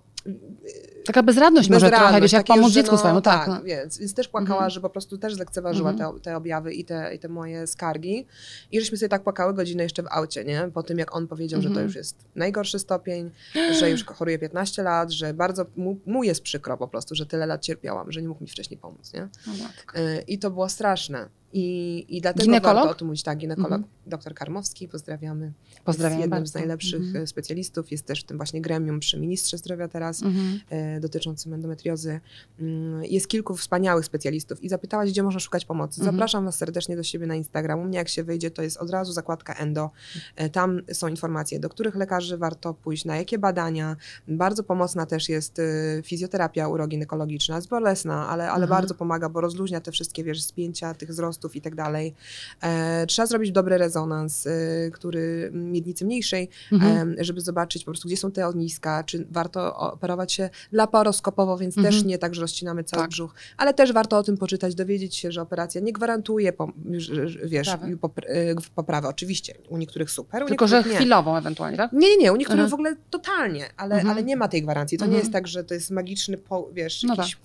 Taka 1.07 1.23
bezradność, 1.23 1.71
może 1.71 1.91
trochę, 1.91 2.21
wiesz, 2.21 2.33
jak 2.33 2.47
pomóc 2.47 2.65
już, 2.65 2.73
dziecku 2.73 2.97
swojemu, 2.99 3.21
tak. 3.21 3.49
no. 3.49 3.63
Więc, 3.63 3.99
więc 3.99 4.15
też 4.15 4.29
płakała, 4.29 4.55
Mhm. 4.59 4.71
że 4.71 4.81
po 4.81 4.91
prostu 4.91 5.19
też 5.19 5.39
lekceważyła 5.39 5.91
Mhm. 5.91 6.13
te, 6.15 6.21
te 6.21 6.37
objawy 6.37 6.75
i 6.75 6.85
te, 6.85 7.15
i 7.15 7.19
te 7.19 7.29
moje 7.29 7.67
skargi. 7.67 8.27
I 8.73 8.81
żeśmy 8.81 8.99
sobie 8.99 9.09
tak 9.09 9.23
płakały 9.23 9.55
godzinę 9.55 9.83
jeszcze 9.83 10.03
w 10.03 10.07
aucie, 10.11 10.45
nie? 10.45 10.71
Po 10.75 10.83
tym, 10.83 10.99
jak 10.99 11.17
on 11.17 11.27
powiedział, 11.29 11.61
że 11.61 11.65
to 11.69 11.71
Mhm. 11.71 11.87
już 11.87 11.97
jest 11.97 12.17
najgorszy 12.35 12.79
stopień, 12.79 13.31
że 13.81 13.91
już 13.91 14.05
choruje 14.05 14.39
15 14.39 14.83
lat, 14.83 15.11
że 15.11 15.35
bardzo 15.35 15.67
mu, 15.77 15.97
mu 16.07 16.25
jest 16.25 16.43
przykro 16.43 16.77
po 16.77 16.89
prostu, 16.89 17.15
że 17.15 17.27
tyle 17.27 17.47
lat 17.47 17.63
cierpiałam, 17.63 18.13
że 18.13 18.23
nie 18.23 18.29
mógł 18.29 18.45
mi 18.45 18.51
wcześniej 18.51 18.79
pomóc, 18.79 19.13
nie? 19.15 19.29
No. 19.47 20.01
Y, 20.01 20.25
I 20.29 20.39
to 20.39 20.51
było 20.51 20.69
straszne. 20.69 21.29
I, 21.57 22.07
i 22.09 22.21
dlatego 22.21 22.45
Ginekolog? 22.45 22.77
warto 22.77 22.91
o 22.91 22.95
tym 22.95 23.07
mówić. 23.07 23.23
Tak, 23.23 23.39
ginekolog, 23.39 23.73
Mhm. 23.73 23.85
dr 24.07 24.35
Karmowski, 24.35 24.89
pozdrawiamy. 24.89 25.53
Pozdrawiam 25.85 26.19
jest 26.19 26.21
jednym 26.25 26.39
bardzo. 26.41 26.51
z 26.53 26.55
najlepszych 26.55 27.01
Mhm. 27.01 27.25
e, 27.25 27.27
specjalistów, 27.27 27.91
jest 27.93 28.07
też 28.07 28.21
w 28.21 28.25
tym 28.25 28.37
właśnie 28.37 28.61
gremium 28.61 29.01
przy 29.01 29.21
ministrze 29.21 29.59
zdrowia 29.59 29.89
teraz 29.89 30.23
Mhm. 30.23 30.61
e, 30.71 31.01
dotyczącym 31.01 31.55
endometriozy. 31.55 32.21
Mm, 32.61 33.05
Jest 33.05 33.29
kilku 33.29 33.57
wspaniałych 33.57 34.05
specjalistów 34.05 34.63
i 34.65 34.69
zapytałaś, 34.69 35.11
gdzie 35.11 35.23
można 35.23 35.41
szukać 35.41 35.65
pomocy. 35.65 36.01
Mhm. 36.01 36.17
Zapraszam 36.17 36.45
Was 36.45 36.57
serdecznie 36.57 36.97
do 36.97 37.03
siebie 37.03 37.27
na 37.27 37.35
Instagram. 37.35 37.81
U 37.81 37.85
mnie 37.85 37.99
jak 37.99 38.09
się 38.09 38.25
wyjdzie, 38.25 38.51
to 38.51 38.63
jest 38.63 38.77
od 38.77 38.91
razu 38.91 39.13
zakładka 39.13 39.55
endo. 39.55 39.91
E, 40.37 40.51
Tam 40.51 40.81
są 40.93 41.09
informacje, 41.09 41.61
do 41.61 41.69
których 41.69 41.95
lekarzy 41.95 42.37
warto 42.39 42.75
pójść, 42.75 43.05
na 43.05 43.17
jakie 43.17 43.39
badania. 43.39 43.97
Bardzo 44.29 44.63
pomocna 44.63 45.07
też 45.07 45.29
jest 45.29 45.59
e, 45.59 45.63
fizjoterapia 46.03 46.69
uroginekologiczna, 46.69 47.57
jest 47.57 47.69
bolesna, 47.69 48.29
ale, 48.29 48.45
ale 48.51 48.63
Mhm. 48.65 48.69
bardzo 48.71 48.95
pomaga, 48.95 49.29
bo 49.29 49.41
rozluźnia 49.41 49.81
te 49.81 49.93
wszystkie, 49.93 50.25
wiesz, 50.25 50.43
spięcia 50.43 50.95
tych 50.95 51.09
wzrostów 51.09 51.44
i 51.57 51.61
tak 51.61 51.75
dalej. 51.75 52.15
E, 52.63 53.07
Trzeba 53.07 53.27
zrobić 53.27 53.53
dobry 53.53 53.79
rezonans, 53.79 54.47
e, 54.47 54.51
który 54.93 55.51
miednicy 55.55 56.05
mniejszej, 56.05 56.49
Mhm. 56.73 56.97
em, 56.99 57.15
żeby 57.25 57.41
zobaczyć 57.41 57.85
po 57.85 57.91
prostu, 57.91 58.09
gdzie 58.09 58.17
są 58.17 58.31
te 58.31 58.47
ogniska, 58.47 59.05
czy 59.05 59.27
warto 59.31 59.77
operować 59.77 60.33
się 60.33 60.51
laparoskopowo, 60.73 61.59
więc 61.59 61.77
Mhm. 61.79 61.95
też 61.95 62.05
nie 62.05 62.19
tak, 62.19 62.35
że 62.35 62.41
rozcinamy 62.41 62.85
cały 62.85 63.03
Tak. 63.03 63.11
brzuch, 63.11 63.35
ale 63.57 63.75
też 63.75 63.93
warto 63.93 64.19
o 64.19 64.23
tym 64.23 64.37
poczytać, 64.37 64.75
dowiedzieć 64.75 65.17
się, 65.17 65.33
że 65.33 65.43
operacja 65.43 65.81
nie 65.81 65.93
gwarantuje, 65.93 66.53
że- 66.93 67.29
że- 67.29 67.49
wiesz, 67.49 67.69
Poprawy. 67.71 67.97
popr- 67.97 68.71
poprawy. 68.75 69.09
Oczywiście, 69.09 69.55
u 69.69 69.77
niektórych 69.79 70.11
super, 70.11 70.43
u 70.43 70.47
Tylko, 70.47 70.67
że 70.69 70.77
niektórych 70.77 70.93
nie. 70.93 71.01
chwilową 71.01 71.37
ewentualnie, 71.37 71.77
tak? 71.77 71.93
Nie, 71.93 72.09
nie, 72.09 72.17
nie, 72.17 72.33
u 72.33 72.37
niektórych 72.37 72.65
Mhm. 72.65 72.71
w 72.71 72.75
ogóle 72.75 72.97
totalnie, 73.11 73.65
ale, 73.77 73.95
Mhm. 73.95 74.11
ale 74.13 74.23
nie 74.25 74.37
ma 74.37 74.49
tej 74.49 74.63
gwarancji. 74.63 74.99
To 74.99 75.05
nie 75.05 75.09
Mhm. 75.09 75.21
jest 75.23 75.33
tak, 75.33 75.49
że 75.49 75.65
to 75.65 75.75
jest 75.75 75.91
magiczny, 75.91 76.39
po, 76.39 76.69
wiesz, 76.73 77.03
No 77.03 77.15
jakiś 77.15 77.35
y, 77.35 77.37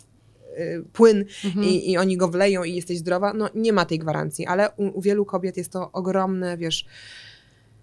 płyn 0.93 1.26
Mhm. 1.45 1.65
i, 1.65 1.91
i 1.91 1.98
oni 1.98 2.17
go 2.17 2.28
wleją 2.28 2.63
i 2.63 2.76
jesteś 2.76 2.98
zdrowa. 2.98 3.34
No 3.34 3.50
nie 3.56 3.74
ma 3.74 3.86
tej 3.86 4.00
gwarancji, 4.00 4.45
ale 4.45 4.72
u, 4.72 4.98
u 4.98 5.02
wielu 5.02 5.26
kobiet 5.26 5.58
jest 5.58 5.72
to 5.72 5.91
ogromne, 5.91 6.58
wiesz, 6.58 6.86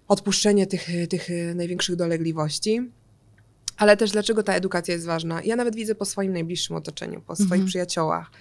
odpuszczenie 0.07 0.67
tych, 0.67 0.87
tych 1.09 1.29
y, 1.29 1.53
największych 1.55 1.95
dolegliwości. 1.95 2.81
Ale 3.77 3.97
też 3.97 4.11
dlaczego 4.11 4.43
ta 4.43 4.53
edukacja 4.53 4.93
jest 4.93 5.05
ważna? 5.05 5.41
Ja 5.43 5.55
nawet 5.55 5.75
widzę 5.75 5.95
po 5.95 6.05
swoim 6.05 6.33
najbliższym 6.33 6.75
otoczeniu, 6.75 7.21
po 7.21 7.35
swoich 7.35 7.51
Mhm. 7.51 7.67
przyjaciołach, 7.67 8.31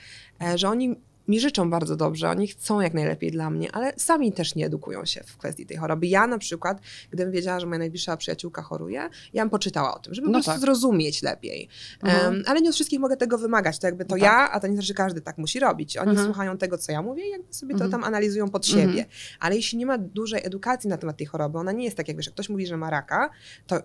e, 0.42 0.59
że 0.59 0.68
oni 0.68 0.96
mi 1.29 1.41
życzą 1.41 1.71
bardzo 1.71 1.97
dobrze, 1.97 2.31
oni 2.31 2.47
chcą 2.49 2.81
jak 2.81 2.95
najlepiej 2.95 3.31
dla 3.31 3.51
mnie, 3.51 3.73
ale 3.73 3.93
sami 3.97 4.33
też 4.33 4.55
nie 4.55 4.67
edukują 4.67 5.05
się 5.05 5.25
w 5.27 5.37
kwestii 5.37 5.67
tej 5.67 5.77
choroby. 5.77 6.07
Ja 6.07 6.27
na 6.27 6.39
przykład, 6.39 6.81
gdybym 7.11 7.33
wiedziała, 7.33 7.61
że 7.61 7.67
moja 7.67 7.79
najbliższa 7.79 8.17
przyjaciółka 8.17 8.62
choruje, 8.62 9.09
ja 9.33 9.43
bym 9.43 9.51
poczytała 9.51 9.95
o 9.95 9.99
tym, 9.99 10.15
żeby 10.15 10.27
No 10.29 10.33
po 10.33 10.37
prostu 10.37 10.51
tak. 10.51 10.61
zrozumieć 10.61 11.23
lepiej. 11.23 11.69
Mhm. 12.03 12.35
Em, 12.35 12.43
ale 12.47 12.61
nie 12.61 12.69
od 12.69 12.75
wszystkich 12.75 13.01
mogę 13.01 13.17
tego 13.17 13.39
wymagać. 13.39 13.79
To 13.79 13.87
jakby 13.87 14.05
to 14.05 14.17
No 14.17 14.25
ja, 14.25 14.51
a 14.53 14.61
to 14.61 14.67
nie 14.67 14.73
znaczy, 14.73 14.89
że 14.89 14.95
każdy 14.95 15.21
tak 15.21 15.39
musi 15.39 15.61
robić. 15.61 15.97
Oni 15.97 16.11
Mhm. 16.11 16.27
słuchają 16.29 16.59
tego, 16.59 16.79
co 16.79 16.93
ja 16.93 17.03
mówię 17.03 17.27
i 17.27 17.31
jakby 17.31 17.55
sobie 17.55 17.73
Mhm. 17.73 17.91
to 17.91 17.97
tam 17.97 18.05
analizują 18.05 18.51
pod 18.51 18.67
Mhm. 18.69 18.89
siebie. 18.89 19.05
Ale 19.41 19.57
jeśli 19.57 19.79
nie 19.79 19.87
ma 19.87 19.99
dużej 19.99 20.41
edukacji 20.47 20.91
na 20.91 20.97
temat 20.97 21.17
tej 21.17 21.27
choroby, 21.27 21.59
ona 21.59 21.73
nie 21.73 21.85
jest 21.85 21.97
tak, 21.97 22.09
jak 22.09 22.17
wiesz, 22.17 22.27
jak 22.27 22.35
ktoś 22.35 22.49
mówi, 22.49 22.67
że 22.67 22.77
ma 22.77 22.91
raka, 22.91 23.31
to 23.67 23.77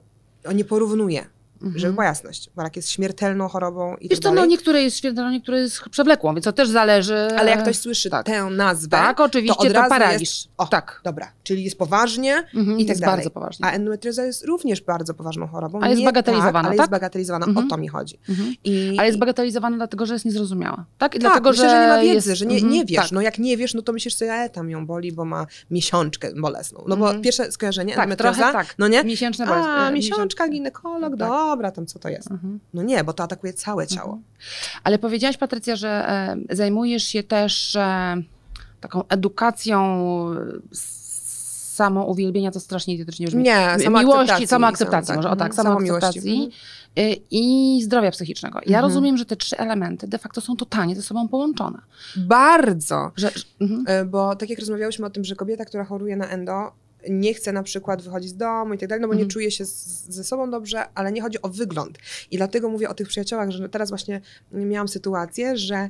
on 0.45 0.56
nie 0.56 0.65
porównuje, 0.65 1.25
Mhm. 1.63 1.80
żeby 1.80 1.93
była 1.93 2.06
jasność. 2.06 2.50
Bo 2.56 2.62
rak 2.62 2.76
jest 2.76 2.89
śmiertelną 2.91 3.47
chorobą 3.47 3.95
i 3.97 4.10
Wiesz 4.10 4.19
tak 4.19 4.24
co, 4.32 4.36
no 4.36 4.45
niektóre 4.45 4.82
jest 4.82 4.97
śmiertelne, 4.97 5.32
niektóre 5.32 5.60
jest 5.60 5.82
przewlekłą, 5.91 6.34
więc 6.34 6.45
to 6.45 6.52
też 6.54 6.69
zależy. 6.69 7.28
Ale 7.38 7.52
jak 7.52 7.62
ktoś 7.62 7.78
słyszy 7.78 8.10
tak. 8.10 8.26
tę 8.26 8.43
nazwę, 8.43 8.89
Tak, 8.97 9.19
oczywiście, 9.19 9.56
to 9.56 9.67
od 9.67 9.74
to, 9.74 9.89
paraliż. 9.89 10.19
jest- 10.21 10.47
o, 10.58 10.67
tak. 10.67 11.02
dobra, 11.04 11.32
czyli 11.43 11.63
jest 11.63 11.78
poważnie, 11.78 12.43
Mhm, 12.56 12.80
i 12.80 12.82
tak 12.86 12.89
jest 12.89 13.02
dalej. 13.02 13.15
bardzo 13.15 13.30
poważnie. 13.30 13.65
a 13.65 13.71
endometrioza 13.71 14.24
jest 14.26 14.45
również 14.45 14.82
bardzo 14.82 15.13
poważną 15.13 15.47
chorobą. 15.47 15.80
A 15.82 15.88
jest 15.88 16.00
Nie 16.00 16.06
bagatelizowana, 16.06 16.52
tak, 16.54 16.65
ale 16.65 16.76
tak? 16.76 16.84
jest 16.84 16.91
bagatelizowana, 16.91 17.45
Mhm. 17.45 17.65
o 17.65 17.69
to 17.69 17.78
mi 17.78 17.88
chodzi. 17.88 18.19
Mhm. 18.30 18.56
I, 18.63 18.95
Ale 18.97 19.08
jest 19.08 19.19
bagatelizowana 19.19 19.78
dlatego, 19.78 20.06
że 20.06 20.13
jest 20.13 20.26
niezrozumiała. 20.26 20.86
Tak? 20.97 21.12
I 21.15 21.19
tak, 21.19 21.21
dlatego, 21.21 21.50
myślę, 21.50 21.69
że, 21.69 21.82
nie 21.82 21.88
ma 21.88 22.02
wiedzy, 22.02 22.30
jest, 22.30 22.39
że 22.39 22.45
nie, 22.45 22.56
mhm, 22.56 22.71
nie 22.74 22.86
wiesz. 22.86 23.02
Tak. 23.04 23.12
No 23.12 23.21
jak 23.21 23.39
nie 23.39 23.58
wiesz, 23.58 23.74
no 23.74 23.82
to 23.82 23.93
myślisz 23.93 24.15
sobie, 24.15 24.32
e, 24.34 24.50
tam 24.50 24.69
ją 24.69 24.86
boli, 24.86 25.12
bo 25.12 25.26
ma 25.26 25.45
miesiączkę 25.71 26.30
bolesną. 26.41 26.84
No 26.88 26.97
bo 26.97 27.06
Mhm. 27.06 27.21
pierwsze 27.21 27.52
skojarzenie, 27.52 27.93
Tak, 27.95 28.04
endometrioza, 28.04 28.52
tak. 28.54 28.76
no 28.78 28.88
nie? 28.88 29.04
Miesięczne 29.04 29.45
bolest- 29.47 29.67
A, 29.69 29.89
e, 29.89 29.93
miesiączka, 29.93 30.47
ginekolog, 30.50 31.10
Tak. 31.17 31.19
Dobra, 31.51 31.71
tam 31.71 31.85
co 31.85 31.99
to 31.99 32.09
jest? 32.09 32.31
Mhm. 32.31 32.59
No 32.73 32.83
nie, 32.83 33.03
bo 33.03 33.13
to 33.13 33.23
atakuje 33.23 33.53
całe 33.53 33.87
ciało. 33.87 34.13
Mhm. 34.13 34.23
Ale 34.83 34.99
powiedziałaś, 34.99 35.37
Patrycja, 35.37 35.75
że 35.75 35.89
e, 36.49 36.55
zajmujesz 36.55 37.03
się 37.03 37.23
też 37.23 37.75
e, 37.75 38.15
taką 38.81 39.07
edukacją 39.07 39.79
e, 40.31 40.35
s- 40.71 41.01
samouwielbienia, 41.75 42.51
to 42.51 42.59
strasznie 42.59 42.93
idiotycznie 42.93 43.27
brzmi. 43.27 43.43
Nie, 43.43 43.75
Miłości, 43.99 44.47
samoakceptacji, 44.47 45.07
sam- 45.07 45.15
może 45.15 45.29
o 45.29 45.35
tak, 45.35 45.51
mhm, 45.51 45.65
samoakceptacji 45.65 46.51
e, 46.95 47.13
i 47.31 47.79
zdrowia 47.83 48.11
psychicznego. 48.11 48.59
Ja 48.59 48.77
Mhm. 48.77 48.83
rozumiem, 48.83 49.17
że 49.17 49.25
te 49.25 49.35
trzy 49.35 49.57
elementy 49.57 50.07
de 50.07 50.17
facto 50.17 50.41
są 50.41 50.55
totalnie 50.55 50.95
ze 50.95 51.01
sobą 51.01 51.27
połączone. 51.27 51.77
Bardzo. 52.17 53.11
Że, 53.15 53.31
mhm. 53.61 53.83
E, 53.87 54.05
Bo 54.05 54.35
tak 54.35 54.49
jak 54.49 54.59
rozmawiałyśmy 54.59 55.05
o 55.05 55.09
tym, 55.09 55.23
że 55.23 55.35
kobieta, 55.35 55.65
która 55.65 55.85
choruje 55.85 56.15
na 56.17 56.27
endo, 56.27 56.71
nie 57.09 57.33
chce 57.33 57.51
na 57.51 57.63
przykład 57.63 58.01
wychodzić 58.01 58.29
z 58.29 58.37
domu 58.37 58.73
i 58.73 58.77
tak 58.77 58.89
dalej, 58.89 59.01
no 59.01 59.07
bo 59.07 59.13
nie 59.13 59.19
Mhm. 59.21 59.29
czuje 59.29 59.51
się 59.51 59.65
z, 59.65 60.05
ze 60.09 60.23
sobą 60.23 60.51
dobrze, 60.51 60.85
ale 60.95 61.11
nie 61.11 61.21
chodzi 61.21 61.41
o 61.41 61.49
wygląd. 61.49 61.97
I 62.31 62.37
dlatego 62.37 62.69
mówię 62.69 62.89
o 62.89 62.93
tych 62.93 63.07
przyjaciołach, 63.07 63.51
że 63.51 63.69
teraz 63.69 63.89
właśnie 63.89 64.21
miałam 64.51 64.87
sytuację, 64.87 65.57
że 65.57 65.89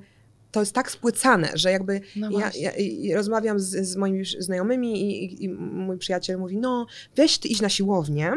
to 0.52 0.60
jest 0.60 0.74
tak 0.74 0.92
spłycane, 0.92 1.50
że 1.54 1.72
jakby 1.72 2.02
No 2.16 2.30
ja, 2.40 2.52
ja 2.60 2.72
i 2.72 3.14
rozmawiam 3.14 3.60
z, 3.60 3.88
z 3.88 3.96
moimi 3.96 4.26
znajomymi 4.40 5.02
i, 5.02 5.24
i, 5.26 5.44
i 5.44 5.50
mój 5.50 5.98
przyjaciel 5.98 6.38
mówi, 6.38 6.58
no 6.58 6.86
weź 7.16 7.38
ty 7.38 7.48
iść 7.48 7.62
na 7.62 7.70
siłownię, 7.70 8.34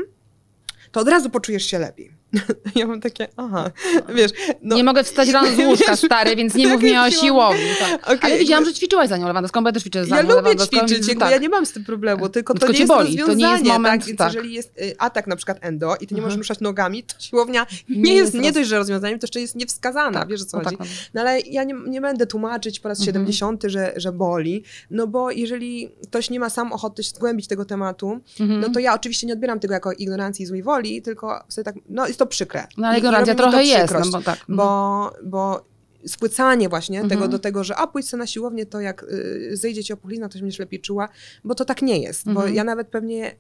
to 0.93 1.01
od 1.01 1.09
razu 1.09 1.31
poczujesz 1.31 1.65
się 1.67 1.79
lepiej. 1.79 2.11
ja 2.77 2.87
mam 2.87 3.01
takie, 3.01 3.29
aha, 3.37 3.71
wiesz, 4.15 4.31
no 4.63 4.77
nie 4.77 4.85
mogę 4.85 5.05
wstać 5.05 5.29
rano 5.29 5.49
z 5.57 5.59
łóżka, 5.59 5.97
stary, 5.97 6.37
więc 6.37 6.55
nie 6.55 6.69
mów 6.75 6.83
mi 6.83 6.97
o 6.99 7.11
siłowni. 7.11 7.61
Tak. 7.79 8.03
Okej, 8.05 8.19
Ale 8.23 8.39
widziałam, 8.39 8.65
no- 8.65 8.71
że 8.71 8.77
ćwiczyłaś 8.77 9.09
za 9.09 9.17
nią 9.17 9.27
Lewandowską, 9.27 9.63
bo 9.63 9.69
ja 9.69 9.73
też 9.73 9.83
ćwiczę 9.83 10.05
za 10.05 10.17
Ja 10.17 10.23
nią 10.23 10.29
lubię 10.29 10.37
Lewandowską, 10.43 10.79
ćwiczyć, 10.87 11.09
jakby 11.09 11.21
tak. 11.21 11.31
ja 11.31 11.39
nie 11.39 11.49
mam 11.49 11.67
z 11.67 11.73
tym 11.73 11.85
problemu, 11.85 12.29
tylko 12.29 12.55
No 12.55 12.61
to 12.61 12.67
tylko 12.67 12.81
nie 12.81 12.87
boli, 12.87 13.19
to 13.19 13.35
nie 13.35 13.47
jest 13.49 13.65
moment, 13.65 14.01
tak? 14.01 14.07
Więc 14.07 14.19
tak. 14.19 14.35
jeżeli 14.35 14.55
jest 14.55 14.79
y, 14.81 14.95
atak 14.99 15.27
na 15.27 15.37
przykład 15.37 15.59
endo 15.61 15.97
i 16.01 16.07
ty 16.07 16.15
nie 16.15 16.21
możesz 16.21 16.35
Mhm. 16.35 16.39
ruszać 16.41 16.61
nogami, 16.61 17.03
to 17.03 17.15
siłownia 17.19 17.67
nie, 17.89 18.03
Nie 18.03 18.15
jest, 18.15 18.35
nie 18.35 18.53
dość, 18.53 18.69
że 18.69 18.77
rozwiązaniem, 18.79 19.19
to 19.19 19.25
jeszcze 19.25 19.41
jest 19.41 19.55
niewskazana, 19.57 20.19
Tak, 20.21 20.29
wiesz 20.29 20.43
o 20.43 20.45
co 20.45 20.57
no 20.59 20.65
chodzi. 20.65 20.77
tak, 20.77 20.87
No 21.15 21.21
ale 21.21 21.41
ja 21.41 21.65
nie, 21.65 21.75
nie 21.87 22.01
będę 22.01 22.27
tłumaczyć 22.27 22.81
po 22.81 22.89
raz 22.89 22.99
Mhm. 22.99 23.07
70, 23.15 23.63
że, 23.67 23.93
że 23.97 24.13
boli, 24.13 24.65
no 24.91 25.07
bo 25.07 25.31
jeżeli 25.31 25.91
ktoś 26.09 26.31
nie 26.31 26.41
ma 26.41 26.51
sam 26.51 26.73
ochoty 26.73 27.03
zgłębić 27.03 27.47
tego 27.47 27.65
tematu, 27.65 28.21
Mhm. 28.41 28.61
no 28.61 28.69
to 28.71 28.81
ja 28.81 28.95
oczywiście 28.95 29.27
nie 29.27 29.33
odbieram 29.33 29.61
tego 29.61 29.75
jako 29.75 29.93
ignorancji 29.93 30.43
i 30.43 30.47
złej 30.47 30.63
woli, 30.63 31.03
tylko 31.03 31.45
sobie 31.49 31.65
tak, 31.65 31.75
no 31.89 32.07
jest 32.07 32.19
to 32.19 32.24
przykre. 32.27 32.67
No 32.77 32.89
ale 32.89 32.99
ignorancja 32.99 33.33
mi 33.35 33.37
to 33.39 33.43
trochę 33.43 33.65
jest, 33.65 33.95
no 33.95 34.11
bo 34.13 34.23
tak. 34.23 34.39
bo, 34.49 35.13
bo 35.25 35.65
spłycanie 36.07 36.69
właśnie 36.69 37.01
Mhm. 37.01 37.11
tego 37.11 37.29
do 37.29 37.39
tego, 37.39 37.65
że 37.65 37.77
a 37.77 37.87
pójdź 37.87 38.09
sobie 38.09 38.19
na 38.19 38.27
siłownię, 38.27 38.67
to 38.67 38.81
jak 38.81 39.03
y, 39.03 39.57
zejdzie 39.57 39.85
ci 39.85 39.93
opuchlizna, 39.93 40.29
to 40.29 40.35
się 40.35 40.41
będziesz 40.41 40.59
lepiej 40.61 40.81
czuła, 40.81 41.09
bo 41.45 41.55
to 41.55 41.65
tak 41.65 41.83
nie 41.83 41.99
jest. 42.03 42.25
Bo 42.25 42.31
Mhm. 42.31 42.55
ja 42.55 42.65
nawet 42.65 42.89
pewnie, 42.89 43.31
y, 43.33 43.35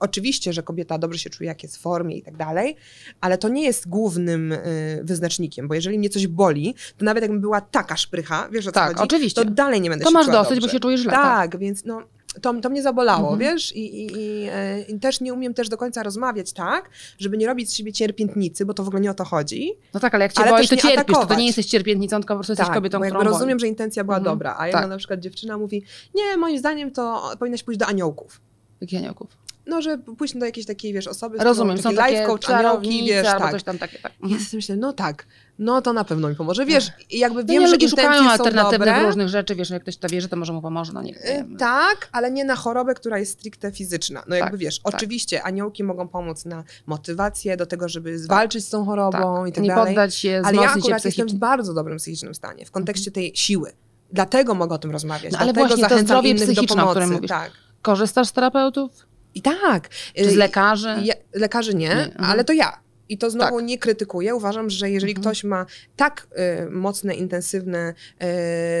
oczywiście, 0.00 0.52
że 0.52 0.62
kobieta 0.62 0.98
dobrze 0.98 1.18
się 1.18 1.30
czuje, 1.30 1.48
jak 1.48 1.62
jest 1.62 1.76
w 1.76 1.80
formie 1.80 2.16
i 2.16 2.22
tak 2.22 2.36
dalej, 2.36 2.76
ale 3.20 3.38
to 3.38 3.48
nie 3.48 3.62
jest 3.64 3.88
głównym 3.88 4.52
y, 4.52 5.00
wyznacznikiem, 5.04 5.68
bo 5.68 5.74
jeżeli 5.74 5.98
mnie 5.98 6.08
coś 6.10 6.26
boli, 6.26 6.74
to 6.98 7.04
nawet 7.04 7.22
jakbym 7.22 7.40
była 7.40 7.60
taka 7.60 7.96
szprycha, 7.96 8.48
wiesz 8.52 8.66
o 8.66 8.70
co 8.70 8.74
Tak, 8.74 8.88
chodzi, 8.96 9.02
oczywiście. 9.14 9.44
to 9.44 9.50
dalej 9.50 9.80
nie 9.80 9.90
będę 9.90 10.04
To 10.04 10.10
się 10.10 10.14
masz 10.14 10.26
czuła 10.26 10.38
dosyć, 10.38 10.54
dobrze. 10.54 10.66
bo 10.68 10.72
się 10.72 10.80
czujesz 10.80 11.00
źle. 11.00 11.12
Tak, 11.12 11.58
więc 11.58 11.84
no, 11.84 12.02
to, 12.40 12.54
to 12.60 12.70
mnie 12.70 12.82
zabolało, 12.82 13.32
Mhm. 13.32 13.38
wiesz, 13.38 13.76
i, 13.76 13.80
i, 14.02 14.06
i, 14.12 14.48
e, 14.52 14.80
i 14.82 14.98
też 15.00 15.20
nie 15.20 15.34
umiem 15.34 15.54
też 15.54 15.68
do 15.68 15.76
końca 15.76 16.02
rozmawiać 16.02 16.52
tak, 16.52 16.90
żeby 17.18 17.36
nie 17.38 17.46
robić 17.46 17.70
z 17.70 17.74
siebie 17.74 17.92
cierpiętnicy, 17.92 18.66
bo 18.66 18.74
to 18.74 18.84
w 18.84 18.88
ogóle 18.88 19.00
nie 19.02 19.10
o 19.10 19.14
to 19.14 19.24
chodzi, 19.24 19.72
No 19.94 20.00
tak, 20.00 20.14
ale 20.14 20.24
jak 20.24 20.32
cię 20.32 20.42
Ale 20.42 20.50
boi, 20.50 20.68
to 20.68 20.76
cierpisz. 20.76 21.16
To, 21.16 21.26
to 21.26 21.34
nie 21.34 21.46
jesteś 21.46 21.66
cierpiętnicą, 21.66 22.16
tylko 22.20 22.34
po 22.34 22.38
prostu 22.38 22.52
jesteś 22.52 22.68
kobietą, 22.74 22.98
bo 22.98 23.04
którą 23.04 23.20
rozumiem, 23.22 23.48
boli. 23.48 23.60
że 23.60 23.66
intencja 23.68 24.04
była 24.04 24.16
Mhm. 24.16 24.34
dobra, 24.34 24.56
a 24.58 24.66
jedna 24.66 24.80
Tak. 24.80 24.90
na 24.90 24.96
przykład 24.96 25.20
dziewczyna 25.20 25.58
mówi, 25.58 25.82
nie, 26.14 26.36
moim 26.36 26.58
zdaniem 26.58 26.90
to 26.90 27.30
powinnaś 27.38 27.62
pójść 27.62 27.80
do 27.80 27.86
aniołków. 27.86 28.40
Jakich 28.80 28.98
aniołków? 28.98 29.28
No, 29.66 29.82
że 29.82 29.98
pójść 29.98 30.36
do 30.36 30.46
jakiejś 30.46 30.66
takiej, 30.66 30.92
wiesz, 30.92 31.06
osoby, 31.08 31.38
Rozumiem, 31.38 31.76
są 31.78 31.82
taki 31.82 31.96
takie 31.96 32.12
life 32.14 32.26
coach, 32.26 32.50
aniołki, 32.50 33.04
wiesz, 33.08 33.26
tak. 33.26 33.50
coś 33.52 33.62
tam 33.62 33.78
takie. 33.78 33.98
Tak. 33.98 34.12
Mhm. 34.12 34.32
Ja 34.40 34.46
sobie 34.46 34.58
myślę, 34.58 34.76
no 34.76 34.92
tak, 34.92 35.26
no 35.58 35.82
to 35.82 35.92
na 35.92 36.04
pewno 36.04 36.28
mi 36.28 36.34
pomoże. 36.36 36.66
Wiesz, 36.66 36.90
i 37.10 37.18
jakby 37.18 37.40
No 37.42 37.46
wiem, 37.52 37.62
nie, 37.62 37.66
że 37.68 37.72
ludzie 37.74 37.88
szukają 37.88 38.30
alternatywnych 38.30 39.02
różnych 39.02 39.28
rzeczy, 39.28 39.54
wiesz, 39.54 39.70
jak 39.70 39.82
ktoś 39.82 39.96
to 39.96 40.08
wierzy, 40.08 40.28
to 40.28 40.36
może 40.36 40.52
mu 40.52 40.62
pomoże, 40.62 40.92
no 40.92 41.02
nie 41.02 41.16
Y, 41.16 41.22
wiem. 41.24 41.56
Tak, 41.56 42.08
ale 42.12 42.30
nie 42.30 42.44
na 42.44 42.56
chorobę, 42.56 42.94
która 42.94 43.18
jest 43.18 43.32
stricte 43.32 43.72
fizyczna. 43.72 44.22
No 44.28 44.36
jakby 44.36 44.50
Tak, 44.50 44.60
wiesz, 44.60 44.80
tak. 44.80 44.94
oczywiście 44.94 45.42
aniołki 45.42 45.84
mogą 45.84 46.08
pomóc 46.08 46.44
na 46.44 46.64
motywację 46.86 47.56
do 47.56 47.66
tego, 47.66 47.88
żeby 47.88 48.18
zwalczyć 48.18 48.64
z 48.64 48.70
tą 48.70 48.84
chorobą 48.84 49.46
i 49.46 49.52
tak 49.52 49.64
nie 49.64 49.68
dalej. 49.70 49.86
poddać 49.86 50.14
się, 50.14 50.42
Ale 50.44 50.56
ja 50.56 50.70
akurat 50.70 51.04
jestem 51.04 51.28
w 51.28 51.34
bardzo 51.34 51.74
dobrym 51.74 51.98
psychicznym 51.98 52.34
stanie, 52.34 52.66
w 52.66 52.70
kontekście 52.70 53.10
tej 53.10 53.32
siły. 53.36 53.72
Dlatego 54.12 54.54
mogę 54.54 54.74
o 54.74 54.78
tym 54.78 54.90
rozmawiać. 54.90 55.32
No, 55.32 55.38
ale 55.38 55.52
dlatego 55.52 55.66
właśnie 55.66 55.82
to 55.82 55.88
zachęcam 55.88 56.06
zdrowie 56.06 56.30
innych 56.30 56.46
do 56.46 56.52
psychiczne, 56.52 56.74
o 56.76 56.78
pomocy. 56.78 56.90
którym 57.00 57.12
mówisz. 57.14 57.28
Tak. 57.28 57.50
Korzystasz 57.82 58.28
z 58.28 58.32
terapeutów? 58.32 58.90
I 59.34 59.42
tak. 59.42 59.88
Czy 60.16 60.30
z 60.30 60.32
Y, 60.32 60.36
lekarzy? 60.36 60.96
Ja, 61.02 61.14
lekarzy 61.34 61.74
nie, 61.74 61.88
Nie, 61.88 62.10
ale 62.18 62.44
to 62.44 62.52
ja. 62.52 62.82
I 63.08 63.18
to 63.18 63.30
znowu 63.30 63.56
Tak. 63.56 63.64
nie 63.66 63.78
krytykuję. 63.78 64.34
Uważam, 64.34 64.70
że 64.70 64.90
jeżeli 64.90 65.12
Mhm. 65.12 65.22
ktoś 65.22 65.44
ma 65.44 65.66
tak 65.96 66.26
y, 66.66 66.70
mocne, 66.70 67.14
intensywne 67.14 67.94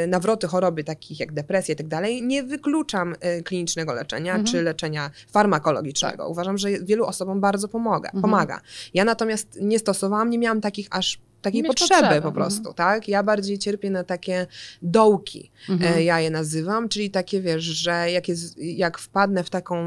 y, 0.04 0.06
nawroty 0.06 0.46
choroby, 0.46 0.84
takich 0.84 1.20
jak 1.20 1.32
depresja 1.32 1.72
i 1.72 1.76
tak 1.76 1.88
dalej, 1.88 2.22
nie 2.22 2.42
wykluczam 2.42 3.14
y, 3.38 3.42
klinicznego 3.42 3.92
leczenia 3.92 4.32
Mhm. 4.32 4.46
czy 4.46 4.62
leczenia 4.62 5.10
farmakologicznego. 5.32 6.28
Uważam, 6.28 6.58
że 6.58 6.70
wielu 6.70 7.04
osobom 7.04 7.40
bardzo 7.40 7.68
pomaga. 7.68 8.08
Mhm. 8.08 8.22
pomaga. 8.22 8.60
Ja 8.94 9.04
natomiast 9.04 9.58
nie 9.60 9.78
stosowałam, 9.78 10.30
nie 10.30 10.38
miałam 10.38 10.60
takich 10.60 10.86
aż 10.90 11.18
takiej 11.42 11.62
potrzeby, 11.64 11.88
potrzeby, 11.88 12.08
po 12.22 12.28
mhm. 12.28 12.34
prostu, 12.34 12.72
tak? 12.74 13.08
Ja 13.08 13.22
bardziej 13.22 13.58
cierpię 13.58 13.90
na 13.90 14.04
takie 14.04 14.46
dołki, 14.82 15.50
Mhm. 15.68 15.94
e, 15.94 16.02
ja 16.04 16.20
je 16.20 16.30
nazywam, 16.30 16.88
czyli 16.88 17.10
takie, 17.10 17.40
wiesz, 17.40 17.64
że 17.64 18.10
jak, 18.10 18.28
jest, 18.28 18.58
jak 18.58 18.98
wpadnę 18.98 19.44
w 19.44 19.50
taką 19.50 19.86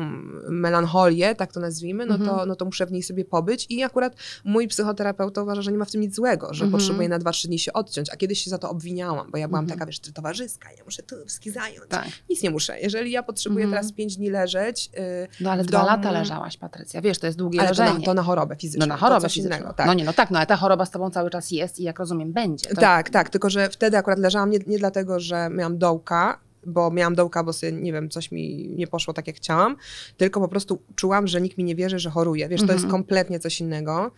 melancholię, 0.50 1.36
tak 1.36 1.54
to 1.54 1.60
nazwijmy, 1.60 2.06
no, 2.06 2.16
Mhm. 2.16 2.30
to, 2.40 2.46
no 2.46 2.56
to 2.56 2.66
muszę 2.66 2.86
w 2.86 2.92
niej 2.92 3.04
sobie 3.04 3.26
pobyć 3.26 3.66
i 3.70 3.84
akurat 3.84 4.16
mój 4.44 4.68
psychoterapeuta 4.68 5.42
uważa, 5.44 5.62
że 5.62 5.72
nie 5.72 5.78
ma 5.78 5.86
w 5.86 5.92
tym 5.92 6.02
nic 6.02 6.16
złego, 6.16 6.54
że 6.54 6.66
Mhm. 6.66 6.72
potrzebuję 6.72 7.10
na 7.10 7.20
2-3 7.20 7.48
dni 7.48 7.60
się 7.60 7.74
odciąć, 7.74 8.10
a 8.10 8.16
kiedyś 8.16 8.44
się 8.44 8.50
za 8.50 8.58
to 8.58 8.70
obwiniałam, 8.70 9.32
bo 9.32 9.38
ja 9.38 9.48
byłam 9.48 9.64
Mhm. 9.64 9.80
taka, 9.80 9.86
wiesz, 9.88 10.00
towarzyska, 10.00 10.70
ja 10.78 10.84
muszę 10.86 11.04
tu 11.04 11.16
wski 11.28 11.52
zająć. 11.52 11.90
Tak. 11.90 12.08
Nic 12.30 12.44
nie 12.44 12.50
muszę. 12.50 12.80
Jeżeli 12.80 13.12
ja 13.12 13.24
potrzebuję 13.24 13.66
Mhm. 13.66 13.82
teraz 13.84 13.94
5 13.94 14.18
dni 14.18 14.30
leżeć, 14.30 14.90
yy, 14.94 15.00
No 15.42 15.52
ale 15.52 15.64
dwa 15.64 15.78
domu- 15.80 15.86
lata 15.88 16.12
leżałaś, 16.12 16.58
Patrycja. 16.58 17.02
Wiesz, 17.02 17.20
to 17.20 17.26
jest 17.28 17.38
długie 17.40 17.60
ale 17.60 17.70
to 17.76 17.82
leżenie. 17.84 18.00
na, 18.00 18.06
to 18.06 18.14
na 18.14 18.24
chorobę 18.24 18.56
fizyczną, 18.56 18.86
no 18.88 18.94
na 18.94 18.98
chorobę 18.98 19.22
to 19.22 19.30
fizyczną. 19.30 19.58
innego, 19.58 19.74
tak. 19.74 19.88
No 19.88 19.94
nie, 19.94 20.04
no 20.06 20.14
tak, 20.14 20.32
no 20.32 20.40
ale 20.40 20.46
ta 20.48 20.56
choroba 20.56 20.86
z 20.86 20.92
tobą 20.92 21.10
cały 21.10 21.30
czas 21.30 21.45
jest 21.52 21.80
i 21.80 21.84
jak 21.84 22.00
rozumiem 22.00 22.34
będzie. 22.34 22.70
To- 22.70 22.82
Tak, 22.82 23.10
tak, 23.10 23.30
tylko 23.30 23.50
że 23.50 23.70
wtedy 23.70 23.98
akurat 23.98 24.20
leżałam 24.20 24.50
nie, 24.50 24.60
nie 24.68 24.78
dlatego, 24.80 25.20
że 25.20 25.50
miałam 25.52 25.78
dołka, 25.78 26.40
bo 26.68 26.92
miałam 26.92 27.16
dołka, 27.16 27.44
bo 27.44 27.54
sobie, 27.54 27.72
nie 27.72 27.94
wiem, 27.94 28.10
coś 28.10 28.32
mi 28.32 28.68
nie 28.78 28.88
poszło 28.88 29.14
tak, 29.14 29.28
jak 29.28 29.36
chciałam, 29.36 29.76
tylko 30.18 30.40
po 30.42 30.48
prostu 30.48 30.82
czułam, 30.96 31.28
że 31.28 31.42
nikt 31.42 31.58
mi 31.58 31.64
nie 31.64 31.76
wierzy, 31.76 32.00
że 32.00 32.10
choruję. 32.10 32.48
Wiesz, 32.50 32.60
to 32.62 32.66
jest 32.74 32.84
Mhm. 32.86 32.92
kompletnie 32.92 33.40
coś 33.40 33.60
innego. 33.62 34.12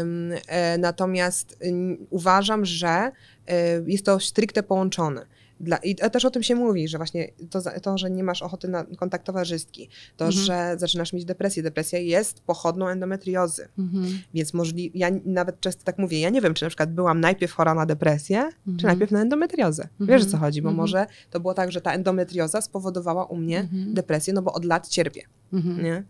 Ym, 0.00 0.32
e, 0.46 0.78
natomiast 0.78 1.56
ym, 1.66 2.06
uważam, 2.10 2.64
że 2.64 3.12
y, 3.50 3.84
jest 3.86 4.04
to 4.06 4.20
stricte 4.20 4.62
połączone. 4.62 5.26
Dla, 5.62 5.76
I 5.76 5.94
też 5.96 6.24
o 6.24 6.30
tym 6.30 6.42
się 6.42 6.54
mówi, 6.54 6.88
że 6.88 6.96
właśnie 6.98 7.28
to, 7.50 7.60
to 7.82 7.98
że 7.98 8.10
nie 8.10 8.24
masz 8.24 8.42
ochoty 8.42 8.68
na 8.68 8.84
kontakt 8.84 9.26
towarzyski, 9.26 9.88
to, 10.16 10.24
Mhm. 10.26 10.44
że 10.44 10.74
zaczynasz 10.78 11.12
mieć 11.12 11.24
depresję. 11.24 11.62
Depresja 11.62 11.98
jest 11.98 12.40
pochodną 12.40 12.88
endometriozy. 12.88 13.68
Mhm. 13.78 14.04
Więc 14.34 14.54
możli, 14.54 14.90
ja 14.94 15.08
nawet 15.24 15.60
często 15.60 15.82
tak 15.84 15.98
mówię, 15.98 16.20
ja 16.20 16.30
nie 16.30 16.40
wiem, 16.40 16.54
czy 16.54 16.64
na 16.64 16.68
przykład 16.68 16.92
byłam 16.94 17.20
najpierw 17.20 17.52
chora 17.52 17.74
na 17.74 17.86
depresję, 17.86 18.48
czy 18.64 18.70
Mhm. 18.70 18.86
najpierw 18.86 19.10
na 19.10 19.20
endometriozę. 19.20 19.82
Mhm. 19.82 20.08
Wiesz 20.18 20.28
o 20.28 20.30
co 20.30 20.38
chodzi, 20.38 20.62
bo 20.62 20.68
Mhm. 20.68 20.82
może 20.82 21.06
to 21.30 21.40
było 21.40 21.54
tak, 21.54 21.72
że 21.72 21.80
ta 21.80 21.92
endometrioza 21.92 22.60
spowodowała 22.60 23.24
u 23.24 23.36
mnie 23.36 23.58
Mhm. 23.60 23.94
depresję, 23.94 24.32
no 24.34 24.42
bo 24.42 24.52
od 24.52 24.64
lat 24.64 24.88
cierpię, 24.88 25.22
Mhm. 25.52 25.84
nie? 25.84 26.04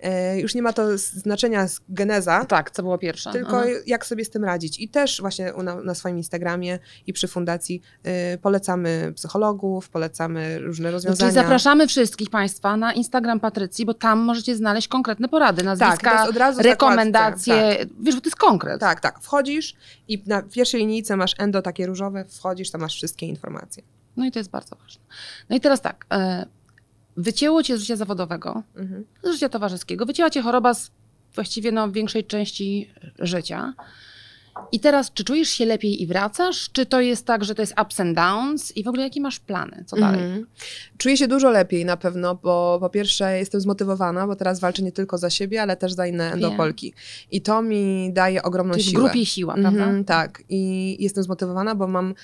E, 0.00 0.40
już 0.40 0.54
nie 0.54 0.62
ma 0.62 0.72
to 0.72 0.98
znaczenia 0.98 1.68
z 1.68 1.80
geneza, 1.88 2.44
Tak, 2.44 2.70
co 2.70 2.82
było 2.82 2.98
pierwsze. 2.98 3.32
tylko 3.32 3.56
Mhm. 3.62 3.82
jak 3.86 4.06
sobie 4.06 4.24
z 4.24 4.30
tym 4.30 4.44
radzić. 4.44 4.80
I 4.80 4.88
też 4.88 5.20
właśnie 5.20 5.52
na, 5.62 5.74
na 5.82 5.94
swoim 5.94 6.16
Instagramie 6.16 6.78
i 7.06 7.12
przy 7.12 7.28
fundacji 7.28 7.82
y, 8.34 8.38
polecamy 8.38 9.12
psychologów, 9.16 9.88
polecamy 9.88 10.58
różne 10.58 10.88
No, 10.88 10.92
rozwiązania. 10.92 11.30
czyli 11.30 11.42
zapraszamy 11.42 11.86
wszystkich 11.86 12.30
Państwa 12.30 12.76
na 12.76 12.92
Instagram 12.92 13.40
Patrycji, 13.40 13.86
bo 13.86 13.94
tam 13.94 14.18
możecie 14.18 14.56
znaleźć 14.56 14.88
konkretne 14.88 15.28
porady, 15.28 15.56
tak, 15.62 15.64
nazwiska, 15.64 16.18
jest 16.18 16.30
od 16.30 16.36
razu 16.36 16.62
rekomendacje. 16.62 17.54
zakładce, 17.54 17.86
Wiesz, 18.00 18.14
bo 18.14 18.20
to 18.20 18.26
jest 18.26 18.36
konkret. 18.36 18.80
Tak, 18.80 19.00
tak. 19.00 19.20
Wchodzisz 19.20 19.74
i 20.08 20.22
na 20.26 20.42
pierwszej 20.42 20.80
linijce 20.80 21.16
masz 21.16 21.34
endo 21.38 21.62
takie 21.62 21.86
różowe, 21.86 22.24
wchodzisz, 22.24 22.70
tam 22.70 22.80
masz 22.80 22.94
wszystkie 22.94 23.26
informacje. 23.26 23.82
No 24.16 24.26
i 24.26 24.30
to 24.32 24.38
jest 24.38 24.50
bardzo 24.50 24.76
ważne. 24.76 25.02
No 25.50 25.56
i 25.56 25.60
teraz 25.60 25.80
tak, 25.80 26.06
e, 26.12 26.46
wycięło 27.18 27.62
cię 27.62 27.76
z 27.76 27.80
życia 27.80 27.96
zawodowego, 27.96 28.62
Mhm. 28.76 29.04
z 29.24 29.32
życia 29.32 29.48
towarzyskiego, 29.48 30.06
wycięła 30.06 30.30
cię 30.30 30.42
choroba 30.42 30.74
z 30.74 30.90
właściwie 31.34 31.72
no, 31.72 31.90
większej 31.92 32.24
części 32.24 32.90
życia. 33.18 33.74
I 34.72 34.80
teraz, 34.80 35.12
czy 35.12 35.24
czujesz 35.24 35.48
się 35.48 35.64
lepiej 35.66 36.02
i 36.02 36.06
wracasz? 36.06 36.70
Czy 36.72 36.86
to 36.86 37.00
jest 37.00 37.26
tak, 37.26 37.44
że 37.44 37.54
to 37.54 37.62
jest 37.62 37.74
ups 37.82 38.00
and 38.00 38.16
downs? 38.16 38.76
I 38.76 38.84
w 38.84 38.88
ogóle 38.88 39.02
jakie 39.02 39.20
masz 39.20 39.40
plany? 39.40 39.84
Co 39.86 39.96
dalej? 39.96 40.20
Mhm. 40.24 40.46
Czuję 40.98 41.16
się 41.16 41.28
dużo 41.28 41.50
lepiej 41.50 41.84
na 41.84 41.96
pewno, 41.96 42.34
bo 42.34 42.78
po 42.80 42.90
pierwsze 42.90 43.38
jestem 43.38 43.60
zmotywowana, 43.60 44.26
bo 44.26 44.36
teraz 44.36 44.60
walczę 44.60 44.82
nie 44.82 44.92
tylko 44.92 45.18
za 45.18 45.30
siebie, 45.30 45.62
ale 45.62 45.76
też 45.76 45.92
za 45.92 46.06
inne 46.06 46.32
endopolki. 46.32 46.92
I 47.30 47.40
to 47.42 47.62
mi 47.62 48.10
daje 48.12 48.42
ogromną 48.42 48.72
Czyli 48.74 48.84
w 48.84 48.88
siłę. 48.88 49.02
grupie 49.02 49.26
siła, 49.26 49.52
prawda? 49.54 49.68
Mhm, 49.84 50.04
tak. 50.04 50.42
I 50.48 50.96
jestem 51.00 51.24
zmotywowana, 51.24 51.74
bo 51.74 51.86
mam 51.88 52.14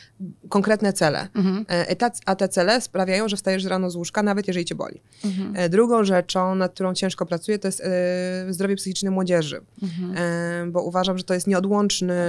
konkretne 0.49 0.93
cele. 0.93 1.29
Mhm. 1.35 1.65
Ta- 1.99 2.11
A 2.27 2.37
te 2.37 2.49
cele 2.49 2.81
sprawiają, 2.81 3.29
że 3.29 3.37
wstajesz 3.37 3.65
rano 3.65 3.91
z 3.91 3.97
łóżka, 3.97 4.23
nawet 4.23 4.49
jeżeli 4.49 4.65
cię 4.67 4.75
boli. 4.75 5.01
Mhm. 5.25 5.53
E, 5.57 5.69
Drugą 5.69 6.05
rzeczą, 6.05 6.55
nad 6.55 6.73
którą 6.75 6.95
ciężko 6.95 7.27
pracuję, 7.27 7.59
to 7.59 7.69
jest 7.69 7.81
e, 7.85 8.53
zdrowie 8.53 8.77
psychiczne 8.77 9.11
młodzieży. 9.11 9.61
Mhm. 9.83 10.73
Bo 10.73 10.83
uważam, 10.83 11.19
że 11.19 11.25
to 11.25 11.35
jest 11.35 11.47
nieodłączny 11.47 12.24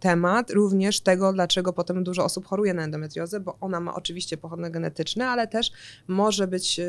temat 0.00 0.50
również 0.50 1.00
tego, 1.00 1.32
dlaczego 1.32 1.72
potem 1.72 2.04
dużo 2.04 2.24
osób 2.24 2.46
choruje 2.46 2.74
na 2.74 2.84
endometriozę, 2.84 3.40
bo 3.40 3.58
ona 3.60 3.80
ma 3.80 3.94
oczywiście 3.94 4.36
pochodne 4.36 4.70
genetyczne, 4.70 5.28
ale 5.28 5.48
też 5.48 5.72
może 6.08 6.46
być, 6.46 6.80
e, 6.80 6.84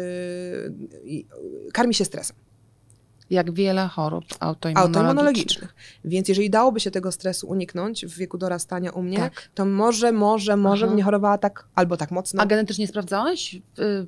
karmi 1.73 1.93
się 1.93 2.05
stresem 2.05 2.35
Jak 3.33 3.53
wiele 3.53 3.87
chorób 3.87 4.23
autoimmunologicznych. 4.39 4.97
autoimmunologicznych. 4.97 5.75
Więc 6.05 6.29
jeżeli 6.29 6.49
dałoby 6.49 6.79
się 6.79 6.91
tego 6.91 7.11
stresu 7.11 7.47
uniknąć 7.47 8.05
w 8.05 8.17
wieku 8.17 8.37
dorastania 8.37 8.91
u 8.91 9.01
mnie, 9.03 9.17
Tak. 9.17 9.49
to 9.55 9.65
może, 9.65 10.11
może, 10.11 10.57
może 10.57 10.85
Aha. 10.85 10.87
bym 10.89 10.97
nie 10.97 11.03
chorowała 11.03 11.37
tak 11.37 11.65
albo 11.75 11.97
tak 11.97 12.11
mocno. 12.11 12.43
A 12.43 12.45
genetycznie 12.45 12.87
sprawdzałeś 12.87 13.55
y, 13.55 13.61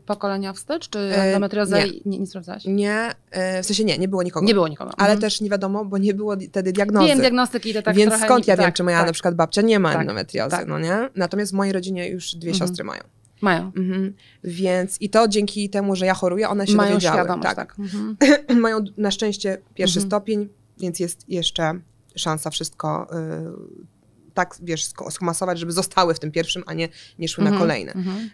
pokolenia 0.06 0.54
wstecz, 0.54 0.90
czy 0.90 1.00
E, 1.00 1.24
endometriozę 1.24 1.84
nie. 1.86 1.92
nie, 2.06 2.20
nie 2.20 2.28
sprawdzałaś? 2.28 2.66
Nie, 2.66 3.12
e, 3.32 3.64
w 3.64 3.66
sensie 3.66 3.84
nie, 3.84 3.98
nie 3.98 4.08
było 4.08 4.24
nikogo. 4.24 4.46
Nie 4.46 4.54
było 4.54 4.68
nikogo. 4.68 4.92
Ale 4.98 5.10
Mhm. 5.14 5.20
też 5.22 5.42
nie 5.42 5.50
wiadomo, 5.50 5.86
bo 5.86 5.98
nie 5.98 6.14
było 6.14 6.36
wtedy 6.50 6.72
diagnozy. 6.74 7.08
Wiem, 7.08 7.20
diagnostyki 7.20 7.74
to 7.74 7.82
tak 7.82 7.96
Więc 7.96 8.14
skąd 8.14 8.48
nie, 8.48 8.52
ja 8.52 8.58
wiem, 8.58 8.66
tak, 8.66 8.76
czy 8.76 8.84
moja 8.84 8.98
tak, 8.98 9.08
na 9.08 9.14
przykład 9.14 9.36
babcia 9.36 9.62
nie 9.62 9.80
ma 9.80 9.92
Tak, 9.92 10.02
endometriozy, 10.02 10.52
tak. 10.52 10.68
no 10.68 10.80
nie? 10.80 11.10
Natomiast 11.16 11.52
w 11.52 11.56
mojej 11.56 11.74
rodzinie 11.74 12.10
już 12.10 12.36
dwie 12.36 12.52
Mhm. 12.52 12.68
siostry 12.68 12.84
mają. 12.84 13.02
Mają. 13.46 13.72
Mhm. 13.76 14.14
Więc 14.44 15.02
i 15.02 15.10
to 15.10 15.28
dzięki 15.28 15.70
temu, 15.70 15.96
że 15.96 16.06
ja 16.06 16.14
choruję, 16.14 16.50
one 16.50 16.68
się 16.68 16.76
Mają 16.76 16.90
dowiedziały. 16.92 17.18
świadomość, 17.20 17.44
tak. 17.44 17.56
tak. 17.56 17.76
Mhm. 17.80 18.18
mają 18.66 18.80
na 18.98 19.12
szczęście 19.12 19.58
pierwszy 19.74 20.00
Mhm. 20.00 20.10
stopień, 20.10 20.50
więc 20.80 21.00
jest 21.00 21.30
jeszcze 21.30 21.80
szansa 22.16 22.50
wszystko 22.50 23.08
y, 23.12 23.86
tak, 24.34 24.56
wiesz, 24.62 24.84
sk- 24.86 25.12
skomasować, 25.12 25.60
żeby 25.60 25.72
zostały 25.72 26.14
w 26.14 26.20
tym 26.20 26.32
pierwszym, 26.32 26.64
a 26.66 26.74
nie, 26.74 26.90
nie 27.20 27.28
szły 27.28 27.44
na 27.44 27.50
Mhm. 27.50 27.62
kolejne. 27.68 27.92
Mhm. 27.94 28.30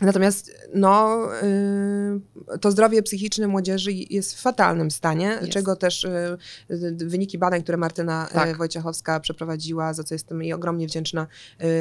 Natomiast 0.00 0.52
no, 0.74 1.26
y, 2.54 2.58
to 2.58 2.70
zdrowie 2.70 3.02
psychiczne 3.02 3.46
młodzieży 3.46 3.92
jest 3.92 4.34
w 4.34 4.40
fatalnym 4.40 4.90
stanie, 4.90 5.38
Jest. 5.40 5.52
czego 5.52 5.76
też 5.76 6.04
y, 6.04 6.08
y, 6.70 6.96
wyniki 6.96 7.38
badań, 7.38 7.62
które 7.62 7.78
Martyna 7.78 8.28
Tak. 8.32 8.48
tak. 8.48 8.58
Wojciechowska 8.58 9.20
przeprowadziła, 9.20 9.94
za 9.94 10.04
co 10.04 10.14
jestem 10.14 10.42
jej 10.42 10.52
ogromnie 10.52 10.86
wdzięczna, 10.86 11.26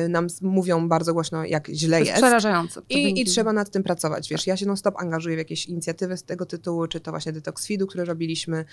nam 0.09 0.27
mówią 0.41 0.89
bardzo 0.89 1.13
głośno, 1.13 1.45
jak 1.45 1.67
źle 1.67 1.97
To 1.97 1.99
jest. 1.99 2.09
jest 2.09 2.21
przerażające. 2.21 2.81
I, 2.89 3.21
I 3.21 3.25
trzeba 3.25 3.53
nad 3.53 3.69
tym 3.69 3.83
pracować. 3.83 4.29
Wiesz, 4.29 4.47
ja 4.47 4.57
się 4.57 4.65
non-stop 4.65 4.95
angażuję 4.97 5.35
w 5.35 5.39
jakieś 5.39 5.65
inicjatywy 5.65 6.17
z 6.17 6.23
tego 6.23 6.45
tytułu, 6.45 6.87
czy 6.87 6.99
to 6.99 7.11
właśnie 7.11 7.33
Detox 7.33 7.67
Feedu, 7.67 7.87
które 7.87 8.05
robiliśmy, 8.05 8.65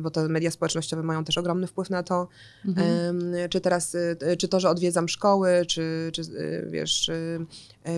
bo 0.00 0.10
to 0.10 0.28
media 0.28 0.50
społecznościowe 0.50 1.02
mają 1.02 1.24
też 1.24 1.38
ogromny 1.38 1.66
wpływ 1.66 1.90
na 1.90 2.02
to. 2.02 2.28
Mhm. 2.64 3.20
Czy 3.50 3.60
teraz, 3.60 3.96
czy 4.38 4.48
to, 4.48 4.60
że 4.60 4.70
odwiedzam 4.70 5.08
szkoły, 5.08 5.48
czy, 5.68 6.10
czy 6.12 6.22
wiesz, 6.70 7.10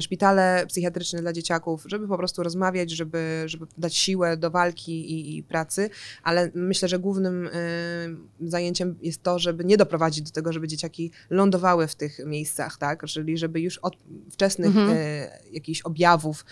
szpitale 0.00 0.66
psychiatryczne 0.80 1.20
dla 1.20 1.32
dzieciaków, 1.32 1.84
żeby 1.86 2.08
po 2.08 2.16
prostu 2.16 2.42
rozmawiać, 2.42 2.90
żeby, 2.90 3.42
żeby 3.46 3.66
dać 3.78 3.96
siłę 3.96 4.36
do 4.36 4.50
walki 4.50 5.12
i, 5.12 5.36
i 5.38 5.42
pracy, 5.42 5.90
ale 6.22 6.50
myślę, 6.54 6.88
że 6.88 6.98
głównym 6.98 7.46
y, 7.46 7.50
zajęciem 8.40 8.96
jest 9.02 9.22
to, 9.22 9.38
żeby 9.38 9.64
nie 9.64 9.76
doprowadzić 9.76 10.22
do 10.24 10.30
tego, 10.30 10.52
żeby 10.52 10.68
dzieciaki 10.68 11.10
lądowały 11.30 11.86
w 11.86 11.94
tych 11.94 12.18
miejscach, 12.26 12.78
tak, 12.78 13.04
czyli 13.06 13.38
żeby 13.38 13.60
już 13.60 13.78
od 13.78 13.96
wczesnych 14.30 14.66
Mhm. 14.76 14.90
e, 15.00 15.28
jakichś 15.52 15.80
objawów 15.82 16.44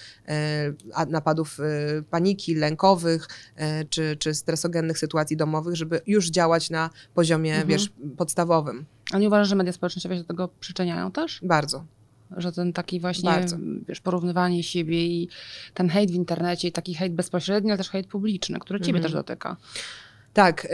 a- 0.94 1.06
napadów 1.06 1.60
e, 1.60 2.02
paniki, 2.02 2.54
lękowych, 2.54 3.28
e, 3.56 3.84
czy, 3.84 4.16
czy 4.18 4.34
stresogennych 4.34 4.98
sytuacji 4.98 5.36
domowych, 5.36 5.76
żeby 5.76 6.00
już 6.06 6.30
działać 6.30 6.70
na 6.70 6.90
poziomie, 7.14 7.50
Mhm. 7.50 7.68
wiesz, 7.68 7.92
podstawowym. 8.16 8.84
A 9.12 9.18
nie 9.18 9.26
uważasz, 9.26 9.48
że 9.48 9.54
media 9.56 9.72
społecznościowe 9.72 10.14
się 10.16 10.20
do 10.22 10.28
tego 10.28 10.48
przyczyniają 10.60 11.12
też? 11.12 11.40
Bardzo. 11.42 11.84
Że 12.36 12.52
ten 12.52 12.72
taki 12.72 13.00
właśnie, 13.00 13.30
Bardzo. 13.30 13.56
wiesz, 13.88 14.00
porównywanie 14.00 14.62
siebie 14.62 15.06
i 15.06 15.28
ten 15.74 15.88
hejt 15.88 16.10
w 16.10 16.14
internecie, 16.14 16.68
i 16.68 16.72
taki 16.72 16.94
hejt 16.94 17.14
bezpośredni, 17.14 17.70
ale 17.70 17.78
też 17.78 17.88
hejt 17.90 18.06
publiczny, 18.06 18.58
który 18.58 18.80
ciebie 18.80 18.98
Mhm. 18.98 19.02
też 19.02 19.12
dotyka. 19.12 19.56
Tak, 20.34 20.64
y, 20.64 20.68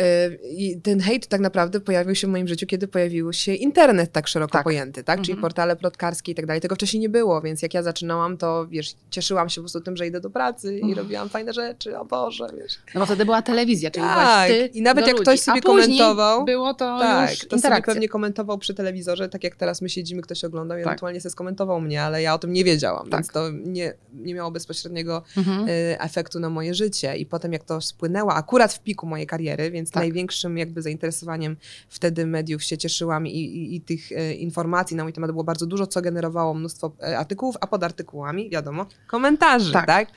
i 0.51 0.81
ten 0.81 1.01
hejt 1.01 1.27
tak 1.27 1.41
naprawdę 1.41 1.81
pojawił 1.81 2.15
się 2.15 2.27
w 2.27 2.31
moim 2.31 2.49
życiu, 2.49 2.67
kiedy 2.67 2.89
pojawił 2.89 3.33
się 3.33 3.55
internet 3.55 4.13
tak 4.13 4.29
szeroko 4.29 4.53
Tak. 4.53 4.65
pojęty, 4.65 5.05
tak? 5.05 5.21
Czyli 5.21 5.31
Mhm. 5.33 5.43
portale 5.43 5.77
plotkarskie 5.77 6.33
i 6.33 6.35
tak 6.35 6.47
dalej. 6.47 6.61
Tego 6.61 6.75
wcześniej 6.75 7.01
nie 7.01 7.09
było, 7.09 7.41
więc 7.41 7.63
jak 7.63 7.75
ja 7.75 7.83
zaczynałam, 7.83 8.37
to 8.37 8.67
wiesz, 8.69 8.95
cieszyłam 9.11 9.49
się 9.49 9.55
po 9.55 9.63
prostu 9.63 9.81
tym, 9.81 9.97
że 9.97 10.07
idę 10.07 10.21
do 10.21 10.31
pracy 10.31 10.79
i 10.79 10.83
Uff. 10.91 10.97
robiłam 10.99 11.29
fajne 11.29 11.53
rzeczy, 11.53 11.99
o 11.99 12.05
Boże, 12.05 12.47
wiesz. 12.59 12.73
No 12.95 13.01
bo 13.01 13.07
wtedy 13.07 13.25
była 13.25 13.43
telewizja, 13.43 13.91
czyli 13.91 14.07
Tak, 14.07 14.19
byłaś 14.19 14.51
ty 14.71 14.79
i 14.79 14.83
nawet 14.83 15.07
jak 15.07 15.13
ludzi. 15.13 15.23
ktoś 15.23 15.41
sobie 15.41 15.61
komentował, 15.63 16.45
było 16.45 16.75
to 16.75 16.99
tak, 16.99 17.31
już 17.31 17.49
to 17.49 17.59
sobie 17.59 17.83
pewnie 17.83 18.09
komentował 18.09 18.59
przy 18.59 18.75
telewizorze, 18.75 19.29
tak 19.29 19.45
jak 19.45 19.57
teraz 19.57 19.83
my 19.83 19.89
siedzimy, 19.89 20.23
ktoś 20.23 20.45
oglądał 20.45 20.79
i 20.79 20.81
Tak. 20.81 20.87
ewentualnie 20.89 21.21
sobie 21.21 21.31
skomentował 21.31 21.81
mnie, 21.81 22.03
ale 22.03 22.23
ja 22.23 22.35
o 22.35 22.39
tym 22.39 22.53
nie 22.53 22.65
wiedziałam, 22.65 23.11
Tak. 23.11 23.21
więc 23.21 23.29
to 23.29 23.51
nie, 23.51 23.95
nie 24.15 24.35
miało 24.35 24.51
bezpośredniego 24.51 25.23
Mhm. 25.37 25.69
y, 25.69 25.97
efektu 26.01 26.41
na 26.41 26.51
moje 26.51 26.75
życie. 26.75 27.17
I 27.17 27.27
potem 27.27 27.53
jak 27.53 27.65
to 27.65 27.81
spłynęło, 27.81 28.35
akurat 28.35 28.73
w 28.73 28.81
piku 28.81 29.07
mojej 29.07 29.27
kariery, 29.27 29.50
kariery, 29.51 29.71
więc 29.71 29.91
Tak. 29.91 30.03
największym 30.03 30.59
jakby 30.59 30.83
zainteresowaniem 30.83 31.57
wtedy 31.89 32.27
mediów 32.27 32.63
się 32.65 32.79
cieszyłam 32.79 33.27
i, 33.27 33.31
i, 33.31 33.77
i 33.77 33.81
tych 33.81 34.13
e, 34.13 34.35
informacji 34.35 34.97
na 34.97 35.03
mój 35.03 35.13
temat 35.13 35.31
było 35.31 35.45
bardzo 35.45 35.67
dużo, 35.67 35.87
co 35.87 36.03
generowało 36.03 36.55
mnóstwo 36.55 36.93
e, 37.03 37.19
artykułów, 37.19 37.57
a 37.61 37.67
pod 37.67 37.85
artykułami, 37.85 38.51
wiadomo, 38.51 38.87
komentarzy, 39.07 39.73
Tak. 39.73 39.87
tak? 39.87 40.09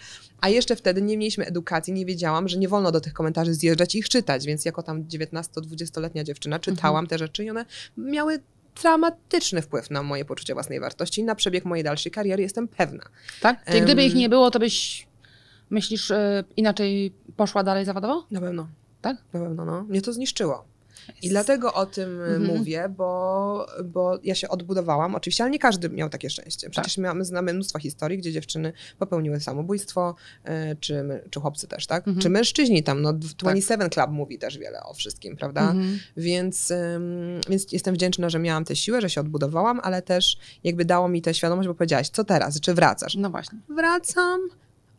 A 0.41 0.49
jeszcze 0.49 0.75
wtedy 0.75 1.01
nie 1.01 1.17
mieliśmy 1.17 1.45
edukacji, 1.45 1.93
nie 1.93 2.05
wiedziałam, 2.05 2.47
że 2.47 2.57
nie 2.57 2.67
wolno 2.67 2.91
do 2.91 3.01
tych 3.01 3.13
komentarzy 3.13 3.53
zjeżdżać 3.53 3.95
i 3.95 3.99
ich 3.99 4.09
czytać, 4.09 4.45
więc 4.45 4.65
jako 4.65 4.83
tam 4.83 5.03
19-20-letnia 5.03 6.23
dziewczyna 6.23 6.59
czytałam 6.59 7.07
te 7.07 7.17
rzeczy 7.17 7.43
i 7.45 7.49
one 7.49 7.65
miały 7.97 8.39
dramatyczny 8.81 9.61
wpływ 9.61 9.89
na 9.91 10.03
moje 10.03 10.25
poczucie 10.25 10.53
własnej 10.53 10.79
wartości 10.79 11.21
i 11.21 11.23
na 11.23 11.35
przebieg 11.35 11.65
mojej 11.65 11.83
dalszej 11.83 12.11
kariery, 12.11 12.43
jestem 12.43 12.67
pewna. 12.67 13.03
Tak? 13.41 13.65
Czyli 13.65 13.81
gdyby 13.81 14.01
Em. 14.01 14.07
ich 14.07 14.15
nie 14.15 14.29
było, 14.29 14.51
to 14.51 14.59
byś, 14.59 15.07
myślisz, 15.69 16.11
y, 16.11 16.43
inaczej 16.57 17.13
poszła 17.37 17.63
dalej 17.63 17.85
zawodowo? 17.85 18.25
Na 18.31 18.41
pewno. 18.41 18.67
Tak? 19.03 19.17
Na 19.33 19.39
pewno, 19.39 19.65
no. 19.65 19.83
Mnie 19.83 20.01
to 20.01 20.13
zniszczyło. 20.13 20.65
I 21.21 21.29
dlatego 21.29 21.73
o 21.73 21.85
tym 21.85 22.21
y, 22.21 22.23
Mhm. 22.23 22.57
mówię, 22.57 22.89
bo, 22.97 23.67
bo 23.85 24.19
ja 24.23 24.35
się 24.35 24.49
odbudowałam. 24.49 25.15
Oczywiście, 25.15 25.43
ale 25.43 25.51
nie 25.51 25.59
każdy 25.59 25.89
miał 25.89 26.09
takie 26.09 26.29
szczęście. 26.29 26.69
Przecież 26.69 26.95
Tak. 26.95 27.03
mamy, 27.03 27.25
znamy 27.25 27.53
mnóstwo 27.53 27.79
historii, 27.79 28.17
gdzie 28.17 28.31
dziewczyny 28.31 28.73
popełniły 28.99 29.39
samobójstwo, 29.39 30.15
y, 30.45 30.49
czy, 30.79 31.21
czy 31.29 31.39
chłopcy 31.39 31.67
też, 31.67 31.87
tak? 31.87 32.07
Mhm. 32.07 32.21
Czy 32.21 32.29
mężczyźni 32.29 32.83
tam, 32.83 33.01
no 33.01 33.13
27 33.13 33.89
Club 33.89 34.09
mówi 34.09 34.39
też 34.39 34.57
wiele 34.57 34.83
o 34.83 34.93
wszystkim, 34.93 35.35
prawda? 35.37 35.61
Mhm. 35.61 35.99
Więc, 36.17 36.73
więc 37.49 37.71
jestem 37.71 37.95
wdzięczna, 37.95 38.29
że 38.29 38.39
miałam 38.39 38.65
tę 38.65 38.75
siłę, 38.75 39.01
że 39.01 39.09
się 39.09 39.21
odbudowałam, 39.21 39.79
ale 39.83 40.01
też 40.01 40.37
jakby 40.63 40.85
dało 40.85 41.07
mi 41.09 41.21
tę 41.21 41.33
świadomość, 41.33 41.67
bo 41.67 41.75
powiedziałaś, 41.75 42.09
co 42.09 42.23
teraz, 42.23 42.59
czy 42.59 42.73
wracasz? 42.73 43.15
No 43.15 43.29
właśnie. 43.29 43.59
Wracam, 43.69 44.39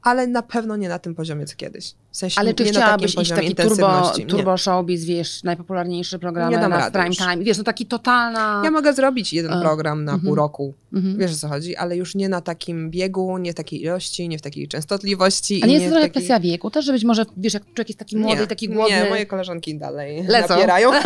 ale 0.04 0.26
na 0.26 0.42
pewno 0.42 0.76
nie 0.76 0.88
na 0.88 0.98
tym 0.98 1.14
poziomie, 1.14 1.46
co 1.46 1.56
kiedyś. 1.56 1.94
W 2.10 2.16
sensie 2.16 2.40
Ale 2.40 2.54
czy 2.54 2.64
nie 2.64 2.70
chciałabyś 2.70 3.14
iść 3.18 3.30
taki 3.30 3.30
turbo, 3.30 3.50
intensywności. 3.50 4.20
Nie. 4.20 4.26
turbo 4.26 4.56
showbiz, 4.56 5.04
wiesz, 5.04 5.42
najpopularniejsze 5.42 6.18
programy 6.18 6.56
Nie 6.56 6.68
na 6.68 6.90
prime 6.90 7.10
time. 7.10 7.44
Wiesz, 7.44 7.58
no 7.58 7.64
taki 7.64 7.86
totalna... 7.86 8.62
Ja 8.64 8.70
mogę 8.70 8.92
zrobić 8.92 9.32
jeden 9.32 9.52
A, 9.52 9.60
program 9.60 10.04
na 10.04 10.12
mhm. 10.12 10.26
pół 10.26 10.34
roku, 10.34 10.74
Mhm. 10.92 11.18
wiesz 11.18 11.32
o 11.32 11.36
co 11.36 11.48
chodzi, 11.48 11.76
ale 11.76 11.96
już 11.96 12.14
nie 12.14 12.28
na 12.28 12.40
takim 12.40 12.90
biegu, 12.90 13.38
nie 13.38 13.52
w 13.52 13.54
takiej 13.54 13.82
ilości, 13.82 14.28
nie 14.28 14.38
w 14.38 14.42
takiej 14.42 14.68
częstotliwości. 14.68 15.62
A 15.62 15.66
nie 15.66 15.74
jest 15.74 15.84
to 15.86 15.90
trochę 15.90 16.08
takiej... 16.08 16.22
kwestia 16.22 16.40
wieku? 16.40 16.70
Też, 16.70 16.84
żebyś 16.84 17.04
może, 17.04 17.26
wiesz, 17.36 17.54
jak 17.54 17.62
człowiek 17.64 17.88
jest 17.88 17.98
taki 17.98 18.16
młody 18.16 18.40
nie, 18.40 18.46
taki 18.46 18.68
głodny... 18.68 18.96
Nie, 18.96 19.10
moje 19.10 19.26
koleżanki 19.26 19.78
dalej 19.78 20.24
Lecą. 20.28 20.54
napierają. 20.54 20.90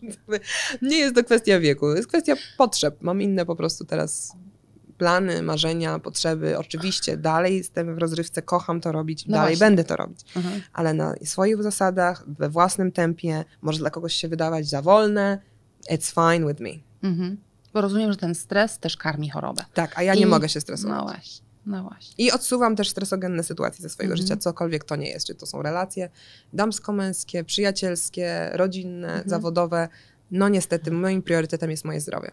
nie 0.82 0.96
jest 0.96 1.14
to 1.14 1.24
kwestia 1.24 1.60
wieku, 1.60 1.94
jest 1.94 2.08
kwestia 2.08 2.34
potrzeb. 2.58 2.96
Mam 3.00 3.22
inne 3.22 3.46
po 3.46 3.56
prostu 3.56 3.84
teraz 3.84 4.36
plany, 5.02 5.42
marzenia, 5.42 5.98
potrzeby. 5.98 6.58
Oczywiście 6.58 7.16
dalej 7.16 7.56
jestem 7.56 7.94
w 7.94 7.98
rozrywce, 7.98 8.42
kocham 8.42 8.80
to 8.80 8.92
robić, 8.92 9.26
No 9.26 9.32
dalej 9.32 9.56
właśnie. 9.56 9.66
będę 9.66 9.84
to 9.84 9.96
robić. 9.96 10.20
Mhm. 10.36 10.62
ale 10.72 10.94
na 10.94 11.14
swoich 11.24 11.62
zasadach, 11.62 12.24
we 12.28 12.48
własnym 12.48 12.92
tempie, 12.92 13.44
może 13.62 13.78
dla 13.78 13.90
kogoś 13.90 14.14
się 14.14 14.28
wydawać 14.28 14.68
za 14.68 14.82
wolne, 14.82 15.38
it's 15.90 16.14
fine 16.14 16.48
with 16.48 16.60
me. 16.60 16.70
Mhm. 17.10 17.36
Bo 17.72 17.80
rozumiem, 17.80 18.12
że 18.12 18.18
ten 18.18 18.34
stres 18.34 18.78
też 18.78 18.96
karmi 18.96 19.30
chorobę. 19.30 19.64
Tak, 19.74 19.98
a 19.98 20.02
ja 20.02 20.14
nie 20.14 20.20
I- 20.20 20.26
mogę 20.26 20.48
się 20.48 20.60
stresować. 20.60 20.96
No 20.98 21.02
właśnie, 21.04 21.44
no 21.66 21.82
właśnie. 21.82 22.24
I 22.24 22.32
odsuwam 22.32 22.76
też 22.76 22.90
stresogenne 22.90 23.42
sytuacje 23.42 23.82
ze 23.82 23.88
swojego 23.88 24.12
Mhm. 24.12 24.26
życia, 24.26 24.36
cokolwiek 24.36 24.84
to 24.84 24.96
nie 24.96 25.08
jest. 25.10 25.26
Czy 25.26 25.34
to 25.34 25.46
są 25.46 25.62
relacje 25.62 26.10
damsko-męskie, 26.52 27.44
przyjacielskie, 27.44 28.50
rodzinne, 28.52 29.08
Mhm. 29.08 29.28
zawodowe. 29.28 29.88
No 30.30 30.48
niestety, 30.48 30.90
moim 30.90 31.22
priorytetem 31.22 31.70
jest 31.70 31.84
moje 31.84 32.00
zdrowie. 32.00 32.30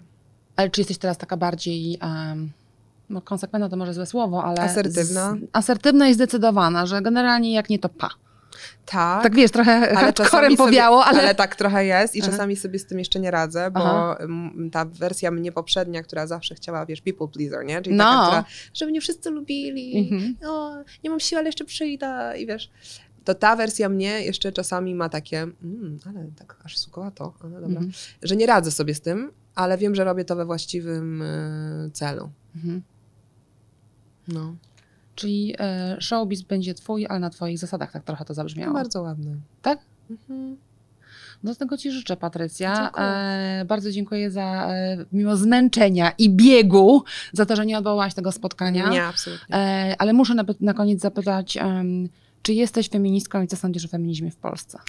Ale 0.56 0.70
czy 0.70 0.82
jesteś 0.82 0.98
teraz 0.98 1.18
taka 1.18 1.38
bardziej... 1.38 2.00
Um, 2.02 2.52
no 3.10 3.22
konsekwentna 3.22 3.70
to 3.70 3.78
może 3.78 3.94
złe 3.94 4.06
słowo, 4.06 4.44
ale... 4.44 4.62
Asertywna? 4.62 5.32
Z, 5.34 5.50
asertywna 5.54 6.10
i 6.10 6.14
zdecydowana, 6.14 6.86
że 6.86 7.02
generalnie 7.02 7.54
jak 7.54 7.70
nie 7.70 7.80
to 7.80 7.90
pa. 7.90 8.10
Tak, 8.86 9.24
Tak 9.24 9.36
wiesz, 9.36 9.52
trochę 9.52 9.72
ale 9.74 9.96
hardcorem 9.96 10.56
powiało, 10.56 11.04
sobie, 11.04 11.18
ale... 11.20 11.36
tak 11.36 11.56
trochę 11.56 11.86
jest 11.86 12.16
i 12.16 12.22
Aha. 12.22 12.32
czasami 12.32 12.56
sobie 12.56 12.80
z 12.80 12.86
tym 12.86 13.00
jeszcze 13.00 13.20
nie 13.20 13.32
radzę, 13.32 13.72
bo 13.72 13.80
Aha. 13.80 14.18
mm, 14.20 14.70
ta 14.72 14.86
wersja 14.86 15.32
mnie 15.32 15.52
poprzednia, 15.52 16.04
która 16.04 16.28
zawsze 16.28 16.56
chciała, 16.56 16.86
wiesz, 16.86 17.02
people 17.02 17.28
pleaser, 17.28 17.66
nie? 17.66 17.82
Czyli 17.82 17.96
No. 17.96 18.04
taka, 18.04 18.26
która, 18.28 18.46
żeby 18.74 18.92
mnie 18.92 19.02
wszyscy 19.02 19.30
lubili, 19.30 19.98
Mhm. 20.12 20.36
o, 20.52 20.76
nie 21.04 21.10
mam 21.10 21.20
siły, 21.20 21.40
ale 21.40 21.48
jeszcze 21.50 21.66
przyjdę 21.66 22.34
i 22.40 22.46
wiesz. 22.48 22.70
To 23.24 23.34
ta 23.36 23.56
wersja 23.56 23.90
mnie 23.90 24.22
jeszcze 24.26 24.52
czasami 24.52 24.96
ma 24.96 25.10
takie, 25.10 25.38
mm, 25.42 26.00
ale 26.10 26.26
tak 26.38 26.56
aż 26.64 26.78
sukowato, 26.78 27.34
ale 27.44 27.52
dobra, 27.52 27.68
Mhm. 27.68 27.92
że 28.24 28.36
nie 28.36 28.46
radzę 28.46 28.72
sobie 28.72 28.96
z 28.96 29.02
tym, 29.02 29.32
ale 29.56 29.78
wiem, 29.78 29.96
że 29.96 30.04
robię 30.04 30.26
to 30.26 30.36
we 30.36 30.46
właściwym 30.46 31.22
y, 31.22 31.92
celu. 31.94 32.30
Mhm. 32.56 32.82
No, 34.34 34.56
Czyli 35.16 35.56
e, 35.60 35.98
showbiz 36.00 36.42
będzie 36.42 36.74
twój, 36.74 37.08
ale 37.10 37.20
na 37.20 37.30
twoich 37.30 37.60
zasadach, 37.60 37.92
tak 37.92 38.04
trochę 38.04 38.26
to 38.26 38.34
zabrzmiało. 38.34 38.74
bardzo 38.74 39.02
ładne. 39.02 39.36
Tak? 39.62 39.80
Mhm. 40.10 40.58
No 41.44 41.56
tego 41.56 41.78
Ci 41.78 41.92
życzę, 41.92 42.18
Patrycja. 42.18 42.76
Dziękuję. 42.76 43.06
E, 43.06 43.66
bardzo 43.68 43.92
dziękuję 43.92 44.32
za, 44.32 44.68
e, 44.70 44.98
mimo 45.12 45.38
zmęczenia 45.38 46.12
i 46.18 46.30
biegu, 46.30 47.04
za 47.34 47.46
to, 47.46 47.56
że 47.56 47.66
nie 47.66 47.78
odwołałaś 47.78 48.14
tego 48.14 48.32
spotkania. 48.32 48.90
Nie, 48.90 49.04
absolutnie. 49.04 49.56
E, 49.56 49.96
ale 50.00 50.14
muszę 50.14 50.36
na, 50.36 50.46
na 50.60 50.74
koniec 50.74 51.02
zapytać, 51.02 51.58
em, 51.58 52.10
czy 52.42 52.54
jesteś 52.54 52.90
feministką 52.90 53.42
i 53.42 53.48
co 53.48 53.56
sądzisz 53.56 53.86
o 53.86 53.88
feminizmie 53.88 54.32
w 54.32 54.36
Polsce? 54.36 54.80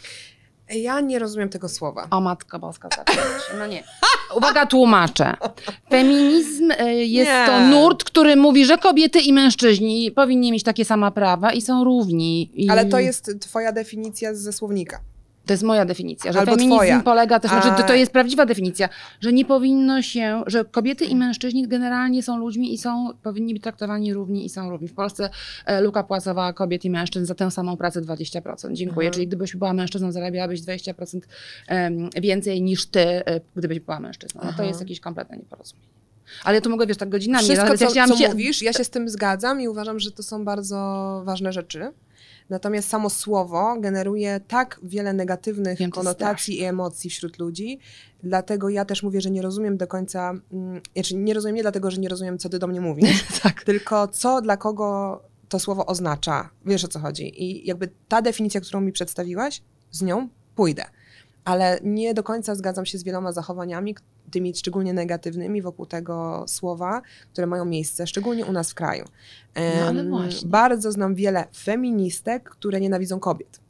Ja 0.72 1.00
nie 1.00 1.18
rozumiem 1.18 1.48
tego 1.48 1.68
słowa. 1.68 2.06
O 2.10 2.20
Matko 2.20 2.58
Boska, 2.58 2.88
zacząć. 2.96 3.18
No 3.58 3.66
nie. 3.66 3.84
Uwaga, 4.36 4.66
tłumaczę. 4.66 5.34
Feminizm 5.90 6.70
e, 6.78 6.94
jest 6.94 7.30
Nie. 7.30 7.46
to 7.46 7.60
nurt, 7.60 8.04
który 8.04 8.36
mówi, 8.36 8.64
że 8.66 8.78
kobiety 8.78 9.20
i 9.20 9.32
mężczyźni 9.32 10.10
powinni 10.10 10.52
mieć 10.52 10.62
takie 10.62 10.84
same 10.84 11.12
prawa 11.12 11.52
i 11.52 11.62
są 11.62 11.84
równi. 11.84 12.50
I 12.54 12.70
Ale 12.70 12.86
to 12.86 12.98
jest 12.98 13.30
twoja 13.40 13.72
definicja 13.72 14.34
ze 14.34 14.52
słownika. 14.52 15.00
To 15.50 15.54
jest 15.54 15.62
moja 15.62 15.84
definicja, 15.84 16.32
że 16.32 16.38
Albo 16.38 16.52
feminizm 16.52 16.76
twoja. 16.76 17.00
polega 17.00 17.40
też, 17.40 17.52
A- 17.52 17.60
znaczy 17.60 17.82
to, 17.82 17.88
to 17.88 17.94
jest 17.94 18.12
prawdziwa 18.12 18.46
definicja, 18.46 18.88
że 19.20 19.32
nie 19.32 19.44
powinno 19.44 20.02
się, 20.02 20.42
że 20.46 20.64
kobiety 20.64 21.04
i 21.04 21.16
mężczyźni 21.16 21.68
generalnie 21.68 22.22
są 22.22 22.38
ludźmi 22.38 22.74
i 22.74 22.78
są, 22.78 23.08
powinni 23.22 23.54
być 23.54 23.62
traktowani 23.62 24.14
równi 24.14 24.44
i 24.44 24.48
są 24.48 24.70
równi. 24.70 24.88
W 24.88 24.94
Polsce 24.94 25.30
e, 25.66 25.80
luka 25.80 26.02
płacowa 26.02 26.52
kobiet 26.52 26.84
i 26.84 26.90
mężczyzn 26.90 27.26
za 27.26 27.34
tę 27.34 27.50
samą 27.50 27.76
pracę 27.76 28.02
20%. 28.02 28.72
Dziękuję. 28.72 29.06
Mhm. 29.06 29.12
Czyli 29.12 29.26
gdybyś 29.26 29.56
była 29.56 29.72
mężczyzną, 29.72 30.12
zarabiałabyś 30.12 30.60
20% 30.60 31.20
em, 31.68 32.10
więcej 32.20 32.62
niż 32.62 32.86
ty, 32.86 33.00
e, 33.00 33.40
gdybyś 33.56 33.80
była 33.80 34.00
mężczyzną. 34.00 34.40
No 34.44 34.52
to 34.52 34.62
jest 34.62 34.80
jakieś 34.80 35.00
kompletne 35.00 35.36
nieporozumienie. 35.36 35.88
Ale 36.44 36.54
ja 36.54 36.60
tu 36.60 36.70
mogę, 36.70 36.86
wiesz, 36.86 36.96
tak 36.96 37.08
godzinami. 37.08 37.44
Wszystko, 37.44 37.66
ale 37.66 37.78
co, 37.78 37.94
ja 37.94 38.08
co 38.08 38.16
się... 38.16 38.28
mówisz, 38.28 38.62
ja 38.62 38.72
się 38.72 38.84
z 38.84 38.90
tym 38.90 39.08
zgadzam 39.08 39.60
i 39.60 39.68
uważam, 39.68 40.00
że 40.00 40.10
to 40.10 40.22
są 40.22 40.44
bardzo 40.44 40.76
ważne 41.24 41.52
rzeczy. 41.52 41.92
Natomiast 42.50 42.88
samo 42.88 43.10
słowo 43.10 43.76
generuje 43.80 44.40
tak 44.48 44.80
wiele 44.82 45.12
negatywnych 45.12 45.78
Wiem, 45.78 45.90
konotacji 45.90 46.58
i 46.58 46.64
emocji 46.64 47.10
wśród 47.10 47.38
ludzi. 47.38 47.78
Dlatego 48.22 48.68
ja 48.68 48.84
też 48.84 49.02
mówię, 49.02 49.20
że 49.20 49.30
nie 49.30 49.42
rozumiem 49.42 49.76
do 49.76 49.86
końca, 49.86 50.34
mm, 50.52 50.80
znaczy 50.94 51.16
nie 51.16 51.34
rozumiem 51.34 51.56
nie 51.56 51.62
dlatego, 51.62 51.90
że 51.90 52.00
nie 52.00 52.08
rozumiem, 52.08 52.38
co 52.38 52.48
ty 52.48 52.58
do 52.58 52.66
mnie 52.66 52.80
mówisz, 52.80 53.24
tak. 53.42 53.64
tylko 53.64 54.08
co 54.08 54.42
dla 54.42 54.56
kogo 54.56 55.20
to 55.48 55.58
słowo 55.58 55.86
oznacza. 55.86 56.50
Wiesz 56.66 56.84
o 56.84 56.88
co 56.88 56.98
chodzi. 56.98 57.42
I 57.44 57.66
jakby 57.66 57.88
ta 58.08 58.22
definicja, 58.22 58.60
którą 58.60 58.80
mi 58.80 58.92
przedstawiłaś, 58.92 59.62
z 59.90 60.02
nią 60.02 60.28
pójdę. 60.54 60.84
Ale 61.44 61.78
nie 61.82 62.14
do 62.14 62.22
końca 62.22 62.54
zgadzam 62.54 62.86
się 62.86 62.98
z 62.98 63.02
wieloma 63.02 63.32
zachowaniami, 63.32 63.94
tymi 64.30 64.54
szczególnie 64.54 64.92
negatywnymi 64.92 65.62
wokół 65.62 65.86
tego 65.86 66.44
słowa, 66.48 67.02
które 67.32 67.46
mają 67.46 67.64
miejsce, 67.64 68.06
szczególnie 68.06 68.46
u 68.46 68.52
nas 68.52 68.70
w 68.70 68.74
kraju. 68.74 69.04
No. 70.04 70.20
Bardzo 70.46 70.92
znam 70.92 71.14
wiele 71.14 71.44
feministek, 71.56 72.50
które 72.50 72.80
nienawidzą 72.80 73.20
kobiet. 73.20 73.60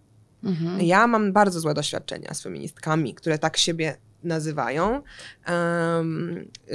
Mhm. 0.45 0.81
Ja 0.81 1.07
mam 1.07 1.33
bardzo 1.33 1.61
złe 1.61 1.75
doświadczenia 1.75 2.35
z 2.35 2.43
feministkami, 2.43 3.15
które 3.15 3.39
tak 3.39 3.57
siebie 3.57 3.97
nazywają, 4.25 5.03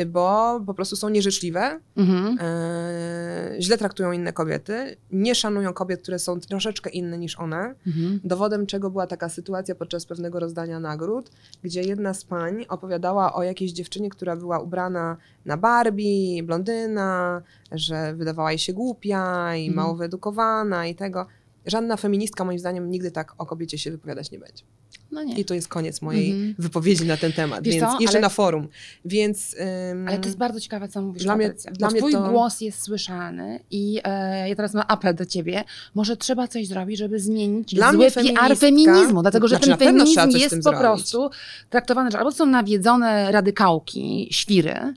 bo 0.07 0.59
po 0.65 0.73
prostu 0.73 0.95
są 0.95 1.09
nieżyczliwe, 1.09 1.79
Mhm. 1.97 2.37
e, 2.41 3.61
źle 3.61 3.77
traktują 3.77 4.11
inne 4.11 4.33
kobiety, 4.33 4.97
nie 5.11 5.35
szanują 5.35 5.73
kobiet, 5.73 6.01
które 6.01 6.19
są 6.19 6.39
troszeczkę 6.39 6.89
inne 6.89 7.17
niż 7.17 7.39
one. 7.39 7.75
Mhm. 7.87 8.19
Dowodem 8.23 8.65
czego 8.65 8.89
była 8.89 9.07
taka 9.07 9.29
sytuacja 9.29 9.75
podczas 9.75 10.05
pewnego 10.05 10.39
rozdania 10.39 10.79
nagród, 10.79 11.31
gdzie 11.63 11.81
jedna 11.81 12.13
z 12.13 12.23
pań 12.23 12.65
opowiadała 12.69 13.33
o 13.33 13.43
jakiejś 13.43 13.71
dziewczynie, 13.71 14.09
która 14.09 14.35
była 14.35 14.59
ubrana 14.59 15.17
na 15.45 15.57
Barbie, 15.57 16.43
blondyna, 16.43 17.41
że 17.71 18.13
wydawała 18.15 18.51
jej 18.51 18.59
się 18.59 18.73
głupia 18.73 19.55
i 19.55 19.67
Mhm. 19.67 19.75
mało 19.75 19.95
wyedukowana 19.95 20.87
i 20.87 20.95
tego. 20.95 21.25
Żadna 21.65 21.97
feministka 21.97 22.43
moim 22.45 22.59
zdaniem 22.59 22.91
nigdy 22.91 23.11
tak 23.11 23.33
o 23.37 23.45
kobiecie 23.45 23.77
się 23.77 23.91
wypowiadać 23.91 24.31
nie 24.31 24.39
będzie. 24.39 24.63
No 25.11 25.23
nie. 25.23 25.37
I 25.39 25.45
to 25.45 25.53
jest 25.53 25.67
koniec 25.67 26.01
mojej 26.01 26.31
Mhm. 26.31 26.55
wypowiedzi 26.59 27.05
na 27.05 27.17
ten 27.17 27.33
temat, 27.33 27.63
Wiesz 27.63 27.75
więc 27.75 27.87
co, 27.91 27.99
jeszcze 27.99 28.17
ale- 28.17 28.21
na 28.21 28.29
forum. 28.29 28.67
Więc 29.05 29.55
ym, 29.91 30.07
Ale 30.07 30.17
to 30.19 30.25
jest 30.25 30.37
bardzo 30.37 30.59
ciekawe, 30.59 30.87
co 30.87 31.01
mówisz, 31.01 31.23
Dla 31.23 31.35
mnie- 31.35 31.47
Patrycja. 31.47 31.71
dla 31.71 31.89
mnie 31.89 31.99
twój 31.99 32.11
to- 32.11 32.29
głos 32.29 32.61
jest 32.61 32.81
słyszany 32.83 33.59
i 33.71 34.01
e, 34.03 34.49
ja 34.49 34.55
teraz 34.55 34.73
mam 34.73 34.83
apel 34.87 35.15
do 35.15 35.25
ciebie. 35.25 35.63
Może 35.95 36.17
trzeba 36.17 36.47
coś 36.47 36.67
zrobić, 36.67 36.97
żeby 36.97 37.19
zmienić 37.19 37.75
Dla 37.75 37.89
zły 37.91 37.97
mnie 37.97 38.11
PR 38.11 38.57
feminizmu, 38.57 39.21
dlatego 39.21 39.47
że 39.47 39.55
Znaczy, 39.55 39.69
na 39.69 39.77
ten 39.77 39.87
feminizm 40.05 40.37
jest 40.39 40.55
po 40.55 40.61
zrobić. 40.61 40.79
prostu 40.79 41.29
traktowany, 41.69 42.11
że 42.11 42.17
albo 42.19 42.31
są 42.31 42.45
nawiedzone 42.45 43.31
radykałki, 43.31 44.27
świry, 44.31 44.93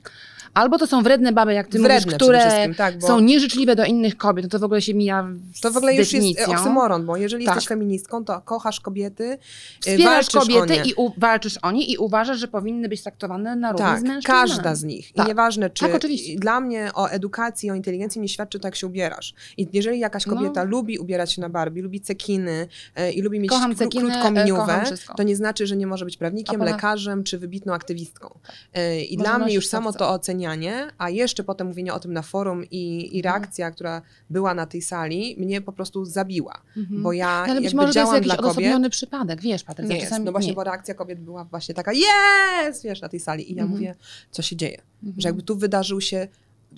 Albo 0.59 0.77
to 0.77 0.87
są 0.87 1.03
wredne 1.03 1.31
baby, 1.31 1.53
jak 1.53 1.67
ty 1.67 1.79
Wredne 1.79 2.05
mówisz, 2.05 2.15
które 2.15 2.39
wszystkim, 2.39 2.75
tak, 2.75 2.99
bo- 2.99 3.07
są 3.07 3.19
nieżyczliwe 3.19 3.75
do 3.75 3.85
innych 3.85 4.17
kobiet, 4.17 4.43
no 4.45 4.49
to 4.49 4.59
w 4.59 4.63
ogóle 4.63 4.81
się 4.81 4.93
mija 4.93 5.27
To 5.61 5.71
w 5.71 5.77
ogóle 5.77 5.91
już 5.95 5.99
jest 5.99 6.11
definicją. 6.11 6.45
oksymoron, 6.57 7.05
bo 7.05 7.17
jeżeli 7.17 7.45
Tak. 7.45 7.55
jesteś 7.55 7.67
feministką, 7.69 8.25
to 8.25 8.41
kochasz 8.41 8.79
kobiety, 8.79 9.23
y, 9.23 9.37
Wspierasz 9.79 10.29
kobiety 10.29 10.75
i 10.85 10.93
u, 10.93 11.11
walczysz 11.17 11.57
o 11.61 11.71
nie 11.71 11.85
i 11.85 11.97
uważasz, 11.97 12.39
że 12.39 12.47
powinny 12.47 12.89
być 12.89 13.01
traktowane 13.03 13.55
na 13.55 13.71
równi 13.71 13.85
Tak, 13.87 13.99
z 13.99 14.03
mężczyznami. 14.03 14.39
każda 14.49 14.75
z 14.75 14.83
nich. 14.83 15.13
Tak. 15.13 15.25
I 15.25 15.29
nieważne, 15.29 15.69
czy 15.69 15.85
Tak, 15.85 15.95
oczywiście. 15.95 16.39
dla 16.39 16.61
mnie 16.61 16.89
o 16.93 17.07
edukacji, 17.09 17.71
o 17.71 17.75
inteligencji 17.75 18.21
nie 18.21 18.29
świadczy 18.29 18.59
to, 18.59 18.67
jak 18.67 18.75
się 18.75 18.87
ubierasz. 18.87 19.33
I 19.57 19.67
jeżeli 19.73 19.99
jakaś 19.99 20.25
No. 20.25 20.35
kobieta 20.35 20.63
lubi 20.63 20.99
ubierać 20.99 21.33
się 21.33 21.41
na 21.41 21.49
Barbie, 21.49 21.81
lubi 21.81 22.01
cekiny 22.01 22.67
e, 22.95 23.11
i 23.11 23.21
lubi 23.21 23.39
mieć 23.39 23.49
Kocham 23.49 23.75
cekiny, 23.75 24.11
krótką 24.11 24.27
e, 24.27 24.31
miniówę, 24.31 24.81
wszystko. 24.85 25.13
to 25.15 25.23
nie 25.23 25.35
znaczy, 25.35 25.67
że 25.67 25.77
nie 25.77 25.87
może 25.87 26.05
być 26.05 26.17
prawnikiem, 26.17 26.61
lekarzem 26.63 27.23
czy 27.23 27.37
wybitną 27.37 27.73
aktywistką. 27.73 28.39
E, 28.73 29.01
I 29.01 29.17
dla 29.17 29.39
mnie 29.39 29.53
już 29.53 29.67
samo 29.67 29.93
to 29.93 30.09
ocenianie, 30.49 30.87
a 30.97 31.09
jeszcze 31.09 31.43
potem 31.43 31.67
mówienie 31.67 31.93
o 31.93 31.99
tym 31.99 32.13
na 32.13 32.21
forum 32.21 32.63
i, 32.71 33.17
i 33.17 33.21
reakcja, 33.21 33.71
która 33.71 34.01
była 34.29 34.53
na 34.53 34.65
tej 34.65 34.81
sali, 34.81 35.35
mnie 35.39 35.61
po 35.61 35.73
prostu 35.73 36.05
zabiła. 36.05 36.61
Mhm. 36.77 37.03
Bo 37.03 37.13
ja 37.13 37.43
No, 37.47 37.51
ale 37.51 37.61
być 37.61 37.73
może 37.73 37.93
to 37.93 37.99
jest 37.99 38.13
jakiś 38.13 38.31
odosobniony 38.33 38.89
przypadek, 38.89 39.41
wiesz, 39.41 39.63
Patrycja, 39.63 39.95
Nie 39.95 40.01
jest, 40.01 40.13
no 40.23 40.31
właśnie, 40.31 40.49
nie. 40.49 40.55
bo 40.55 40.63
reakcja 40.63 40.93
kobiet 40.93 41.19
była 41.19 41.43
właśnie 41.45 41.75
taka, 41.75 41.91
jest, 41.93 42.83
wiesz, 42.83 43.01
na 43.01 43.09
tej 43.09 43.19
sali. 43.19 43.51
I 43.51 43.55
ja 43.55 43.63
Mhm. 43.63 43.69
mówię, 43.79 43.95
co 44.31 44.41
się 44.41 44.55
dzieje? 44.55 44.81
Mhm. 45.03 45.21
Że 45.21 45.27
jakby 45.29 45.41
tu 45.43 45.55
wydarzył 45.57 46.01
się 46.01 46.27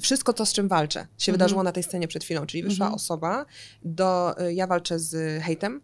wszystko 0.02 0.34
to, 0.34 0.46
z 0.46 0.54
czym 0.54 0.68
walczę, 0.68 1.00
się 1.00 1.06
Mhm. 1.32 1.34
wydarzyło 1.34 1.64
na 1.64 1.72
tej 1.72 1.84
scenie 1.84 2.08
przed 2.08 2.24
chwilą. 2.24 2.46
Czyli 2.46 2.64
wyszła 2.64 2.86
Mhm. 2.86 2.96
osoba, 2.96 3.46
do, 3.84 4.36
y, 4.48 4.54
ja 4.54 4.68
walczę 4.68 5.00
z 5.00 5.44
hejtem, 5.44 5.82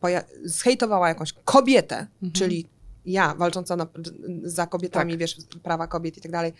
poja- 0.00 0.24
zhejtowała 0.44 1.08
jakąś 1.08 1.32
kobietę, 1.32 1.96
Mhm. 1.96 2.32
czyli 2.32 2.66
ja 3.06 3.34
walcząca 3.34 3.76
na, 3.76 3.86
za 4.42 4.66
kobietami, 4.66 5.12
Tak. 5.12 5.20
wiesz, 5.20 5.36
prawa 5.62 5.86
kobiet 5.86 6.18
i 6.18 6.20
tak 6.20 6.32
dalej, 6.32 6.52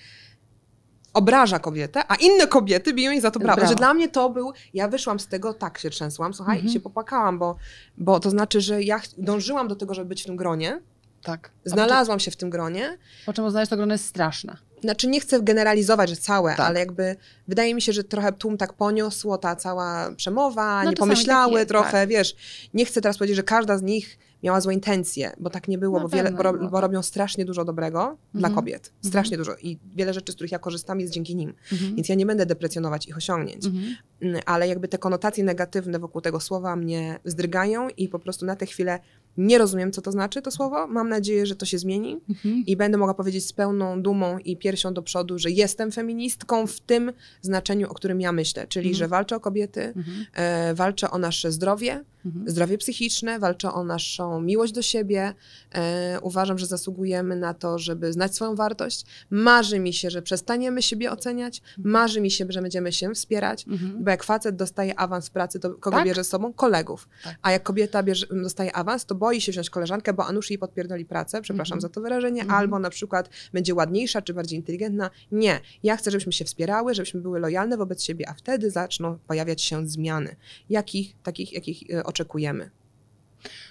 obraża 1.14 1.58
kobietę, 1.58 2.02
a 2.08 2.14
inne 2.14 2.46
kobiety 2.46 2.94
biją 2.94 3.10
jej 3.10 3.20
za 3.20 3.30
to 3.30 3.40
brawo. 3.40 3.56
Brawo. 3.56 3.70
Że 3.70 3.76
dla 3.76 3.94
mnie 3.94 4.08
to 4.08 4.30
był, 4.30 4.52
ja 4.74 4.88
wyszłam 4.88 5.20
z 5.20 5.26
tego, 5.26 5.54
tak 5.54 5.78
się 5.78 5.90
trzęsłam, 5.90 6.34
słuchaj, 6.34 6.56
Mhm. 6.56 6.70
i 6.70 6.72
się 6.72 6.80
popłakałam, 6.80 7.38
bo, 7.38 7.56
bo 7.98 8.20
to 8.20 8.30
znaczy, 8.30 8.60
że 8.60 8.82
ja 8.82 9.00
dążyłam 9.18 9.68
do 9.68 9.76
tego, 9.76 9.94
żeby 9.94 10.08
być 10.08 10.22
w 10.22 10.26
tym 10.26 10.36
gronie, 10.36 10.80
Tak. 11.22 11.50
Znalazłam 11.64 12.20
się 12.20 12.30
w 12.30 12.36
tym 12.36 12.50
gronie, 12.50 12.98
Po, 13.26 13.32
czym 13.32 13.44
uznajesz, 13.44 13.68
to 13.68 13.76
grono 13.76 13.94
jest 13.94 14.04
straszne. 14.06 14.56
znaczy 14.82 15.08
nie 15.08 15.20
chcę 15.20 15.40
generalizować, 15.42 16.10
że 16.10 16.16
całe, 16.16 16.50
Tak. 16.56 16.66
ale 16.66 16.80
jakby 16.80 17.16
wydaje 17.48 17.74
mi 17.74 17.82
się, 17.82 17.92
że 17.92 18.04
trochę 18.04 18.32
tłum 18.32 18.56
tak 18.56 18.72
poniosło, 18.72 19.38
ta 19.38 19.56
cała 19.56 20.10
przemowa, 20.16 20.84
No 20.84 20.90
nie 20.90 20.96
pomyślały 20.96 21.66
trochę, 21.66 21.90
tak. 21.92 22.08
wiesz, 22.08 22.36
nie 22.74 22.84
chcę 22.84 23.00
teraz 23.00 23.18
powiedzieć, 23.18 23.36
że 23.36 23.42
każda 23.42 23.78
z 23.78 23.82
nich 23.82 24.18
miała 24.42 24.60
złe 24.60 24.74
intencje, 24.74 25.32
bo 25.40 25.50
tak 25.50 25.68
nie 25.68 25.78
było, 25.78 26.00
bo, 26.00 26.08
wiele, 26.08 26.32
bo, 26.32 26.68
bo 26.70 26.80
robią 26.80 27.02
strasznie 27.02 27.44
dużo 27.44 27.64
dobrego 27.64 28.16
dla 28.34 28.48
Mhm. 28.48 28.54
kobiet, 28.54 28.92
strasznie 29.02 29.36
dużo 29.36 29.52
i 29.62 29.78
wiele 29.96 30.14
rzeczy, 30.14 30.32
z 30.32 30.34
których 30.34 30.52
ja 30.52 30.58
korzystam 30.58 31.00
jest 31.00 31.12
dzięki 31.12 31.36
nim, 31.36 31.54
Mhm. 31.72 31.94
więc 31.96 32.08
ja 32.08 32.14
nie 32.14 32.26
będę 32.26 32.46
deprecjonować 32.46 33.06
ich 33.08 33.16
osiągnięć. 33.16 33.66
Mhm. 33.66 33.84
Mm, 34.22 34.40
ale 34.46 34.68
jakby 34.68 34.88
te 34.88 34.98
konotacje 34.98 35.44
negatywne 35.44 35.98
wokół 35.98 36.20
tego 36.20 36.40
słowa 36.40 36.76
mnie 36.76 37.18
zdrygają 37.24 37.88
i 37.88 38.08
po 38.08 38.18
prostu 38.18 38.46
na 38.46 38.56
tę 38.56 38.66
chwilę 38.66 38.98
nie 39.36 39.58
rozumiem, 39.58 39.92
co 39.92 40.02
to 40.02 40.12
znaczy 40.12 40.42
to 40.42 40.50
słowo. 40.50 40.86
Mam 40.86 41.08
nadzieję, 41.08 41.46
że 41.46 41.56
to 41.56 41.66
się 41.66 41.78
zmieni 41.78 42.20
Mhm. 42.28 42.64
i 42.66 42.76
będę 42.76 42.98
mogła 42.98 43.14
powiedzieć 43.14 43.46
z 43.46 43.52
pełną 43.52 44.02
dumą 44.02 44.38
i 44.38 44.56
piersią 44.56 44.94
do 44.94 45.02
przodu, 45.02 45.38
że 45.38 45.50
jestem 45.50 45.92
feministką 45.92 46.66
w 46.66 46.80
tym 46.80 47.12
znaczeniu, 47.42 47.90
o 47.90 47.94
którym 47.94 48.20
ja 48.20 48.32
myślę, 48.32 48.66
czyli 48.66 48.86
Mhm. 48.88 48.98
że 48.98 49.08
walczę 49.08 49.36
o 49.36 49.40
kobiety, 49.40 49.82
Mhm. 49.96 50.26
e, 50.34 50.74
walczę 50.74 51.10
o 51.10 51.18
nasze 51.18 51.52
zdrowie, 51.52 52.04
Mhm. 52.26 52.50
zdrowie 52.50 52.78
psychiczne, 52.78 53.38
walczę 53.38 53.72
o 53.72 53.84
naszą 53.84 54.40
miłość 54.40 54.72
do 54.72 54.82
siebie. 54.82 55.34
E, 55.74 56.18
uważam, 56.22 56.58
że 56.58 56.66
zasługujemy 56.66 57.36
na 57.36 57.54
to, 57.54 57.78
żeby 57.78 58.12
znać 58.12 58.34
swoją 58.34 58.54
wartość. 58.54 59.04
Marzy 59.30 59.78
mi 59.78 59.92
się, 59.92 60.10
że 60.10 60.22
przestaniemy 60.22 60.82
siebie 60.82 61.12
oceniać, 61.12 61.62
marzy 61.78 62.20
mi 62.20 62.30
się, 62.30 62.46
że 62.48 62.62
będziemy 62.62 62.92
się 62.92 63.14
wspierać, 63.14 63.66
Mhm. 63.68 64.04
bo 64.04 64.10
jak 64.10 64.24
facet 64.24 64.56
dostaje 64.56 64.98
awans 64.98 65.28
w 65.28 65.30
pracy, 65.30 65.60
to 65.60 65.70
kogo 65.70 65.96
Tak? 65.96 66.04
bierze 66.06 66.24
z 66.24 66.28
sobą? 66.28 66.52
Kolegów. 66.52 67.08
Tak. 67.24 67.36
A 67.42 67.52
jak 67.52 67.62
kobieta 67.62 68.02
bierze, 68.02 68.26
dostaje 68.42 68.72
awans, 68.72 69.06
to 69.06 69.14
boi 69.20 69.40
się 69.40 69.52
wziąć 69.52 69.70
koleżankę, 69.70 70.12
bo 70.12 70.26
a 70.26 70.32
nuż 70.32 70.50
jej 70.50 70.58
podpierdoli 70.58 71.04
pracę, 71.04 71.42
przepraszam 71.42 71.76
Mhm. 71.76 71.80
za 71.80 71.88
to 71.88 72.00
wyrażenie, 72.00 72.40
Mhm. 72.42 72.58
albo 72.60 72.78
na 72.78 72.90
przykład 72.90 73.30
będzie 73.52 73.74
ładniejsza 73.74 74.22
czy 74.22 74.34
bardziej 74.34 74.58
inteligentna. 74.58 75.10
Nie. 75.32 75.60
Ja 75.82 75.96
chcę, 75.96 76.10
żebyśmy 76.10 76.32
się 76.32 76.44
wspierały, 76.44 76.94
żebyśmy 76.94 77.20
były 77.20 77.40
lojalne 77.40 77.76
wobec 77.76 78.02
siebie, 78.04 78.28
a 78.28 78.34
wtedy 78.34 78.70
zaczną 78.70 79.18
pojawiać 79.26 79.62
się 79.62 79.86
zmiany. 79.88 80.36
Jakich, 80.70 81.14
takich, 81.22 81.52
jakich 81.52 81.82
e, 81.94 82.04
oczekujemy. 82.04 82.70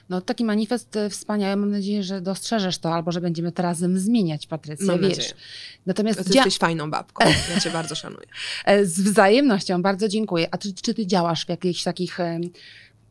No 0.09 0.21
taki 0.21 0.45
manifest 0.45 0.95
e, 0.95 1.09
wspaniały, 1.09 1.55
mam 1.55 1.71
nadzieję, 1.71 2.03
że 2.03 2.21
dostrzeżesz 2.21 2.77
to, 2.77 2.93
albo 2.93 3.11
że 3.11 3.21
będziemy 3.21 3.51
to 3.51 3.63
razem 3.63 3.99
zmieniać, 3.99 4.47
Patrycja, 4.47 4.85
Mam 4.87 4.99
wiesz. 4.99 5.09
nadzieję. 5.17 5.33
Natomiast 5.85 6.19
Ty 6.23 6.29
dzia- 6.29 6.35
jesteś 6.35 6.57
fajną 6.57 6.91
babką. 6.91 7.25
Ja 7.53 7.59
cię 7.59 7.69
bardzo 7.71 7.95
szanuję. 7.95 8.25
e, 8.65 8.85
z 8.85 8.99
wzajemnością, 9.01 9.81
bardzo 9.81 10.07
dziękuję. 10.07 10.47
A 10.51 10.57
czy, 10.57 10.73
czy 10.73 10.93
ty 10.93 11.07
działasz 11.07 11.45
w 11.45 11.49
jakichś 11.49 11.83
takich 11.83 12.17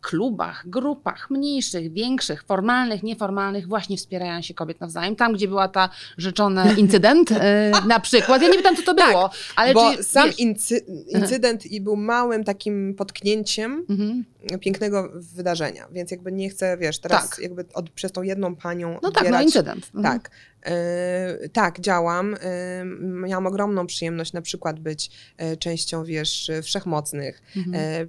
klubach, 0.00 0.68
grupach 0.68 1.30
mniejszych, 1.30 1.92
większych, 1.92 2.42
formalnych, 2.42 3.02
nieformalnych, 3.02 3.68
właśnie 3.68 3.96
wspierają 3.96 4.42
się 4.42 4.54
kobiet 4.54 4.80
nawzajem? 4.80 5.16
Tam, 5.16 5.32
gdzie 5.32 5.48
była 5.48 5.68
ta 5.68 5.88
rzeczony 6.18 6.74
incydent 6.78 7.32
e, 7.32 7.72
na 7.86 8.00
przykład. 8.00 8.42
Ja 8.42 8.48
nie 8.48 8.56
pytam, 8.56 8.76
co 8.76 8.82
to 8.82 8.94
Tak, 8.94 9.10
było, 9.10 9.30
ale 9.56 9.74
Bo 9.74 9.96
czy, 9.96 10.02
sam 10.02 10.26
wiesz, 10.26 10.38
incy- 10.38 10.82
incydent 11.08 11.66
i 11.66 11.80
był 11.80 11.96
małym 11.96 12.44
takim 12.44 12.94
potknięciem 12.94 13.86
mhm. 13.90 14.24
pięknego 14.60 15.10
wydarzenia, 15.14 15.88
więc 15.92 16.10
jakby 16.10 16.32
nie 16.32 16.50
chcę, 16.50 16.76
wiesz, 16.76 16.98
teraz 16.98 17.30
Tak. 17.30 17.38
jakby 17.38 17.64
od, 17.74 17.90
przez 17.90 18.12
tą 18.12 18.22
jedną 18.22 18.56
panią 18.56 18.98
No 19.02 19.10
tak, 19.10 19.14
no 19.14 19.20
odbierać 19.20 19.44
incydent. 19.44 19.90
Mhm. 19.94 20.14
Tak. 20.14 20.30
E, 20.62 21.48
tak, 21.48 21.80
działam. 21.80 22.34
E, 22.34 22.84
miałam 23.00 23.46
ogromną 23.46 23.86
przyjemność 23.86 24.32
na 24.32 24.42
przykład 24.42 24.80
być 24.80 25.10
e, 25.36 25.56
częścią, 25.56 26.04
wiesz, 26.04 26.50
wszechmocnych, 26.62 27.42
Mhm. 27.56 28.08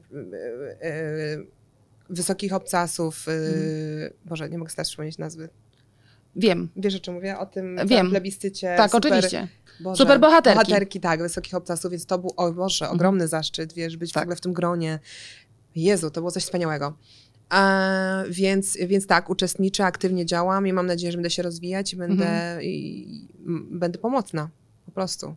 Wysokich 2.09 2.53
obcasów. 2.53 3.25
Mhm. 3.27 4.13
Boże, 4.25 4.49
nie 4.49 4.57
mogę 4.57 4.71
teraz 4.71 4.87
przypomnieć 4.87 5.17
nazwy. 5.17 5.49
Wiem. 6.35 6.69
Wiesz, 6.75 6.95
o 6.95 6.99
czym 6.99 7.13
mówię? 7.13 7.37
O 7.39 7.45
tym 7.45 7.79
Wiem. 7.85 8.09
plebiscycie. 8.09 8.73
Tak, 8.77 8.91
super, 8.91 9.11
oczywiście. 9.13 9.47
Boże, 9.79 9.97
Super 9.97 10.19
bohaterki. 10.19 10.59
Bohaterki, 10.59 10.99
tak, 10.99 11.21
wysokich 11.21 11.53
obcasów, 11.53 11.91
więc 11.91 12.05
to 12.05 12.17
był, 12.19 12.33
o 12.37 12.51
Boże, 12.51 12.85
Mhm. 12.85 12.95
ogromny 12.97 13.27
zaszczyt, 13.27 13.73
wiesz, 13.73 13.97
być 13.97 14.11
Tak. 14.11 14.21
w 14.21 14.25
ogóle 14.25 14.35
w 14.35 14.41
tym 14.41 14.53
gronie. 14.53 14.99
Jezu, 15.75 16.11
to 16.11 16.21
było 16.21 16.31
coś 16.31 16.43
wspaniałego. 16.43 16.97
E, 17.53 18.23
więc, 18.29 18.77
więc 18.87 19.07
tak, 19.07 19.29
uczestniczę, 19.29 19.85
aktywnie 19.85 20.25
działam 20.25 20.67
i 20.67 20.73
mam 20.73 20.85
nadzieję, 20.85 21.11
że 21.11 21.17
będę 21.17 21.29
się 21.29 21.43
rozwijać 21.43 21.93
i 21.93 21.95
będę, 21.97 22.25
Mhm. 22.25 22.61
i, 22.63 23.27
m, 23.47 23.67
będę 23.71 23.99
pomocna. 23.99 24.49
Po 24.85 24.91
prostu. 24.91 25.35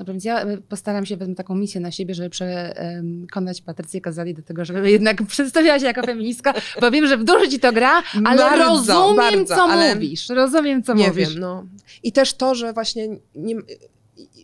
Dobra, 0.00 0.12
więc 0.14 0.24
ja 0.24 0.48
y, 0.48 0.60
postaram 0.60 1.06
się, 1.06 1.16
wezmę 1.16 1.34
taką 1.34 1.54
misję 1.54 1.80
na 1.80 1.90
siebie, 1.90 2.14
żeby 2.14 2.30
przekonać 2.30 3.62
Patrycję 3.62 4.00
Kazali 4.00 4.34
do 4.34 4.42
tego, 4.42 4.64
żeby 4.64 4.90
jednak 4.90 5.22
przedstawiała 5.26 5.78
się 5.78 5.86
jako 5.86 6.02
feministka, 6.02 6.54
bo 6.80 6.90
wiem, 6.90 7.06
że 7.06 7.16
w 7.18 7.24
dużo 7.24 7.46
ci 7.46 7.60
to 7.60 7.72
gra, 7.72 8.02
ale 8.24 8.36
Bardzo, 8.42 8.64
rozumiem, 8.66 9.16
bardzo, 9.16 9.54
co 9.56 9.62
ale 9.62 9.94
mówisz. 9.94 10.28
Rozumiem, 10.28 10.82
co 10.82 10.94
nie 10.94 11.08
mówisz. 11.08 11.28
wiem, 11.28 11.38
no. 11.38 11.66
I 12.02 12.12
też 12.12 12.34
to, 12.34 12.54
że 12.54 12.72
właśnie 12.72 13.08
nie, 13.34 13.54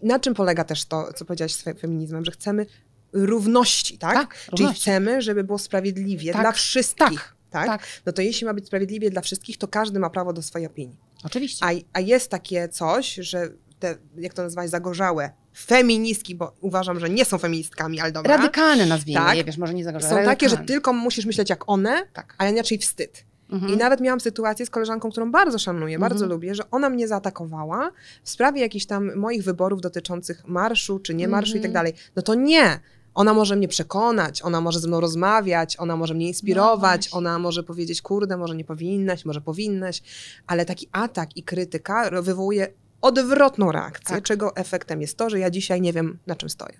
na 0.02 0.18
czym 0.20 0.34
polega 0.34 0.64
też 0.64 0.84
to, 0.84 1.12
co 1.12 1.24
powiedziałaś 1.24 1.52
z 1.54 1.62
fe- 1.62 1.74
feminizmem, 1.74 2.24
że 2.24 2.30
chcemy 2.32 2.66
równości, 3.12 3.98
tak? 3.98 4.14
Tak, 4.14 4.34
Czyli 4.34 4.50
równości. 4.50 4.80
chcemy, 4.82 5.22
żeby 5.22 5.44
było 5.44 5.58
sprawiedliwie 5.58 6.32
Tak, 6.32 6.42
dla 6.42 6.52
wszystkich. 6.52 7.34
Tak, 7.50 7.66
tak. 7.66 7.82
No 8.06 8.12
to 8.12 8.22
jeśli 8.22 8.46
ma 8.46 8.54
być 8.54 8.66
sprawiedliwie 8.66 9.10
dla 9.10 9.20
wszystkich, 9.22 9.58
to 9.58 9.68
każdy 9.68 9.98
ma 9.98 10.10
prawo 10.10 10.32
do 10.32 10.42
swojej 10.42 10.66
opinii. 10.66 10.96
Oczywiście. 11.24 11.66
A, 11.66 11.70
a 11.92 12.00
jest 12.00 12.30
takie 12.30 12.68
coś, 12.68 13.14
że 13.14 13.48
te, 13.78 13.96
jak 14.18 14.34
to 14.34 14.42
nazwać, 14.42 14.70
zagorzałe 14.70 15.30
feministki, 15.58 16.34
bo 16.34 16.52
uważam, 16.60 17.00
że 17.00 17.10
nie 17.10 17.24
są 17.24 17.38
feministkami, 17.38 18.00
ale 18.00 18.12
dobra. 18.12 18.36
Radykalne 18.36 18.86
nazwijmy 18.86 19.20
Tak. 19.20 19.36
je, 19.36 19.44
wiesz, 19.44 19.58
może 19.58 19.74
nie 19.74 19.84
za 19.84 20.00
Są 20.00 20.16
takie, 20.24 20.48
że 20.48 20.56
tylko 20.56 20.92
musisz 20.92 21.26
myśleć 21.26 21.50
jak 21.50 21.68
one, 21.70 22.06
Tak. 22.12 22.34
a 22.38 22.48
inaczej 22.48 22.78
wstyd. 22.78 23.24
Mhm. 23.50 23.72
I 23.74 23.76
nawet 23.76 24.00
miałam 24.00 24.20
sytuację 24.20 24.66
z 24.66 24.70
koleżanką, 24.70 25.10
którą 25.10 25.30
bardzo 25.32 25.58
szanuję, 25.58 25.98
bardzo 25.98 26.24
Mhm. 26.24 26.30
lubię, 26.32 26.54
że 26.54 26.70
ona 26.70 26.90
mnie 26.90 27.08
zaatakowała 27.08 27.90
w 28.22 28.30
sprawie 28.30 28.60
jakichś 28.60 28.86
tam 28.86 29.16
moich 29.16 29.42
wyborów 29.44 29.80
dotyczących 29.80 30.48
marszu, 30.48 30.98
czy 30.98 31.14
nie 31.14 31.28
marszu 31.28 31.50
i 31.52 31.60
tak 31.60 31.66
Mhm. 31.70 31.72
dalej. 31.72 31.92
No 32.16 32.22
to 32.22 32.34
nie. 32.34 32.80
Ona 33.14 33.34
może 33.34 33.56
mnie 33.56 33.68
przekonać, 33.68 34.42
ona 34.42 34.60
może 34.60 34.80
ze 34.80 34.88
mną 34.88 35.00
rozmawiać, 35.00 35.76
ona 35.80 35.96
może 35.96 36.14
mnie 36.14 36.28
inspirować, 36.28 37.00
właśnie. 37.00 37.18
ona 37.18 37.38
może 37.38 37.62
powiedzieć, 37.62 38.02
kurde, 38.02 38.36
może 38.36 38.56
nie 38.56 38.64
powinnaś, 38.64 39.24
może 39.24 39.40
powinnaś, 39.40 40.02
ale 40.46 40.64
taki 40.64 40.88
atak 40.92 41.36
i 41.36 41.42
krytyka 41.42 42.10
wywołuje 42.22 42.68
odwrotną 43.02 43.72
reakcję, 43.72 44.14
Tak. 44.16 44.24
czego 44.24 44.56
efektem 44.56 45.00
jest 45.00 45.18
to, 45.18 45.30
że 45.30 45.38
ja 45.38 45.50
dzisiaj 45.50 45.80
nie 45.80 45.92
wiem, 45.92 46.18
na 46.26 46.34
czym 46.36 46.48
stoję. 46.48 46.78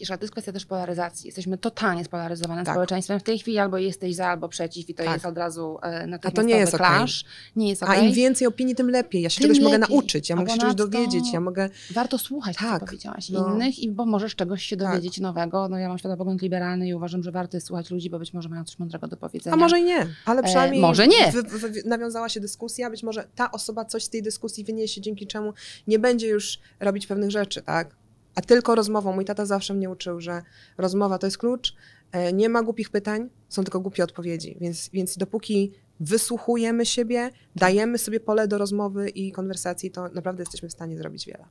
Jeszcze 0.00 0.18
to 0.18 0.24
jest 0.24 0.32
kwestia 0.32 0.52
też 0.52 0.66
polaryzacji. 0.66 1.26
Jesteśmy 1.26 1.58
totalnie 1.58 2.04
spolaryzowanym 2.04 2.64
Tak. 2.64 2.74
społeczeństwem. 2.74 3.20
W 3.20 3.22
tej 3.22 3.38
chwili 3.38 3.58
albo 3.58 3.78
jesteś 3.78 4.14
za, 4.14 4.26
albo 4.26 4.48
przeciw 4.48 4.88
i 4.90 4.94
to 4.94 5.04
Tak. 5.04 5.12
jest 5.12 5.26
od 5.26 5.38
razu 5.38 5.78
e, 5.82 6.18
A 6.22 6.30
to 6.30 6.42
nie 6.42 6.56
jest 6.56 6.76
clash. 6.76 7.24
Nie 7.56 7.68
jest 7.68 7.82
A 7.82 7.86
okej. 7.86 8.06
im 8.08 8.12
więcej 8.12 8.46
opinii, 8.46 8.74
tym 8.74 8.90
lepiej. 8.90 9.22
Ja 9.22 9.30
się 9.30 9.40
Tym 9.40 9.48
czegoś 9.50 9.64
mogę 9.64 9.78
lepiej. 9.78 9.96
nauczyć, 9.96 10.28
ja 10.28 10.36
A 10.36 10.38
mogę 10.38 10.52
się 10.52 10.58
czegoś 10.58 10.74
dowiedzieć, 10.74 11.32
ja 11.32 11.40
mogę... 11.40 11.68
Warto 11.90 12.18
słuchać, 12.18 12.56
tak, 12.56 12.66
co 12.66 12.72
Tak, 12.78 12.84
powiedziałaś, 12.84 13.30
no. 13.30 13.54
innych, 13.54 13.78
i 13.78 13.90
bo 13.90 14.06
możesz 14.06 14.34
czegoś 14.36 14.62
się 14.64 14.76
Tak. 14.76 14.88
dowiedzieć 14.88 15.20
nowego. 15.20 15.68
No 15.68 15.78
ja 15.78 15.88
mam 15.88 15.98
światopogląd 15.98 16.42
liberalny 16.42 16.88
i 16.88 16.94
uważam, 16.94 17.22
że 17.22 17.32
warto 17.32 17.56
jest 17.56 17.66
słuchać 17.66 17.90
ludzi, 17.90 18.10
bo 18.10 18.18
być 18.18 18.32
może 18.32 18.48
mają 18.48 18.64
coś 18.64 18.78
mądrego 18.78 19.08
do 19.08 19.16
powiedzenia. 19.16 19.54
A 19.54 19.56
może 19.56 19.80
i 19.80 19.84
nie, 19.84 20.06
ale 20.24 20.40
E, 20.40 20.44
przynajmniej 20.44 20.80
może 20.82 21.08
nie. 21.08 21.32
Wy, 21.32 21.42
wy, 21.42 21.58
wy, 21.68 21.82
nawiązała 21.84 22.28
się 22.28 22.40
dyskusja, 22.40 22.90
być 22.90 23.02
może 23.02 23.26
ta 23.34 23.50
osoba 23.50 23.84
coś 23.84 24.04
z 24.04 24.10
tej 24.10 24.22
dyskusji 24.22 24.64
wyniesie, 24.64 25.00
dzięki 25.00 25.26
czemu 25.26 25.52
nie 25.86 25.98
będzie 25.98 26.26
już 26.28 26.58
robić 26.80 27.06
pewnych 27.06 27.30
rzeczy, 27.30 27.62
tak? 27.62 27.96
A 28.34 28.40
tylko 28.40 28.74
rozmową. 28.74 29.12
Mój 29.12 29.24
tata 29.24 29.46
zawsze 29.46 29.74
mnie 29.74 29.90
uczył, 29.90 30.20
że 30.20 30.42
rozmowa 30.78 31.18
to 31.18 31.26
jest 31.26 31.38
klucz, 31.38 31.74
e, 32.12 32.32
nie 32.32 32.48
ma 32.48 32.62
głupich 32.62 32.90
pytań, 32.90 33.28
są 33.48 33.64
tylko 33.64 33.80
głupie 33.80 34.04
odpowiedzi. 34.04 34.56
Więc, 34.60 34.90
więc 34.92 35.16
dopóki 35.16 35.72
wysłuchujemy 36.00 36.86
siebie, 36.86 37.30
dajemy 37.56 37.98
sobie 37.98 38.20
pole 38.20 38.48
do 38.48 38.58
rozmowy 38.58 39.08
i 39.08 39.32
konwersacji, 39.32 39.90
to 39.90 40.08
naprawdę 40.08 40.42
jesteśmy 40.42 40.68
w 40.68 40.72
stanie 40.72 40.98
zrobić 40.98 41.26
wiele. 41.26 41.44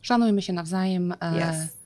Szanujmy 0.00 0.42
się 0.42 0.52
nawzajem. 0.52 1.12
E, 1.12 1.16
Yes. 1.36 1.77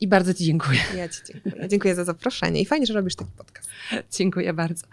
I 0.00 0.08
bardzo 0.08 0.34
Ci 0.34 0.44
dziękuję. 0.44 0.78
Ja 0.96 1.08
Ci 1.08 1.20
dziękuję. 1.32 1.68
Dziękuję 1.68 1.94
za 1.94 2.04
zaproszenie 2.04 2.60
i 2.60 2.66
fajnie, 2.66 2.86
że 2.86 2.94
robisz 2.94 3.14
taki 3.14 3.30
podcast. 3.36 3.68
Dziękuję 4.12 4.52
bardzo. 4.52 4.86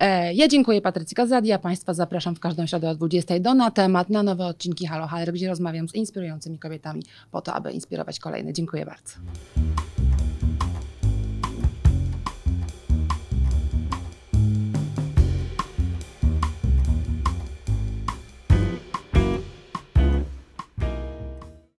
E, 0.00 0.34
ja 0.34 0.48
dziękuję 0.48 0.80
Patrycji 0.80 1.14
Kazadi, 1.14 1.52
a 1.52 1.58
Państwa 1.58 1.94
zapraszam 1.94 2.36
w 2.36 2.40
każdą 2.40 2.66
środę 2.66 2.90
o 2.90 2.94
20 2.94 3.38
do 3.40 3.54
na 3.54 3.70
temat, 3.70 4.10
na 4.10 4.22
nowe 4.22 4.46
odcinki 4.46 4.86
Halo 4.86 5.06
Haler, 5.06 5.32
gdzie 5.32 5.48
rozmawiam 5.48 5.88
z 5.88 5.94
inspirującymi 5.94 6.58
kobietami 6.58 7.02
po 7.30 7.42
to, 7.42 7.54
aby 7.54 7.72
inspirować 7.72 8.20
kolejne. 8.20 8.52
Dziękuję 8.52 8.86
bardzo. 8.86 9.12